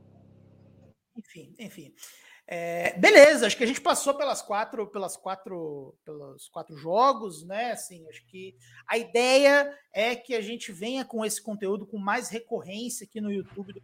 [1.16, 1.92] Enfim, enfim.
[2.46, 7.72] É, beleza, acho que a gente passou pelas quatro, pelas quatro, pelos quatro jogos, né?
[7.72, 8.54] Assim, acho que
[8.86, 13.32] a ideia é que a gente venha com esse conteúdo com mais recorrência aqui no
[13.32, 13.80] YouTube do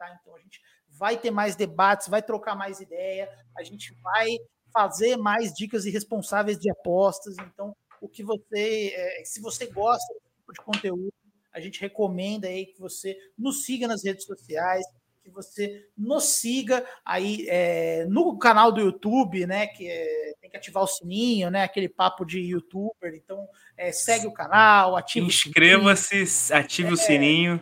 [0.00, 0.18] tá?
[0.20, 4.28] Então a gente vai ter mais debates, vai trocar mais ideia, a gente vai
[4.72, 7.36] fazer mais dicas irresponsáveis de apostas.
[7.38, 11.12] Então, o que você, é, se você gosta desse tipo de conteúdo,
[11.52, 14.86] a gente recomenda aí que você nos siga nas redes sociais,
[15.22, 19.66] que você nos siga aí é, no canal do YouTube, né?
[19.66, 21.62] Que é, tem que ativar o sininho, né?
[21.62, 23.14] Aquele papo de youtuber.
[23.14, 27.60] Então, é, segue o canal, ative Inscreva-se, ative o sininho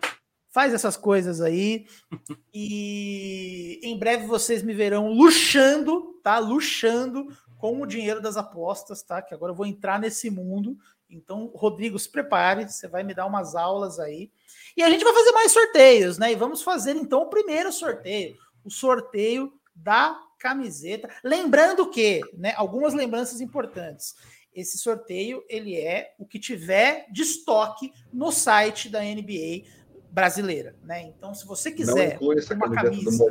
[0.51, 1.87] faz essas coisas aí.
[2.53, 6.41] e em breve vocês me verão luxando, tá?
[6.41, 7.29] Luxando
[7.59, 9.23] com o dinheiro das apostas, tá?
[9.23, 10.77] Que agora eu vou entrar nesse mundo.
[11.11, 14.31] Então, Rodrigo, se prepare, você vai me dar umas aulas aí.
[14.77, 16.33] E a gente vai fazer mais sorteios, né?
[16.33, 21.09] E vamos fazer então o primeiro sorteio, o sorteio da camiseta.
[21.25, 24.15] Lembrando que, né, algumas lembranças importantes.
[24.55, 29.65] Esse sorteio, ele é o que tiver de estoque no site da NBA
[30.11, 31.03] brasileira, né?
[31.03, 33.25] Então, se você quiser uma camisa,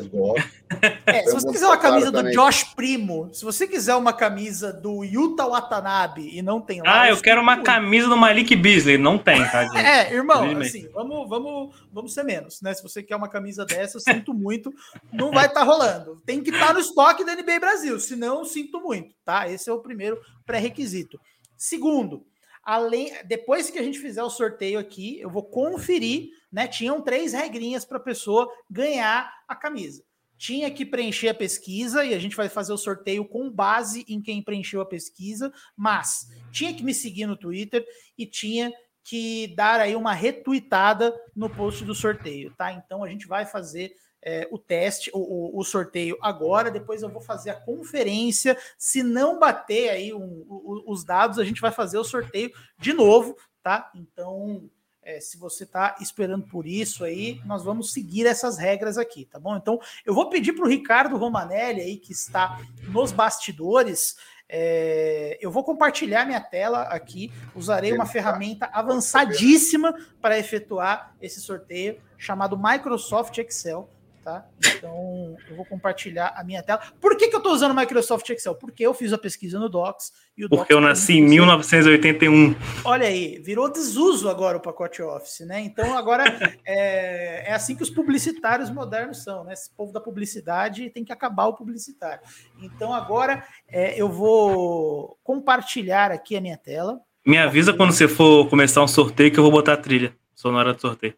[1.05, 5.03] é, se você quiser uma camisa do Josh Primo, se você quiser uma camisa do
[5.03, 9.17] Yuta Watanabe e não tem lá, ah, eu quero uma camisa do Malik Beasley, não
[9.17, 9.63] tem, tá?
[9.67, 9.77] Gente?
[9.77, 12.73] é, irmão, assim, vamos, vamos, vamos ser menos, né?
[12.73, 14.73] Se você quer uma camisa dessa, eu sinto muito,
[15.11, 16.21] não vai estar tá rolando.
[16.25, 19.49] Tem que estar tá no estoque da NBA Brasil, senão eu sinto muito, tá?
[19.49, 21.19] Esse é o primeiro pré-requisito.
[21.57, 22.25] Segundo,
[22.63, 26.67] além, depois que a gente fizer o sorteio aqui, eu vou conferir, né?
[26.67, 30.03] Tinham três regrinhas para a pessoa ganhar a camisa.
[30.37, 34.21] tinha que preencher a pesquisa e a gente vai fazer o sorteio com base em
[34.21, 37.83] quem preencheu a pesquisa, mas tinha que me seguir no Twitter
[38.15, 38.71] e tinha
[39.03, 42.71] que dar aí uma retuitada no post do sorteio, tá?
[42.71, 47.21] Então a gente vai fazer é, o teste, o, o, sorteio agora, depois eu vou
[47.21, 48.57] fazer a conferência.
[48.77, 50.45] Se não bater aí um,
[50.85, 53.89] os dados, a gente vai fazer o sorteio de novo, tá?
[53.95, 54.69] Então
[55.07, 59.39] é, se você está esperando por isso aí, nós vamos seguir essas regras aqui, tá
[59.39, 59.55] bom?
[59.55, 62.59] Então, eu vou pedir para o Ricardo Romanelli aí, que está
[62.89, 64.17] nos bastidores,
[64.49, 72.01] é, eu vou compartilhar minha tela aqui, usarei uma ferramenta avançadíssima para efetuar esse sorteio,
[72.17, 73.89] chamado Microsoft Excel
[74.27, 74.45] tá?
[74.75, 76.81] Então, eu vou compartilhar a minha tela.
[76.99, 78.55] Por que, que eu estou usando o Microsoft Excel?
[78.55, 80.11] Porque eu fiz a pesquisa no Docs.
[80.37, 82.53] E o Porque Docs eu nasci em 1981.
[82.83, 85.61] Olha aí, virou desuso agora o pacote Office, né?
[85.61, 86.25] Então, agora
[86.65, 89.53] é, é assim que os publicitários modernos são, né?
[89.53, 92.19] Esse povo da publicidade tem que acabar o publicitário.
[92.61, 96.99] Então, agora é, eu vou compartilhar aqui a minha tela.
[97.25, 100.73] Me avisa quando você for começar um sorteio que eu vou botar a trilha sonora
[100.73, 101.15] do sorteio.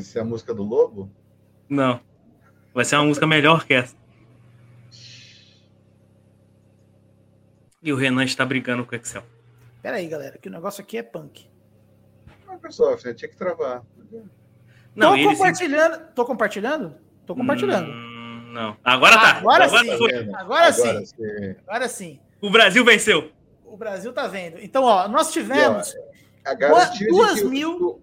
[0.00, 1.10] Vai ser a música do Lobo?
[1.68, 2.00] Não.
[2.72, 3.94] Vai ser uma música melhor que essa.
[7.82, 9.22] E o Renan está brigando com o Excel.
[9.82, 11.46] Pera aí, galera, que o negócio aqui é punk.
[12.48, 13.12] Microsoft, né?
[13.12, 13.82] Tinha que travar.
[14.96, 15.94] Não, tô compartilhando.
[15.94, 16.02] Sim...
[16.14, 16.94] Tô compartilhando?
[17.26, 17.90] Tô compartilhando.
[17.90, 18.76] Hum, não.
[18.82, 19.36] Agora tá.
[19.36, 19.90] Agora, agora sim.
[19.90, 21.04] Agora, agora, sim.
[21.04, 21.56] sim.
[21.66, 22.20] Agora sim.
[22.40, 23.30] O Brasil venceu.
[23.66, 24.58] O Brasil tá vendo.
[24.60, 25.94] Então, ó, nós tivemos.
[26.42, 28.00] a garantia duas mil.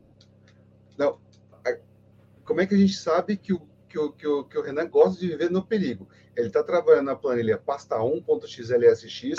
[2.48, 4.88] Como é que a gente sabe que o, que o, que o, que o Renan
[4.88, 6.08] gosta de viver no perigo?
[6.34, 9.36] Ele está trabalhando na planilha pasta 1.xlsx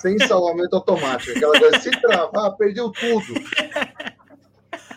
[0.00, 1.36] sem salvamento automático.
[1.36, 3.34] Aquela coisa, se travar, perdeu tudo.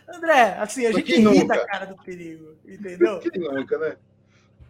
[0.08, 3.20] André, assim, a Só gente ri da cara do perigo, entendeu?
[3.20, 3.98] Que nunca, né?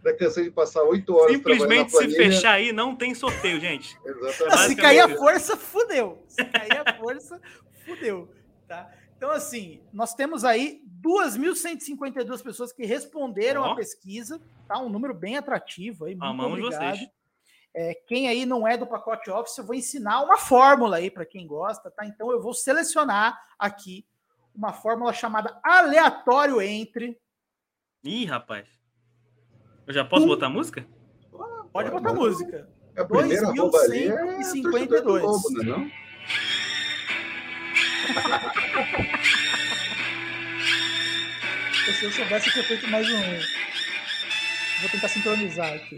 [0.05, 3.97] Já cansei de passar oito horas Simplesmente se fechar aí, não tem sorteio, gente.
[4.05, 4.67] Exatamente.
[4.67, 6.23] Se cair a força, fudeu.
[6.27, 7.41] Se cair a força,
[7.85, 8.29] fudeu.
[8.67, 8.89] Tá?
[9.17, 13.65] Então, assim, nós temos aí 2.152 pessoas que responderam oh.
[13.65, 14.79] a pesquisa, tá?
[14.79, 16.15] Um número bem atrativo aí.
[16.15, 16.95] Muito Amamos obrigado.
[16.95, 17.09] vocês.
[17.77, 21.25] É, quem aí não é do pacote Office, eu vou ensinar uma fórmula aí para
[21.25, 22.05] quem gosta, tá?
[22.05, 24.05] Então eu vou selecionar aqui
[24.55, 27.19] uma fórmula chamada aleatório entre.
[28.03, 28.67] Ih, rapaz.
[29.85, 30.27] Eu já posso um...
[30.27, 30.87] botar música?
[31.71, 32.69] Pode botar música.
[32.95, 34.93] É a primeira 2.152.
[34.95, 35.91] É Lobo, não, é não?
[41.97, 43.21] Se eu soubesse eu feito mais um.
[44.81, 45.97] Vou tentar sincronizar aqui.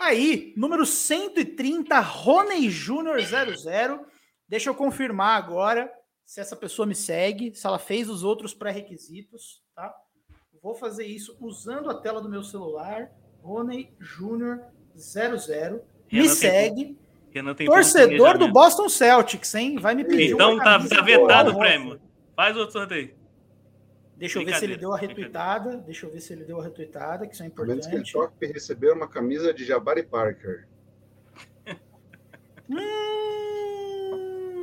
[0.00, 4.06] Aí, número 130, Rony Júnior 00.
[4.48, 5.92] Deixa eu confirmar agora
[6.24, 9.94] se essa pessoa me segue, se ela fez os outros pré-requisitos, tá?
[10.62, 13.10] Vou fazer isso usando a tela do meu celular.
[13.42, 14.60] Rony Júnior
[14.96, 15.82] 00.
[16.10, 16.98] Me segue.
[17.66, 19.78] Torcedor do Boston Celtics, hein?
[19.78, 20.32] Vai me pedir.
[20.32, 22.00] Então tá, tá vetado o prêmio.
[22.34, 23.16] Faz outro sorteio.
[24.16, 25.76] Deixa eu ver se ele deu a retweetada.
[25.76, 27.88] Deixa eu ver se ele deu a retweetada, que isso é importante.
[27.88, 30.66] Menos que Top recebeu uma camisa de Jabari Parker.
[32.68, 33.18] hum...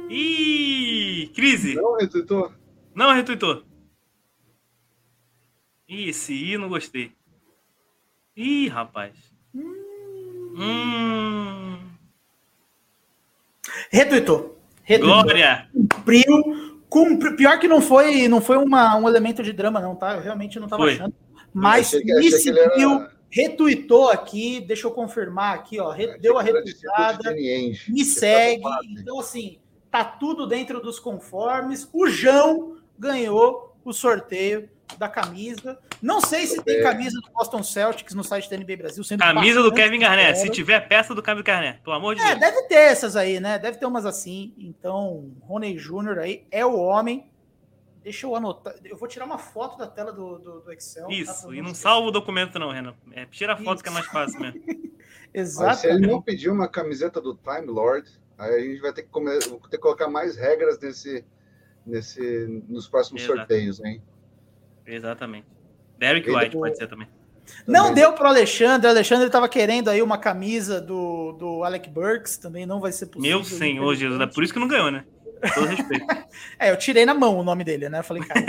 [0.10, 1.76] Ih, crise.
[1.76, 2.54] Não retweetou?
[2.94, 3.64] Não retweetou.
[5.88, 7.14] Ih, esse I não gostei.
[8.36, 9.34] Ih, rapaz.
[9.54, 10.56] Hum.
[10.58, 11.65] hum.
[13.90, 14.60] Retweetou.
[14.84, 15.24] Retweetou.
[15.24, 15.68] Glória!
[15.74, 20.14] Cumpriu com, pior que não foi, não foi uma, um elemento de drama, não, tá?
[20.14, 21.14] Eu realmente não estava achando.
[21.54, 23.12] Mas me seguiu, era...
[23.30, 25.94] retuitou aqui, deixa eu confirmar aqui, ó.
[26.20, 28.64] deu a retweetada, me segue.
[29.00, 29.58] Então, assim,
[29.90, 31.90] tá tudo dentro dos conformes.
[31.92, 35.78] O João ganhou o sorteio da camisa.
[36.02, 39.04] Não sei se tem camisa do Boston Celtics no site da NBA Brasil.
[39.18, 40.40] camisa do Kevin Garnett.
[40.40, 42.40] Se tiver peça do Kevin Garnett, pelo amor de é, Deus.
[42.40, 43.58] deve ter essas aí, né?
[43.60, 44.54] Deve ter umas assim.
[44.58, 47.30] Então, Rony Júnior aí é o homem.
[48.04, 48.76] Deixa eu anotar.
[48.84, 51.08] Eu vou tirar uma foto da tela do, do, do Excel.
[51.08, 51.14] Tá?
[51.14, 51.56] Isso, tá?
[51.56, 52.94] e não salva o documento, não, Renan.
[53.12, 53.84] É, tira a foto Isso.
[53.84, 54.62] que é mais fácil mesmo.
[55.34, 55.80] Exato.
[55.80, 59.10] Se ele não pediu uma camiseta do Time Lord, aí a gente vai ter que,
[59.10, 61.26] comer, ter que colocar mais regras nesse,
[61.86, 63.40] nesse, nos próximos Exato.
[63.40, 64.02] sorteios, hein?
[64.86, 65.48] Exatamente.
[65.98, 67.08] Derek White pode ser também.
[67.68, 68.88] Não deu para o Alexandre.
[68.88, 73.08] O Alexandre estava querendo aí uma camisa do, do Alec Burks, também não vai ser
[73.08, 73.38] possível.
[73.38, 75.06] Meu senhor Jesus, é por isso que não ganhou, né?
[75.54, 76.06] Todo respeito.
[76.58, 78.00] é, eu tirei na mão o nome dele, né?
[78.00, 78.44] Eu falei, cara,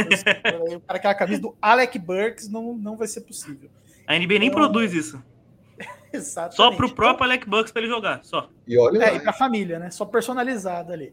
[0.87, 3.71] para aquela camisa do Alec Burks não, não vai ser possível.
[4.07, 4.61] A NBA nem então...
[4.61, 5.23] produz isso.
[6.13, 6.57] Exatamente.
[6.57, 8.49] Só pro próprio Alec Burks para ele jogar, só.
[8.67, 9.91] E olha é, lá, e pra família, né?
[9.91, 11.13] Só personalizado ali.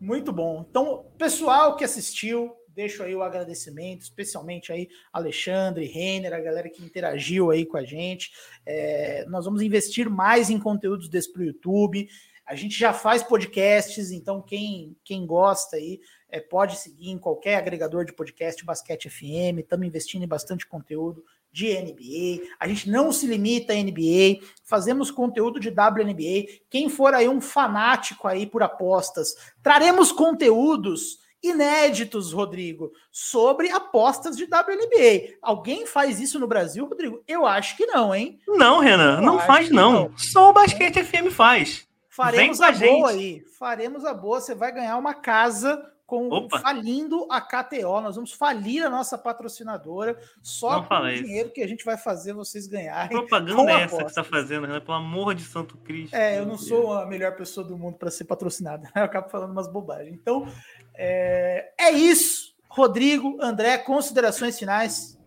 [0.00, 0.66] Muito bom.
[0.68, 6.84] Então, pessoal que assistiu, deixo aí o agradecimento, especialmente aí Alexandre, Renner, a galera que
[6.84, 8.32] interagiu aí com a gente.
[8.64, 12.08] É, nós vamos investir mais em conteúdos desse para o YouTube.
[12.44, 17.56] A gente já faz podcasts, então quem, quem gosta aí é, pode seguir em qualquer
[17.56, 19.60] agregador de podcast, Basquete FM.
[19.60, 22.48] Estamos investindo em bastante conteúdo de NBA.
[22.58, 26.62] A gente não se limita a NBA, fazemos conteúdo de WNBA.
[26.70, 34.44] Quem for aí um fanático aí por apostas, traremos conteúdos inéditos, Rodrigo, sobre apostas de
[34.44, 35.34] WNBA.
[35.42, 37.22] Alguém faz isso no Brasil, Rodrigo?
[37.26, 38.38] Eu acho que não, hein?
[38.46, 39.92] Não, Renan, Eu não faz não.
[39.92, 40.18] não.
[40.18, 41.86] Só o Basquete FM faz.
[42.08, 43.42] Faremos a, a boa aí.
[43.58, 44.40] Faremos a boa.
[44.40, 45.82] Você vai ganhar uma casa
[46.12, 46.58] com Opa.
[46.58, 48.02] falindo a KTO.
[48.02, 51.96] Nós vamos falir a nossa patrocinadora só Não com o dinheiro que a gente vai
[51.96, 53.08] fazer vocês ganharem.
[53.08, 54.78] Que propaganda é essa que você está fazendo, né?
[54.78, 56.14] Pelo amor de Santo Cristo.
[56.14, 56.68] É, eu não Deus.
[56.68, 58.90] sou a melhor pessoa do mundo para ser patrocinada.
[58.94, 60.12] Eu acabo falando umas bobagens.
[60.12, 60.46] Então,
[60.94, 62.54] é, é isso.
[62.68, 65.18] Rodrigo, André, considerações finais?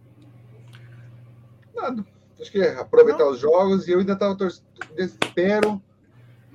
[1.74, 2.06] Nada.
[2.40, 3.32] Acho que é aproveitar Não.
[3.32, 4.68] os jogos e eu ainda estava torcendo.
[4.96, 5.82] Espero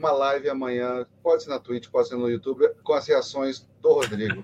[0.01, 3.93] uma live amanhã, pode ser na Twitch, pode ser no YouTube, com as reações do
[3.93, 4.43] Rodrigo.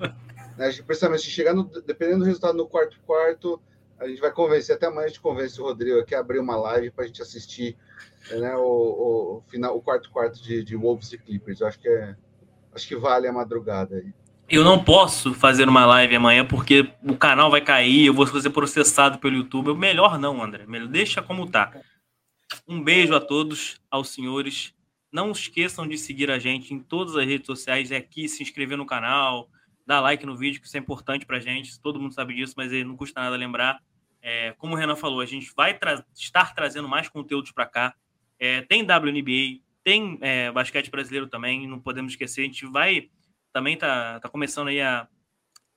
[0.57, 0.71] né?
[0.87, 3.61] Principalmente chegando, dependendo do resultado no quarto quarto,
[3.99, 6.57] a gente vai convencer, até amanhã a gente convence o Rodrigo aqui a abrir uma
[6.57, 7.77] live para a gente assistir
[8.31, 8.61] né, o,
[9.39, 11.61] o, final, o quarto quarto de, de Wolves e Clippers.
[11.61, 12.15] Eu acho que é,
[12.75, 14.13] acho que vale a madrugada aí.
[14.49, 18.51] Eu não posso fazer uma live amanhã porque o canal vai cair, eu vou ser
[18.51, 19.75] processado pelo YouTube.
[19.75, 20.67] Melhor não, André.
[20.67, 21.73] Melhor deixa como tá.
[22.69, 24.76] Um beijo a todos, aos senhores.
[25.17, 28.77] Não esqueçam de seguir a gente em todas as redes sociais, é aqui, se inscrever
[28.77, 29.49] no canal,
[29.87, 31.81] dar like no vídeo, que isso é importante pra gente.
[31.81, 33.83] Todo mundo sabe disso, mas não custa nada lembrar.
[34.21, 37.95] É, como o Renan falou, a gente vai tra estar trazendo mais conteúdos para cá.
[38.39, 42.43] É, tem WNBA, tem é, basquete brasileiro também, não podemos esquecer.
[42.43, 43.09] A gente vai
[43.55, 45.09] também tá, tá começando aí a,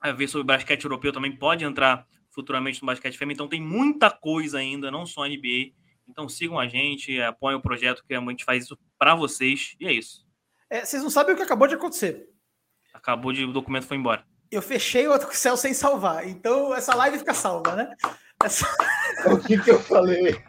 [0.01, 3.35] a ver sobre basquete europeu também, pode entrar futuramente no basquete fêmea.
[3.35, 5.71] Então tem muita coisa ainda, não só NBA.
[6.09, 9.75] Então sigam a gente, apoiem o projeto que a gente faz isso para vocês.
[9.79, 10.27] E é isso.
[10.69, 12.29] É, vocês não sabem o que acabou de acontecer.
[12.93, 13.45] Acabou de.
[13.45, 14.23] O documento foi embora.
[14.51, 16.27] Eu fechei o outro céu sem salvar.
[16.27, 17.95] Então essa live fica salva, né?
[18.43, 18.65] Essa...
[19.25, 20.41] O que, que eu falei?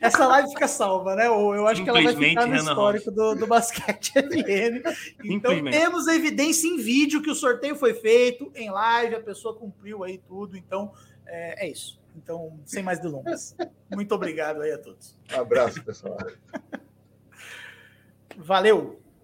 [0.00, 1.30] Essa live fica salva, né?
[1.30, 4.84] Ou eu acho que ela vai ficar no histórico do, do basquete FM.
[5.24, 10.04] Então temos evidência em vídeo que o sorteio foi feito em live, a pessoa cumpriu
[10.04, 10.56] aí tudo.
[10.56, 10.92] Então
[11.26, 11.98] é, é isso.
[12.16, 13.56] Então, sem mais delongas.
[13.90, 15.16] Muito obrigado aí a todos.
[15.32, 16.18] Um abraço, pessoal.
[18.38, 18.97] Valeu!